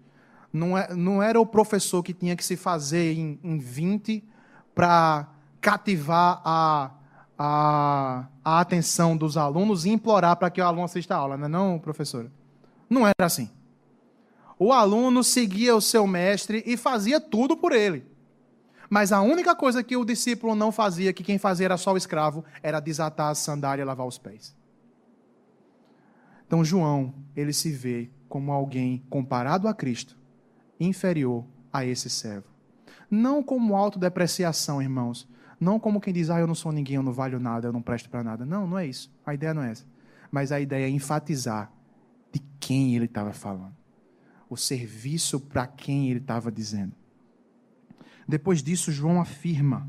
não, 0.54 0.78
é, 0.78 0.94
não 0.94 1.20
era 1.20 1.40
o 1.40 1.44
professor 1.44 2.00
que 2.00 2.14
tinha 2.14 2.36
que 2.36 2.44
se 2.44 2.56
fazer 2.56 3.14
em, 3.14 3.40
em 3.42 3.58
20 3.58 4.22
para 4.72 5.28
cativar 5.60 6.40
a, 6.44 6.92
a, 7.36 8.26
a, 8.44 8.60
atenção 8.60 9.16
dos 9.16 9.36
alunos 9.36 9.84
e 9.84 9.90
implorar 9.90 10.36
para 10.36 10.48
que 10.50 10.60
o 10.60 10.64
aluno 10.64 10.84
assista 10.84 11.16
a 11.16 11.18
aula, 11.18 11.36
não 11.36 11.46
é 11.46 11.48
não, 11.48 11.78
professora? 11.80 12.30
Não 12.88 13.04
era 13.04 13.14
assim. 13.18 13.50
O 14.56 14.72
aluno 14.72 15.24
seguia 15.24 15.74
o 15.74 15.80
seu 15.80 16.06
mestre 16.06 16.62
e 16.64 16.76
fazia 16.76 17.20
tudo 17.20 17.56
por 17.56 17.72
ele. 17.72 18.06
Mas 18.94 19.10
a 19.10 19.20
única 19.20 19.56
coisa 19.56 19.82
que 19.82 19.96
o 19.96 20.04
discípulo 20.04 20.54
não 20.54 20.70
fazia, 20.70 21.12
que 21.12 21.24
quem 21.24 21.36
fazia 21.36 21.64
era 21.64 21.76
só 21.76 21.92
o 21.92 21.96
escravo, 21.96 22.44
era 22.62 22.78
desatar 22.78 23.32
a 23.32 23.34
sandália 23.34 23.82
e 23.82 23.84
lavar 23.84 24.06
os 24.06 24.18
pés. 24.18 24.54
Então 26.46 26.64
João, 26.64 27.12
ele 27.34 27.52
se 27.52 27.72
vê 27.72 28.08
como 28.28 28.52
alguém 28.52 29.02
comparado 29.10 29.66
a 29.66 29.74
Cristo, 29.74 30.16
inferior 30.78 31.44
a 31.72 31.84
esse 31.84 32.08
servo. 32.08 32.46
Não 33.10 33.42
como 33.42 33.74
autodepreciação, 33.74 34.80
irmãos. 34.80 35.28
Não 35.58 35.80
como 35.80 36.00
quem 36.00 36.14
diz, 36.14 36.30
ah, 36.30 36.38
eu 36.38 36.46
não 36.46 36.54
sou 36.54 36.70
ninguém, 36.70 36.94
eu 36.94 37.02
não 37.02 37.12
valho 37.12 37.40
nada, 37.40 37.66
eu 37.66 37.72
não 37.72 37.82
presto 37.82 38.08
para 38.08 38.22
nada. 38.22 38.46
Não, 38.46 38.64
não 38.64 38.78
é 38.78 38.86
isso. 38.86 39.12
A 39.26 39.34
ideia 39.34 39.52
não 39.52 39.64
é 39.64 39.72
essa. 39.72 39.84
Mas 40.30 40.52
a 40.52 40.60
ideia 40.60 40.86
é 40.86 40.88
enfatizar 40.88 41.68
de 42.30 42.40
quem 42.60 42.94
ele 42.94 43.06
estava 43.06 43.32
falando. 43.32 43.74
O 44.48 44.56
serviço 44.56 45.40
para 45.40 45.66
quem 45.66 46.10
ele 46.10 46.20
estava 46.20 46.52
dizendo. 46.52 46.94
Depois 48.26 48.62
disso, 48.62 48.92
João 48.92 49.20
afirma: 49.20 49.88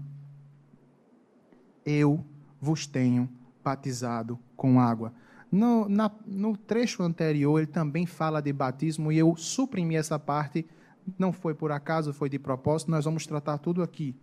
Eu 1.85 2.23
vos 2.59 2.85
tenho 2.85 3.29
batizado 3.63 4.39
com 4.55 4.79
água. 4.79 5.13
No, 5.51 5.87
na, 5.87 6.11
no 6.25 6.57
trecho 6.57 7.01
anterior, 7.03 7.59
ele 7.59 7.67
também 7.67 8.05
fala 8.05 8.41
de 8.41 8.51
batismo 8.51 9.11
e 9.11 9.17
eu 9.17 9.35
suprimi 9.35 9.95
essa 9.95 10.19
parte 10.19 10.65
não 11.17 11.31
foi 11.31 11.53
por 11.53 11.71
acaso, 11.71 12.13
foi 12.13 12.29
de 12.29 12.39
propósito, 12.39 12.91
nós 12.91 13.05
vamos 13.05 13.25
tratar 13.27 13.57
tudo 13.57 13.83
aqui. 13.83 14.15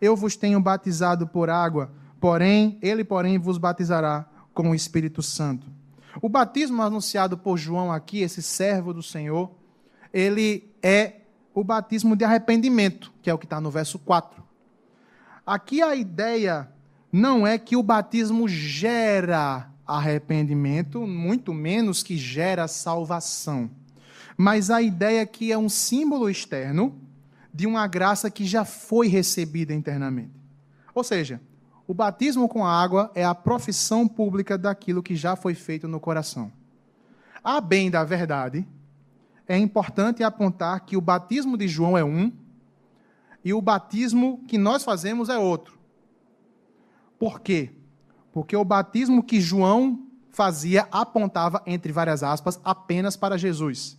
Eu 0.00 0.16
vos 0.16 0.36
tenho 0.36 0.60
batizado 0.60 1.26
por 1.26 1.48
água, 1.48 1.90
porém, 2.20 2.78
ele, 2.82 3.04
porém, 3.04 3.38
vos 3.38 3.58
batizará 3.58 4.28
com 4.52 4.70
o 4.70 4.74
Espírito 4.74 5.22
Santo. 5.22 5.66
O 6.20 6.28
batismo 6.28 6.82
anunciado 6.82 7.36
por 7.38 7.56
João 7.56 7.92
aqui, 7.92 8.20
esse 8.20 8.42
servo 8.42 8.92
do 8.92 9.02
Senhor, 9.02 9.50
ele 10.12 10.70
é 10.82 11.20
o 11.56 11.64
batismo 11.64 12.14
de 12.14 12.22
arrependimento, 12.22 13.10
que 13.22 13.30
é 13.30 13.34
o 13.34 13.38
que 13.38 13.46
está 13.46 13.58
no 13.58 13.70
verso 13.70 13.98
4. 13.98 14.44
Aqui 15.46 15.80
a 15.80 15.96
ideia 15.96 16.70
não 17.10 17.46
é 17.46 17.56
que 17.58 17.74
o 17.74 17.82
batismo 17.82 18.46
gera 18.46 19.70
arrependimento, 19.86 21.06
muito 21.06 21.54
menos 21.54 22.02
que 22.02 22.14
gera 22.14 22.68
salvação. 22.68 23.70
Mas 24.36 24.70
a 24.70 24.82
ideia 24.82 25.22
é 25.22 25.26
que 25.26 25.50
é 25.50 25.56
um 25.56 25.70
símbolo 25.70 26.28
externo 26.28 27.00
de 27.54 27.66
uma 27.66 27.86
graça 27.86 28.30
que 28.30 28.44
já 28.44 28.66
foi 28.66 29.08
recebida 29.08 29.72
internamente. 29.72 30.38
Ou 30.94 31.02
seja, 31.02 31.40
o 31.88 31.94
batismo 31.94 32.50
com 32.50 32.66
água 32.66 33.10
é 33.14 33.24
a 33.24 33.34
profissão 33.34 34.06
pública 34.06 34.58
daquilo 34.58 35.02
que 35.02 35.16
já 35.16 35.34
foi 35.34 35.54
feito 35.54 35.88
no 35.88 36.00
coração. 36.00 36.52
A 37.42 37.62
bem 37.62 37.90
da 37.90 38.04
verdade, 38.04 38.68
é 39.48 39.56
importante 39.56 40.22
apontar 40.22 40.80
que 40.84 40.96
o 40.96 41.00
batismo 41.00 41.56
de 41.56 41.68
João 41.68 41.96
é 41.96 42.04
um 42.04 42.32
e 43.44 43.54
o 43.54 43.62
batismo 43.62 44.44
que 44.48 44.58
nós 44.58 44.82
fazemos 44.82 45.28
é 45.28 45.38
outro. 45.38 45.78
Por 47.18 47.40
quê? 47.40 47.70
Porque 48.32 48.56
o 48.56 48.64
batismo 48.64 49.22
que 49.22 49.40
João 49.40 50.04
fazia 50.30 50.88
apontava, 50.90 51.62
entre 51.64 51.92
várias 51.92 52.22
aspas, 52.22 52.60
apenas 52.64 53.16
para 53.16 53.38
Jesus. 53.38 53.96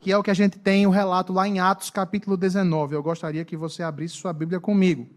Que 0.00 0.12
é 0.12 0.18
o 0.18 0.22
que 0.22 0.30
a 0.30 0.34
gente 0.34 0.58
tem 0.58 0.86
o 0.86 0.90
relato 0.90 1.32
lá 1.32 1.46
em 1.46 1.60
Atos 1.60 1.88
capítulo 1.88 2.36
19. 2.36 2.94
Eu 2.94 3.02
gostaria 3.02 3.44
que 3.44 3.56
você 3.56 3.82
abrisse 3.82 4.16
sua 4.16 4.32
Bíblia 4.32 4.60
comigo. 4.60 5.08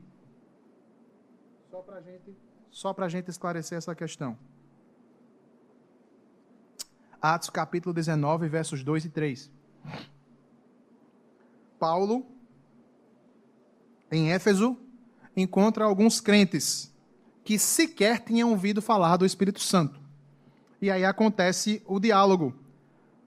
Só 2.70 2.92
para 2.94 3.06
a 3.06 3.10
gente 3.10 3.30
esclarecer 3.30 3.78
essa 3.78 3.94
questão. 3.94 4.38
Atos 7.22 7.50
capítulo 7.50 7.94
19, 7.94 8.50
versos 8.50 8.84
2 8.84 9.06
e 9.06 9.10
3. 9.10 9.63
Paulo 11.80 12.26
em 14.14 14.32
Éfeso, 14.32 14.78
encontra 15.36 15.86
alguns 15.86 16.22
crentes 16.22 16.94
que 17.44 17.58
sequer 17.58 18.20
tinham 18.20 18.52
ouvido 18.52 18.82
falar 18.82 19.18
do 19.18 19.26
Espírito 19.26 19.60
Santo. 19.60 20.00
E 20.82 20.92
aí 20.92 21.04
acontece 21.04 21.82
o 21.86 22.00
diálogo. 22.00 22.54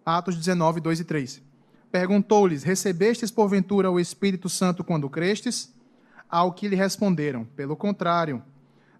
Atos 0.05 0.37
19, 0.37 0.81
2 0.81 1.01
e 1.01 1.05
3. 1.05 1.43
Perguntou-lhes: 1.91 2.63
Recebestes 2.63 3.31
porventura 3.31 3.91
o 3.91 3.99
Espírito 3.99 4.49
Santo 4.49 4.85
quando 4.85 5.11
crestes? 5.11 5.75
Ao 6.29 6.53
que 6.53 6.69
lhe 6.69 6.77
responderam: 6.77 7.45
Pelo 7.57 7.77
contrário, 7.77 8.43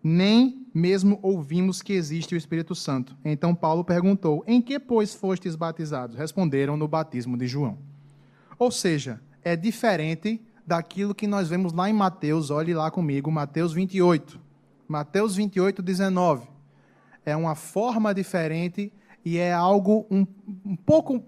nem 0.09 0.65
mesmo 0.73 1.19
ouvimos 1.21 1.83
que 1.83 1.93
existe 1.93 2.33
o 2.33 2.39
Espírito 2.39 2.77
Santo. 2.77 3.17
Então 3.25 3.57
Paulo 3.57 3.85
perguntou: 3.85 4.45
Em 4.47 4.63
que, 4.63 4.79
pois, 4.79 5.13
fostes 5.13 5.57
batizados? 5.57 6.17
Responderam: 6.17 6.77
No 6.77 6.87
batismo 6.87 7.37
de 7.37 7.49
João. 7.49 7.77
Ou 8.57 8.71
seja, 8.71 9.21
é 9.43 9.57
diferente 9.57 10.41
daquilo 10.65 11.13
que 11.13 11.27
nós 11.27 11.49
vemos 11.49 11.73
lá 11.73 11.91
em 11.91 11.93
Mateus, 11.93 12.51
olhe 12.51 12.73
lá 12.73 12.89
comigo, 12.89 13.33
Mateus 13.33 13.73
28. 13.73 14.39
Mateus 14.87 15.35
28, 15.35 15.83
19. 15.83 16.47
É 17.25 17.35
uma 17.35 17.57
forma 17.57 18.15
diferente 18.15 18.93
e 19.25 19.39
é 19.39 19.53
algo 19.53 20.07
um, 20.09 20.25
um 20.65 20.77
pouco 20.77 21.21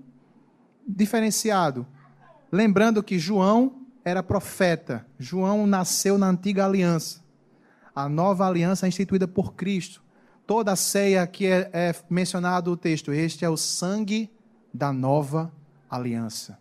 diferenciado. 0.86 1.84
Lembrando 2.52 3.02
que 3.02 3.18
João 3.18 3.82
era 4.04 4.22
profeta, 4.22 5.04
João 5.18 5.66
nasceu 5.66 6.16
na 6.16 6.28
antiga 6.28 6.64
aliança. 6.64 7.26
A 7.98 8.08
nova 8.08 8.46
aliança 8.46 8.86
é 8.86 8.88
instituída 8.88 9.26
por 9.26 9.54
Cristo. 9.54 10.00
Toda 10.46 10.70
a 10.70 10.76
ceia 10.76 11.26
que 11.26 11.46
é, 11.46 11.68
é 11.72 11.94
mencionado 12.08 12.70
o 12.70 12.76
texto, 12.76 13.12
este 13.12 13.44
é 13.44 13.48
o 13.50 13.56
sangue 13.56 14.30
da 14.72 14.92
nova 14.92 15.52
aliança. 15.90 16.56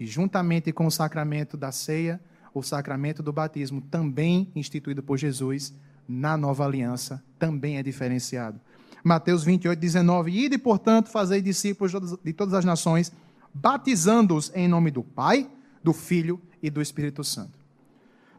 E 0.00 0.06
juntamente 0.06 0.72
com 0.72 0.86
o 0.86 0.90
sacramento 0.90 1.58
da 1.58 1.70
ceia, 1.70 2.18
o 2.54 2.62
sacramento 2.62 3.22
do 3.22 3.34
batismo, 3.34 3.82
também 3.82 4.50
instituído 4.56 5.02
por 5.02 5.18
Jesus 5.18 5.74
na 6.08 6.38
nova 6.38 6.64
aliança, 6.64 7.22
também 7.38 7.76
é 7.76 7.82
diferenciado. 7.82 8.58
Mateus 9.04 9.44
28, 9.44 9.78
19. 9.78 10.30
Ide, 10.30 10.56
portanto, 10.56 11.10
fazei 11.10 11.42
discípulos 11.42 11.92
de 12.24 12.32
todas 12.32 12.54
as 12.54 12.64
nações, 12.64 13.12
batizando-os 13.52 14.50
em 14.54 14.66
nome 14.66 14.90
do 14.90 15.02
Pai, 15.02 15.50
do 15.84 15.92
Filho 15.92 16.40
e 16.62 16.70
do 16.70 16.80
Espírito 16.80 17.22
Santo. 17.22 17.58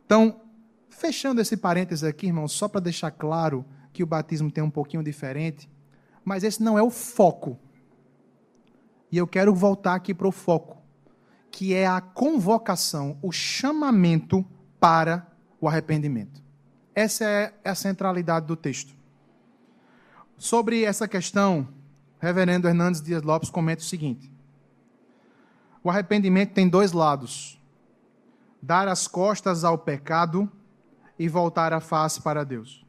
Então, 0.03 0.41
fechando 0.93 1.41
esse 1.41 1.57
parênteses 1.57 2.03
aqui, 2.03 2.27
irmão, 2.27 2.47
só 2.47 2.67
para 2.67 2.81
deixar 2.81 3.11
claro 3.11 3.65
que 3.91 4.03
o 4.03 4.07
batismo 4.07 4.51
tem 4.51 4.63
um 4.63 4.69
pouquinho 4.69 5.03
diferente, 5.03 5.69
mas 6.23 6.43
esse 6.43 6.63
não 6.63 6.77
é 6.77 6.81
o 6.81 6.89
foco. 6.89 7.59
E 9.11 9.17
eu 9.17 9.27
quero 9.27 9.53
voltar 9.53 9.95
aqui 9.95 10.13
para 10.13 10.27
o 10.27 10.31
foco 10.31 10.83
que 11.53 11.71
é 11.71 11.85
a 11.85 12.01
convocação, 12.01 13.15
o 13.21 13.31
chamamento 13.31 14.43
para 14.79 15.27
o 15.61 15.67
arrependimento. 15.67 16.41
Essa 16.95 17.25
é 17.25 17.53
a 17.63 17.75
centralidade 17.75 18.47
do 18.47 18.55
texto. 18.55 18.95
Sobre 20.35 20.83
essa 20.83 21.07
questão, 21.07 21.67
reverendo 22.19 22.67
Hernandes 22.67 23.03
Dias 23.03 23.21
Lopes 23.21 23.51
comenta 23.51 23.83
o 23.83 23.85
seguinte: 23.85 24.31
O 25.83 25.91
arrependimento 25.91 26.53
tem 26.53 26.67
dois 26.67 26.91
lados: 26.91 27.61
dar 28.59 28.87
as 28.87 29.07
costas 29.07 29.63
ao 29.63 29.77
pecado 29.77 30.51
e 31.18 31.28
voltar 31.28 31.74
a 31.74 31.80
face 31.80 32.22
para 32.22 32.43
Deus. 32.43 32.86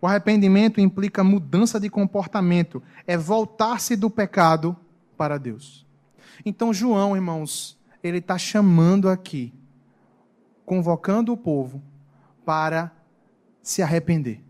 O 0.00 0.06
arrependimento 0.06 0.80
implica 0.80 1.22
mudança 1.22 1.78
de 1.78 1.88
comportamento, 1.88 2.82
é 3.06 3.16
voltar-se 3.16 3.94
do 3.94 4.10
pecado 4.10 4.76
para 5.16 5.38
Deus. 5.38 5.86
Então, 6.44 6.74
João, 6.74 7.14
irmãos, 7.14 7.78
ele 8.02 8.18
está 8.18 8.36
chamando 8.36 9.08
aqui, 9.08 9.54
convocando 10.66 11.32
o 11.32 11.36
povo 11.36 11.80
para 12.44 12.90
se 13.62 13.80
arrepender. 13.80 14.42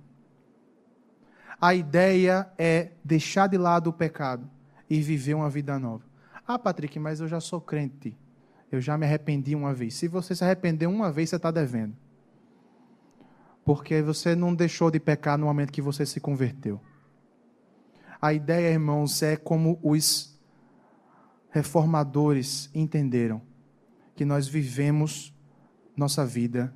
A 1.61 1.75
ideia 1.75 2.51
é 2.59 2.93
deixar 3.05 3.47
de 3.47 3.59
lado 3.59 3.91
o 3.91 3.93
pecado 3.93 4.51
e 4.89 5.01
viver 5.01 5.35
uma 5.35 5.51
vida 5.51 5.79
nova. 5.79 6.05
Ah, 6.47 6.59
Patrick, 6.59 6.99
mas 6.99 7.21
eu 7.21 7.29
já 7.29 7.41
sou 7.41 7.61
crente. 7.61 8.17
Eu 8.71 8.81
já 8.81 8.97
me 8.97 9.07
arrependi 9.07 9.55
uma 9.55 9.73
vez. 9.73 9.95
Se 9.95 10.09
você 10.09 10.35
se 10.35 10.43
arrependeu 10.43 10.91
uma 10.91 11.13
vez, 11.13 11.29
você 11.29 11.37
está 11.37 11.51
devendo. 11.51 11.95
Porque 13.65 14.03
você 14.03 14.35
não 14.35 14.55
deixou 14.55 14.91
de 14.91 14.99
pecar 14.99 15.39
no 15.39 15.47
momento 15.47 15.73
que 15.73 15.83
você 15.83 16.05
se 16.05 16.21
converteu. 16.21 16.81
A 18.21 18.33
ideia, 18.33 18.73
irmãos, 18.73 19.23
é 19.23 19.37
como 19.37 19.79
os 19.83 20.39
reformadores 21.51 22.71
entenderam 22.75 23.43
que 24.15 24.25
nós 24.25 24.49
vivemos 24.49 25.35
nossa 25.97 26.25
vida 26.25 26.75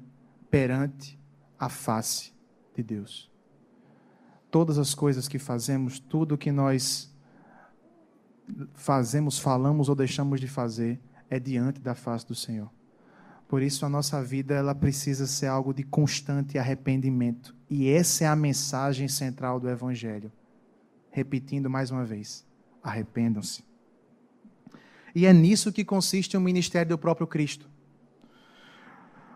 perante 0.51 1.19
a 1.59 1.69
face 1.69 2.33
de 2.75 2.83
Deus. 2.83 3.31
Todas 4.51 4.79
as 4.79 4.95
coisas 4.95 5.29
que 5.29 5.39
fazemos, 5.39 5.99
tudo 5.99 6.39
que 6.39 6.53
nós 6.53 7.15
fazemos, 8.75 9.39
falamos 9.39 9.89
ou 9.89 9.95
deixamos 9.95 10.41
de 10.41 10.47
fazer, 10.47 11.01
é 11.29 11.39
diante 11.39 11.81
da 11.81 11.95
face 11.95 12.27
do 12.27 12.35
Senhor. 12.35 12.71
Por 13.49 13.63
isso 13.63 13.87
a 13.87 13.89
nossa 13.89 14.23
vida 14.23 14.55
ela 14.55 14.75
precisa 14.75 15.27
ser 15.27 15.47
algo 15.47 15.73
de 15.73 15.85
constante 15.85 16.59
arrependimento. 16.59 17.55
E 17.71 17.89
essa 17.89 18.25
é 18.25 18.27
a 18.27 18.35
mensagem 18.35 19.07
central 19.07 19.61
do 19.61 19.69
evangelho. 19.69 20.33
Repetindo 21.11 21.71
mais 21.71 21.91
uma 21.91 22.05
vez: 22.05 22.45
arrependam-se. 22.83 23.65
E 25.15 25.25
é 25.27 25.33
nisso 25.33 25.73
que 25.73 25.85
consiste 25.85 26.37
o 26.37 26.41
ministério 26.41 26.91
do 26.91 26.99
próprio 26.99 27.27
Cristo. 27.27 27.71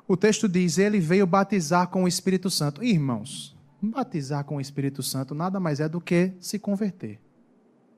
O 0.07 0.17
texto 0.17 0.49
diz: 0.49 0.77
Ele 0.77 0.99
veio 0.99 1.27
batizar 1.27 1.87
com 1.89 2.05
o 2.05 2.09
Espírito 2.09 2.51
Santo. 2.51 2.83
Irmãos, 2.83 3.57
batizar 3.81 4.45
com 4.45 4.57
o 4.57 4.61
Espírito 4.61 5.03
Santo 5.03 5.35
nada 5.35 5.61
mais 5.61 5.79
é 5.79 5.89
do 5.89 6.01
que 6.01 6.33
se 6.41 6.59
converter. 6.59 7.21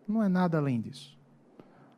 Não 0.06 0.22
é 0.22 0.28
nada 0.28 0.58
além 0.58 0.80
disso. 0.80 1.18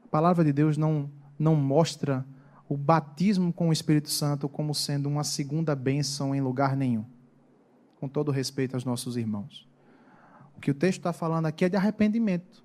A 0.05 0.09
palavra 0.09 0.45
de 0.45 0.53
Deus 0.53 0.77
não, 0.77 1.11
não 1.37 1.57
mostra 1.57 2.25
o 2.69 2.77
batismo 2.77 3.53
com 3.53 3.69
o 3.69 3.73
Espírito 3.73 4.11
Santo 4.11 4.49
como 4.49 4.75
sendo 4.75 5.09
uma 5.09 5.25
segunda 5.25 5.75
bênção 5.75 6.35
em 6.35 6.41
lugar 6.41 6.77
nenhum. 6.77 7.05
Com 8.01 8.09
todo 8.09 8.31
respeito 8.31 8.75
aos 8.75 8.85
nossos 8.85 9.17
irmãos. 9.17 9.69
O 10.57 10.61
que 10.61 10.71
o 10.71 10.75
texto 10.75 10.99
está 10.99 11.13
falando 11.13 11.47
aqui 11.47 11.65
é 11.65 11.69
de 11.69 11.77
arrependimento. 11.77 12.65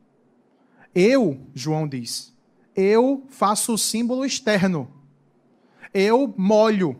Eu, 0.93 1.45
João 1.53 1.87
diz, 1.87 2.33
eu 2.75 3.25
faço 3.29 3.73
o 3.73 3.77
símbolo 3.77 4.25
externo. 4.25 4.89
Eu 5.93 6.33
molho. 6.37 6.97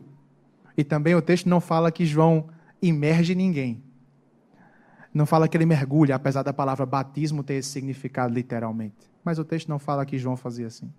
E 0.76 0.84
também 0.84 1.14
o 1.14 1.22
texto 1.22 1.48
não 1.48 1.60
fala 1.60 1.90
que 1.90 2.04
João 2.04 2.48
imerge 2.82 3.34
ninguém. 3.34 3.82
Não 5.12 5.26
fala 5.26 5.48
que 5.48 5.56
ele 5.56 5.66
mergulha, 5.66 6.14
apesar 6.14 6.42
da 6.42 6.52
palavra 6.52 6.86
batismo 6.86 7.42
ter 7.42 7.54
esse 7.54 7.70
significado 7.70 8.32
literalmente. 8.32 9.10
Mas 9.24 9.38
o 9.38 9.44
texto 9.44 9.68
não 9.68 9.78
fala 9.78 10.06
que 10.06 10.18
João 10.18 10.36
fazia 10.36 10.68
assim. 10.68 10.92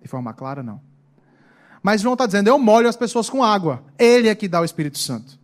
De 0.00 0.08
forma 0.08 0.32
clara, 0.32 0.62
não. 0.62 0.80
Mas 1.86 2.00
João 2.00 2.14
está 2.14 2.26
dizendo: 2.26 2.48
eu 2.48 2.58
molho 2.58 2.88
as 2.88 2.96
pessoas 2.96 3.30
com 3.30 3.44
água. 3.44 3.84
Ele 3.96 4.26
é 4.26 4.34
que 4.34 4.48
dá 4.48 4.60
o 4.60 4.64
Espírito 4.64 4.98
Santo. 4.98 5.38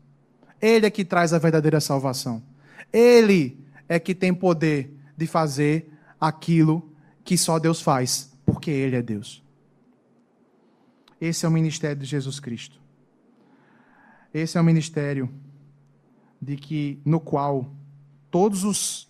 Ele 0.61 0.85
é 0.85 0.91
que 0.91 1.05
traz 1.05 1.33
a 1.33 1.39
verdadeira 1.39 1.81
salvação. 1.81 2.43
Ele 2.93 3.65
é 3.89 4.01
que 4.01 4.13
tem 4.13 4.35
poder 4.35 4.93
de 5.17 5.25
fazer 5.25 5.89
aquilo 6.21 6.93
que 7.23 7.39
só 7.39 7.61
Deus 7.61 7.81
faz 7.81 8.33
porque 8.45 8.73
Ele 8.73 8.97
é 8.97 9.03
Deus. 9.03 9.41
Esse 11.21 11.47
é 11.47 11.49
o 11.49 11.53
ministério 11.53 11.99
de 11.99 12.07
Jesus 12.07 12.41
Cristo. 12.41 12.81
Esse 14.35 14.59
é 14.59 14.61
o 14.61 14.65
ministério 14.65 15.33
de 16.41 16.57
que 16.57 16.99
no 17.05 17.21
qual 17.21 17.73
todos 18.33 18.65
os 18.65 19.09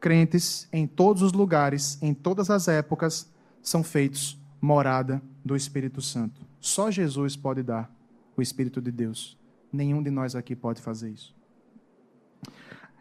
crentes 0.00 0.66
em 0.72 0.88
todos 0.88 1.22
os 1.22 1.32
lugares, 1.32 1.96
em 2.02 2.12
todas 2.12 2.50
as 2.50 2.66
épocas, 2.66 3.30
são 3.62 3.84
feitos 3.84 4.36
morada 4.60 5.22
do 5.44 5.54
Espírito 5.54 6.02
Santo. 6.02 6.50
Só 6.62 6.92
Jesus 6.92 7.34
pode 7.34 7.60
dar 7.60 7.92
o 8.36 8.40
Espírito 8.40 8.80
de 8.80 8.92
Deus. 8.92 9.36
Nenhum 9.72 10.00
de 10.00 10.12
nós 10.12 10.36
aqui 10.36 10.54
pode 10.54 10.80
fazer 10.80 11.10
isso. 11.10 11.34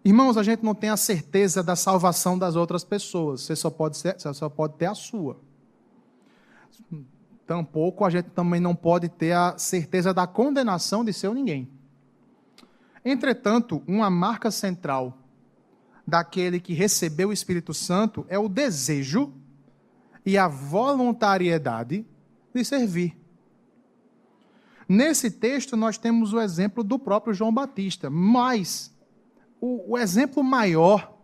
Irmãos, 0.03 0.35
a 0.35 0.41
gente 0.41 0.63
não 0.63 0.73
tem 0.73 0.89
a 0.89 0.97
certeza 0.97 1.61
da 1.61 1.75
salvação 1.75 2.39
das 2.39 2.55
outras 2.55 2.83
pessoas. 2.83 3.41
Você 3.41 3.55
só 3.55 3.69
pode, 3.69 3.97
ser, 3.97 4.19
você 4.19 4.33
só 4.33 4.49
pode 4.49 4.77
ter 4.77 4.87
a 4.87 4.95
sua. 4.95 5.39
Tampouco 7.45 8.03
a 8.03 8.09
gente 8.09 8.31
também 8.31 8.59
não 8.59 8.75
pode 8.75 9.07
ter 9.07 9.33
a 9.33 9.55
certeza 9.59 10.11
da 10.11 10.25
condenação 10.25 11.05
de 11.05 11.13
seu 11.13 11.31
ninguém. 11.31 11.69
Entretanto, 13.05 13.83
uma 13.85 14.09
marca 14.09 14.49
central 14.49 15.19
daquele 16.07 16.59
que 16.59 16.73
recebeu 16.73 17.29
o 17.29 17.33
Espírito 17.33 17.75
Santo 17.75 18.25
é 18.27 18.39
o 18.39 18.49
desejo 18.49 19.31
e 20.25 20.35
a 20.35 20.47
voluntariedade 20.47 22.07
de 22.51 22.65
servir. 22.65 23.20
Nesse 24.93 25.31
texto, 25.31 25.77
nós 25.77 25.97
temos 25.97 26.33
o 26.33 26.41
exemplo 26.41 26.83
do 26.83 26.99
próprio 26.99 27.33
João 27.33 27.53
Batista, 27.53 28.09
mas 28.09 28.93
o, 29.61 29.93
o, 29.93 29.97
exemplo 29.97 30.43
maior, 30.43 31.17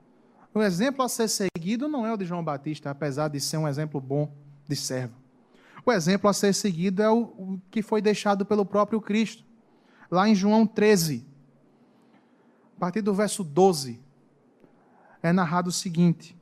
o 0.54 0.64
exemplo 0.64 1.04
a 1.04 1.10
ser 1.10 1.28
seguido 1.28 1.90
não 1.90 2.06
é 2.06 2.14
o 2.14 2.16
de 2.16 2.24
João 2.24 2.42
Batista, 2.42 2.90
apesar 2.90 3.28
de 3.28 3.42
ser 3.42 3.58
um 3.58 3.68
exemplo 3.68 4.00
bom 4.00 4.34
de 4.66 4.74
servo. 4.74 5.16
O 5.86 5.92
exemplo 5.92 6.30
a 6.30 6.34
ser 6.34 6.54
seguido 6.54 7.04
é 7.04 7.10
o, 7.10 7.24
o 7.24 7.62
que 7.70 7.82
foi 7.82 8.02
deixado 8.02 8.46
pelo 8.46 8.66
próprio 8.66 9.02
Cristo, 9.02 9.44
lá 10.10 10.30
em 10.30 10.34
João 10.34 10.66
13, 10.66 11.28
a 12.78 12.80
partir 12.80 13.02
do 13.02 13.14
verso 13.14 13.44
12 13.44 14.00
é 15.22 15.34
narrado 15.34 15.68
o 15.68 15.74
seguinte: 15.74 16.38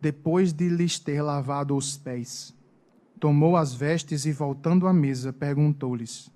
Depois 0.00 0.54
de 0.54 0.70
lhes 0.70 0.98
ter 0.98 1.20
lavado 1.20 1.76
os 1.76 1.98
pés, 1.98 2.56
tomou 3.18 3.56
as 3.56 3.74
vestes 3.74 4.24
e, 4.24 4.32
voltando 4.32 4.86
à 4.86 4.92
mesa, 4.92 5.32
perguntou-lhes: 5.32 6.30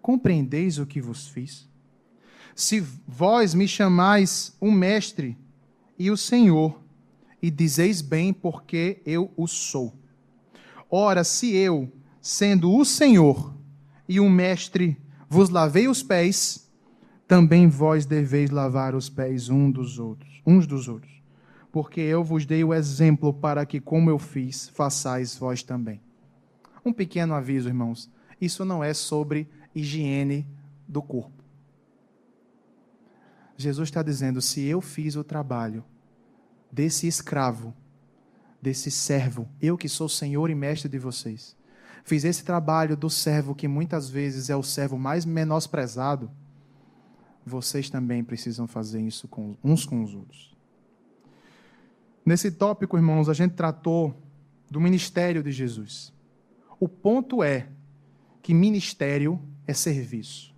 Compreendeis 0.00 0.78
o 0.78 0.86
que 0.86 1.00
vos 1.00 1.28
fiz? 1.28 1.68
Se 2.54 2.80
vós 3.06 3.54
me 3.54 3.66
chamais 3.66 4.56
o 4.60 4.70
Mestre 4.70 5.36
e 5.98 6.10
o 6.10 6.16
Senhor, 6.16 6.80
e 7.42 7.50
dizeis 7.50 8.00
bem, 8.00 8.32
porque 8.32 9.02
eu 9.04 9.30
o 9.36 9.46
sou. 9.46 9.94
Ora, 10.90 11.22
se 11.22 11.54
eu, 11.54 11.92
sendo 12.20 12.74
o 12.74 12.84
Senhor 12.84 13.54
e 14.08 14.18
o 14.18 14.30
Mestre, 14.30 14.96
vos 15.28 15.50
lavei 15.50 15.88
os 15.88 16.02
pés, 16.02 16.70
também 17.28 17.68
vós 17.68 18.06
deveis 18.06 18.50
lavar 18.50 18.94
os 18.94 19.08
pés 19.08 19.48
um 19.48 19.70
dos 19.70 19.98
outros, 19.98 20.40
uns 20.46 20.66
dos 20.66 20.88
outros. 20.88 21.12
Porque 21.70 22.00
eu 22.00 22.24
vos 22.24 22.46
dei 22.46 22.64
o 22.64 22.72
exemplo 22.72 23.34
para 23.34 23.66
que, 23.66 23.80
como 23.80 24.08
eu 24.08 24.18
fiz, 24.18 24.68
façais 24.70 25.36
vós 25.36 25.62
também. 25.62 26.00
Um 26.86 26.92
pequeno 26.92 27.34
aviso, 27.34 27.68
irmãos. 27.68 28.10
Isso 28.40 28.64
não 28.64 28.82
é 28.82 28.94
sobre 28.94 29.46
higiene 29.74 30.46
do 30.88 31.02
corpo. 31.02 31.44
Jesus 33.56 33.88
está 33.88 34.02
dizendo: 34.02 34.40
se 34.40 34.64
eu 34.64 34.80
fiz 34.80 35.16
o 35.16 35.24
trabalho 35.24 35.84
desse 36.70 37.06
escravo, 37.06 37.74
desse 38.62 38.90
servo, 38.90 39.48
eu 39.60 39.76
que 39.76 39.88
sou 39.88 40.08
senhor 40.08 40.48
e 40.48 40.54
mestre 40.54 40.88
de 40.88 40.98
vocês, 40.98 41.56
fiz 42.04 42.24
esse 42.24 42.44
trabalho 42.44 42.96
do 42.96 43.10
servo 43.10 43.54
que 43.54 43.68
muitas 43.68 44.08
vezes 44.08 44.48
é 44.48 44.56
o 44.56 44.62
servo 44.62 44.96
mais 44.96 45.24
menosprezado 45.26 46.30
vocês 47.46 47.88
também 47.88 48.24
precisam 48.24 48.66
fazer 48.66 49.00
isso 49.00 49.28
com, 49.28 49.56
uns 49.62 49.86
com 49.86 50.02
os 50.02 50.12
outros. 50.12 50.52
Nesse 52.24 52.50
tópico, 52.50 52.96
irmãos, 52.96 53.28
a 53.28 53.34
gente 53.34 53.52
tratou 53.52 54.20
do 54.68 54.80
ministério 54.80 55.44
de 55.44 55.52
Jesus. 55.52 56.12
O 56.78 56.88
ponto 56.88 57.42
é 57.42 57.68
que 58.42 58.52
ministério 58.52 59.40
é 59.66 59.72
serviço. 59.72 60.54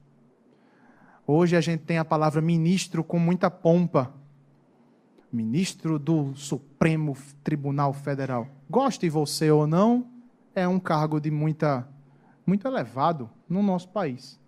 Hoje 1.26 1.56
a 1.56 1.60
gente 1.60 1.84
tem 1.84 1.98
a 1.98 2.04
palavra 2.04 2.40
ministro 2.40 3.04
com 3.04 3.18
muita 3.18 3.50
pompa. 3.50 4.12
Ministro 5.32 5.98
do 5.98 6.34
Supremo 6.34 7.16
Tribunal 7.44 7.92
Federal. 7.92 8.48
Goste 8.68 9.08
você 9.08 9.50
ou 9.50 9.66
não, 9.66 10.08
é 10.54 10.66
um 10.66 10.80
cargo 10.80 11.20
de 11.20 11.30
muita 11.30 11.88
muito 12.46 12.66
elevado 12.66 13.28
no 13.48 13.62
nosso 13.62 13.88
país. 13.90 14.40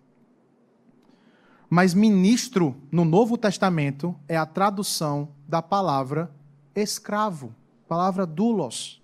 Mas 1.69 1.93
ministro 1.93 2.75
no 2.91 3.05
Novo 3.05 3.37
Testamento 3.37 4.15
é 4.27 4.35
a 4.35 4.45
tradução 4.45 5.29
da 5.47 5.61
palavra 5.61 6.33
escravo, 6.75 7.55
palavra 7.87 8.25
doulos, 8.25 9.00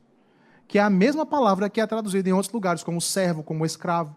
que 0.68 0.78
é 0.78 0.82
a 0.82 0.89
mesma 0.89 1.26
palavra 1.26 1.70
que 1.70 1.80
é 1.80 1.88
traduzida 1.88 2.30
em 2.30 2.34
outros 2.34 2.53
lugares, 2.53 2.84
como 2.84 2.99
servo, 2.99 3.43
como 3.43 3.65
escravo. 3.65 4.15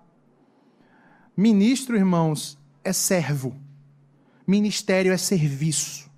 Ministro, 1.36 1.96
irmãos, 1.96 2.58
é 2.82 2.92
servo. 2.92 3.56
Ministério 4.46 5.12
é 5.12 5.16
serviço. 5.16 6.10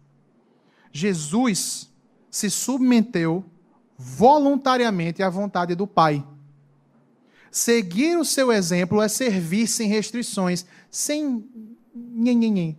Jesus 0.90 1.90
se 2.30 2.48
submeteu 2.48 3.44
voluntariamente 3.96 5.22
à 5.22 5.28
vontade 5.28 5.74
do 5.74 5.86
Pai. 5.86 6.24
Seguir 7.50 8.16
o 8.16 8.24
seu 8.24 8.50
exemplo 8.50 9.02
é 9.02 9.08
servir 9.08 9.66
sem 9.66 9.86
restrições, 9.86 10.64
sem 10.90 11.46
nhenhenhen. 11.94 12.78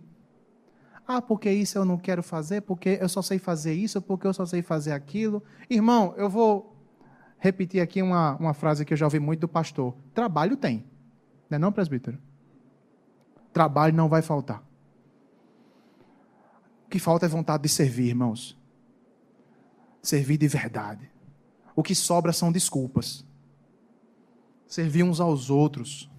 Ah, 1.06 1.22
porque 1.22 1.50
isso 1.50 1.78
eu 1.78 1.84
não 1.84 1.98
quero 1.98 2.22
fazer, 2.22 2.62
porque 2.62 2.98
eu 3.00 3.08
só 3.08 3.22
sei 3.22 3.38
fazer 3.38 3.74
isso, 3.74 4.02
porque 4.02 4.26
eu 4.26 4.34
só 4.34 4.44
sei 4.44 4.62
fazer 4.62 4.92
aquilo. 4.92 5.42
Irmão, 5.70 6.14
eu 6.16 6.28
vou 6.28 6.73
repetir 7.44 7.82
aqui 7.82 8.00
uma, 8.00 8.36
uma 8.36 8.54
frase 8.54 8.86
que 8.86 8.94
eu 8.94 8.96
já 8.96 9.04
ouvi 9.04 9.20
muito 9.20 9.40
do 9.40 9.48
pastor. 9.48 9.94
Trabalho 10.14 10.56
tem. 10.56 10.82
Não 11.50 11.56
é 11.56 11.58
não, 11.58 11.70
presbítero? 11.70 12.18
Trabalho 13.52 13.94
não 13.94 14.08
vai 14.08 14.22
faltar. 14.22 14.64
O 16.86 16.88
que 16.88 16.98
falta 16.98 17.26
é 17.26 17.28
vontade 17.28 17.64
de 17.64 17.68
servir, 17.68 18.08
irmãos. 18.08 18.58
Servir 20.00 20.38
de 20.38 20.48
verdade. 20.48 21.10
O 21.76 21.82
que 21.82 21.94
sobra 21.94 22.32
são 22.32 22.50
desculpas. 22.50 23.26
Servir 24.66 25.02
uns 25.02 25.20
aos 25.20 25.50
outros. 25.50 26.10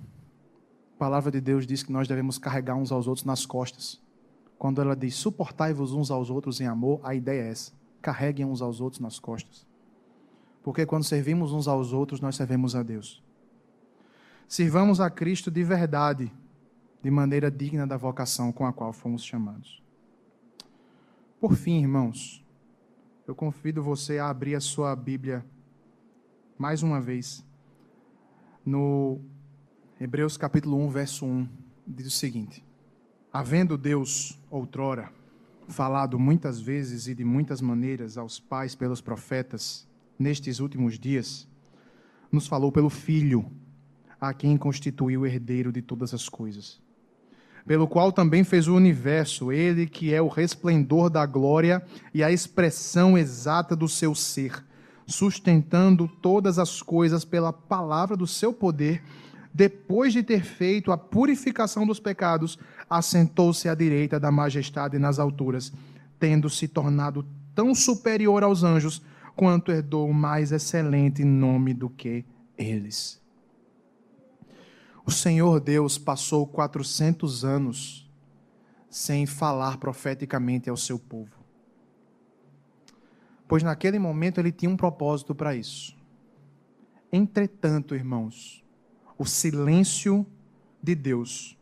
A 0.93 0.99
palavra 0.99 1.31
de 1.31 1.41
Deus 1.41 1.65
diz 1.65 1.81
que 1.81 1.91
nós 1.91 2.07
devemos 2.07 2.37
carregar 2.37 2.75
uns 2.75 2.91
aos 2.91 3.07
outros 3.07 3.25
nas 3.25 3.47
costas. 3.47 3.99
Quando 4.59 4.79
ela 4.79 4.95
diz 4.95 5.15
suportai-vos 5.15 5.91
uns 5.91 6.11
aos 6.11 6.29
outros 6.29 6.61
em 6.61 6.67
amor, 6.67 6.99
a 7.03 7.15
ideia 7.15 7.41
é 7.41 7.49
essa: 7.49 7.71
carreguem 7.99 8.45
uns 8.45 8.61
aos 8.61 8.79
outros 8.79 8.99
nas 8.99 9.17
costas. 9.17 9.65
Porque 10.65 10.83
quando 10.83 11.03
servimos 11.03 11.53
uns 11.53 11.67
aos 11.67 11.93
outros, 11.93 12.19
nós 12.19 12.35
servimos 12.35 12.75
a 12.75 12.81
Deus. 12.81 13.23
Sirvamos 14.47 14.99
a 14.99 15.11
Cristo 15.11 15.51
de 15.51 15.63
verdade, 15.63 16.33
de 17.03 17.11
maneira 17.11 17.51
digna 17.51 17.85
da 17.85 17.97
vocação 17.97 18.51
com 18.51 18.65
a 18.65 18.73
qual 18.73 18.91
fomos 18.91 19.23
chamados. 19.23 19.79
Por 21.39 21.53
fim, 21.53 21.83
irmãos, 21.83 22.43
eu 23.27 23.35
convido 23.35 23.83
você 23.83 24.17
a 24.17 24.27
abrir 24.27 24.55
a 24.55 24.59
sua 24.59 24.95
Bíblia 24.95 25.45
mais 26.57 26.81
uma 26.81 26.99
vez 26.99 27.45
no 28.65 29.21
Hebreus 30.01 30.35
capítulo 30.35 30.83
1, 30.83 30.89
verso 30.89 31.27
1, 31.27 31.47
diz 31.85 32.07
o 32.07 32.09
seguinte: 32.17 32.65
Havendo 33.31 33.77
Deus, 33.77 34.41
outrora, 34.49 35.13
falado 35.67 36.17
muitas 36.17 36.59
vezes 36.59 37.07
e 37.07 37.13
de 37.13 37.23
muitas 37.23 37.61
maneiras 37.61 38.17
aos 38.17 38.39
pais 38.39 38.73
pelos 38.73 38.99
profetas, 38.99 39.87
nestes 40.17 40.59
últimos 40.59 40.97
dias, 40.99 41.47
nos 42.31 42.47
falou 42.47 42.71
pelo 42.71 42.89
Filho, 42.89 43.45
a 44.19 44.33
quem 44.33 44.57
constituiu 44.57 45.21
o 45.21 45.25
herdeiro 45.25 45.71
de 45.71 45.81
todas 45.81 46.13
as 46.13 46.29
coisas. 46.29 46.81
Pelo 47.65 47.87
qual 47.87 48.11
também 48.11 48.43
fez 48.43 48.67
o 48.67 48.75
universo, 48.75 49.51
ele 49.51 49.87
que 49.87 50.13
é 50.13 50.21
o 50.21 50.27
resplendor 50.27 51.09
da 51.09 51.25
glória 51.25 51.83
e 52.13 52.23
a 52.23 52.31
expressão 52.31 53.17
exata 53.17 53.75
do 53.75 53.87
seu 53.87 54.13
ser, 54.13 54.63
sustentando 55.07 56.07
todas 56.07 56.59
as 56.59 56.81
coisas 56.81 57.25
pela 57.25 57.51
palavra 57.51 58.15
do 58.15 58.27
seu 58.27 58.53
poder 58.53 59.01
depois 59.55 60.11
de 60.11 60.21
ter 60.21 60.43
feito 60.43 60.91
a 60.91 60.97
purificação 60.97 61.87
dos 61.87 61.97
pecados, 61.97 62.59
assentou-se 62.89 63.69
à 63.69 63.73
direita 63.73 64.19
da 64.19 64.29
majestade 64.29 64.99
nas 64.99 65.17
alturas, 65.17 65.71
tendo 66.19 66.49
se 66.49 66.67
tornado 66.67 67.25
tão 67.55 67.73
superior 67.73 68.43
aos 68.43 68.63
anjos, 68.63 69.01
quanto 69.35 69.71
herdou 69.71 70.11
mais 70.13 70.51
excelente 70.51 71.23
nome 71.23 71.73
do 71.73 71.89
que 71.89 72.25
eles. 72.57 73.21
O 75.05 75.11
Senhor 75.11 75.59
Deus 75.59 75.97
passou 75.97 76.47
400 76.47 77.45
anos 77.45 78.09
sem 78.89 79.25
falar 79.25 79.77
profeticamente 79.77 80.69
ao 80.69 80.77
seu 80.77 80.97
povo. 80.97 81.31
Pois 83.47 83.61
naquele 83.61 83.99
momento 83.99 84.39
ele 84.39 84.51
tinha 84.51 84.71
um 84.71 84.77
propósito 84.77 85.35
para 85.35 85.55
isso. 85.55 85.95
Entretanto, 87.11 87.93
irmãos, 87.93 88.63
o 89.17 89.25
silêncio 89.25 90.25
de 90.81 90.95
Deus 90.95 91.57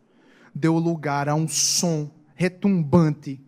deu 0.55 0.78
lugar 0.78 1.28
a 1.28 1.36
um 1.36 1.47
som 1.47 2.09
retumbante 2.36 3.41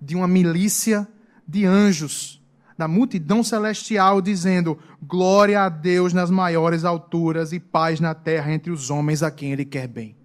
de 0.00 0.16
uma 0.16 0.26
milícia 0.26 1.06
de 1.46 1.64
anjos, 1.64 2.42
da 2.76 2.86
multidão 2.86 3.42
celestial, 3.42 4.20
dizendo: 4.20 4.78
Glória 5.02 5.62
a 5.62 5.68
Deus 5.68 6.12
nas 6.12 6.30
maiores 6.30 6.84
alturas 6.84 7.52
e 7.52 7.60
paz 7.60 8.00
na 8.00 8.14
terra 8.14 8.52
entre 8.52 8.70
os 8.70 8.90
homens 8.90 9.22
a 9.22 9.30
quem 9.30 9.52
Ele 9.52 9.64
quer 9.64 9.88
bem. 9.88 10.16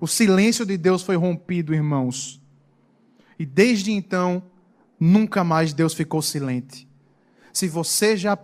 O 0.00 0.06
silêncio 0.06 0.66
de 0.66 0.76
Deus 0.76 1.02
foi 1.02 1.16
rompido, 1.16 1.74
irmãos. 1.74 2.42
E 3.38 3.46
desde 3.46 3.92
então, 3.92 4.42
nunca 4.98 5.44
mais 5.44 5.72
Deus 5.72 5.94
ficou 5.94 6.20
silente. 6.20 6.88
Se 7.52 7.68
você 7.68 8.16
já, 8.16 8.36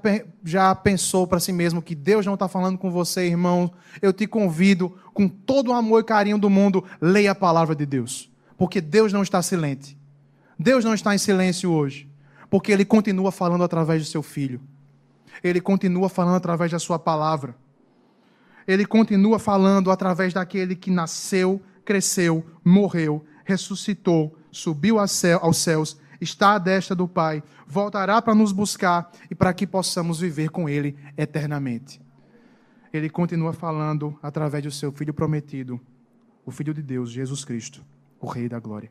já 0.45 0.74
pensou 0.74 1.26
para 1.26 1.41
si 1.41 1.53
mesmo 1.53 1.80
que 1.80 1.95
Deus 1.95 2.26
não 2.26 2.34
está 2.34 2.47
falando 2.47 2.78
com 2.78 2.91
você, 2.91 3.26
irmão, 3.26 3.72
eu 4.03 4.12
te 4.12 4.26
convido, 4.26 4.97
com 5.14 5.26
todo 5.28 5.68
o 5.68 5.72
amor 5.72 6.03
e 6.03 6.05
carinho 6.05 6.39
do 6.39 6.51
mundo, 6.51 6.84
leia 7.01 7.32
a 7.32 7.34
palavra 7.34 7.74
de 7.74 7.86
Deus. 7.86 8.30
Porque 8.57 8.80
Deus 8.80 9.12
não 9.12 9.22
está 9.22 9.41
silente. 9.41 9.97
Deus 10.59 10.84
não 10.84 10.95
está 10.95 11.14
em 11.14 11.18
silêncio 11.18 11.70
hoje. 11.70 12.08
Porque 12.51 12.73
Ele 12.73 12.85
continua 12.85 13.31
falando 13.31 13.65
através 13.65 14.03
do 14.03 14.09
seu 14.09 14.23
filho. 14.23 14.61
Ele 15.43 15.61
continua 15.61 16.09
falando 16.09 16.37
através 16.37 16.71
da 16.71 16.79
sua 16.79 16.99
palavra 16.99 17.55
ele 18.69 18.85
continua 18.85 19.39
falando 19.39 19.91
através 19.91 20.35
daquele 20.35 20.77
que 20.77 20.91
nasceu, 20.91 21.61
cresceu, 21.87 22.45
morreu, 22.63 23.25
ressuscitou, 23.47 24.37
subiu 24.53 24.99
aos 24.99 25.11
céus, 25.57 25.99
está 26.21 26.53
à 26.53 26.59
destra 26.59 26.95
do 26.95 27.09
Pai, 27.09 27.43
voltará 27.67 28.21
para 28.21 28.35
nos 28.35 28.53
buscar 28.53 29.11
e 29.31 29.35
para 29.35 29.55
que 29.55 29.67
possamos 29.67 30.21
viver 30.21 30.51
com 30.51 30.69
Ele 30.69 30.99
eternamente. 31.17 31.99
Ele 32.93 33.09
continua 33.09 33.55
falando 33.55 34.19
através 34.23 34.63
do 34.63 34.71
seu 34.71 34.93
Filho 34.93 35.15
prometido, 35.15 35.81
o 36.45 36.51
Filho 36.51 36.75
de 36.75 36.83
Deus, 36.83 37.11
Jesus 37.11 37.47
Cristo, 37.47 37.83
o 38.21 38.27
Rei 38.27 38.51
da 38.51 38.61
Glória. 38.61 38.91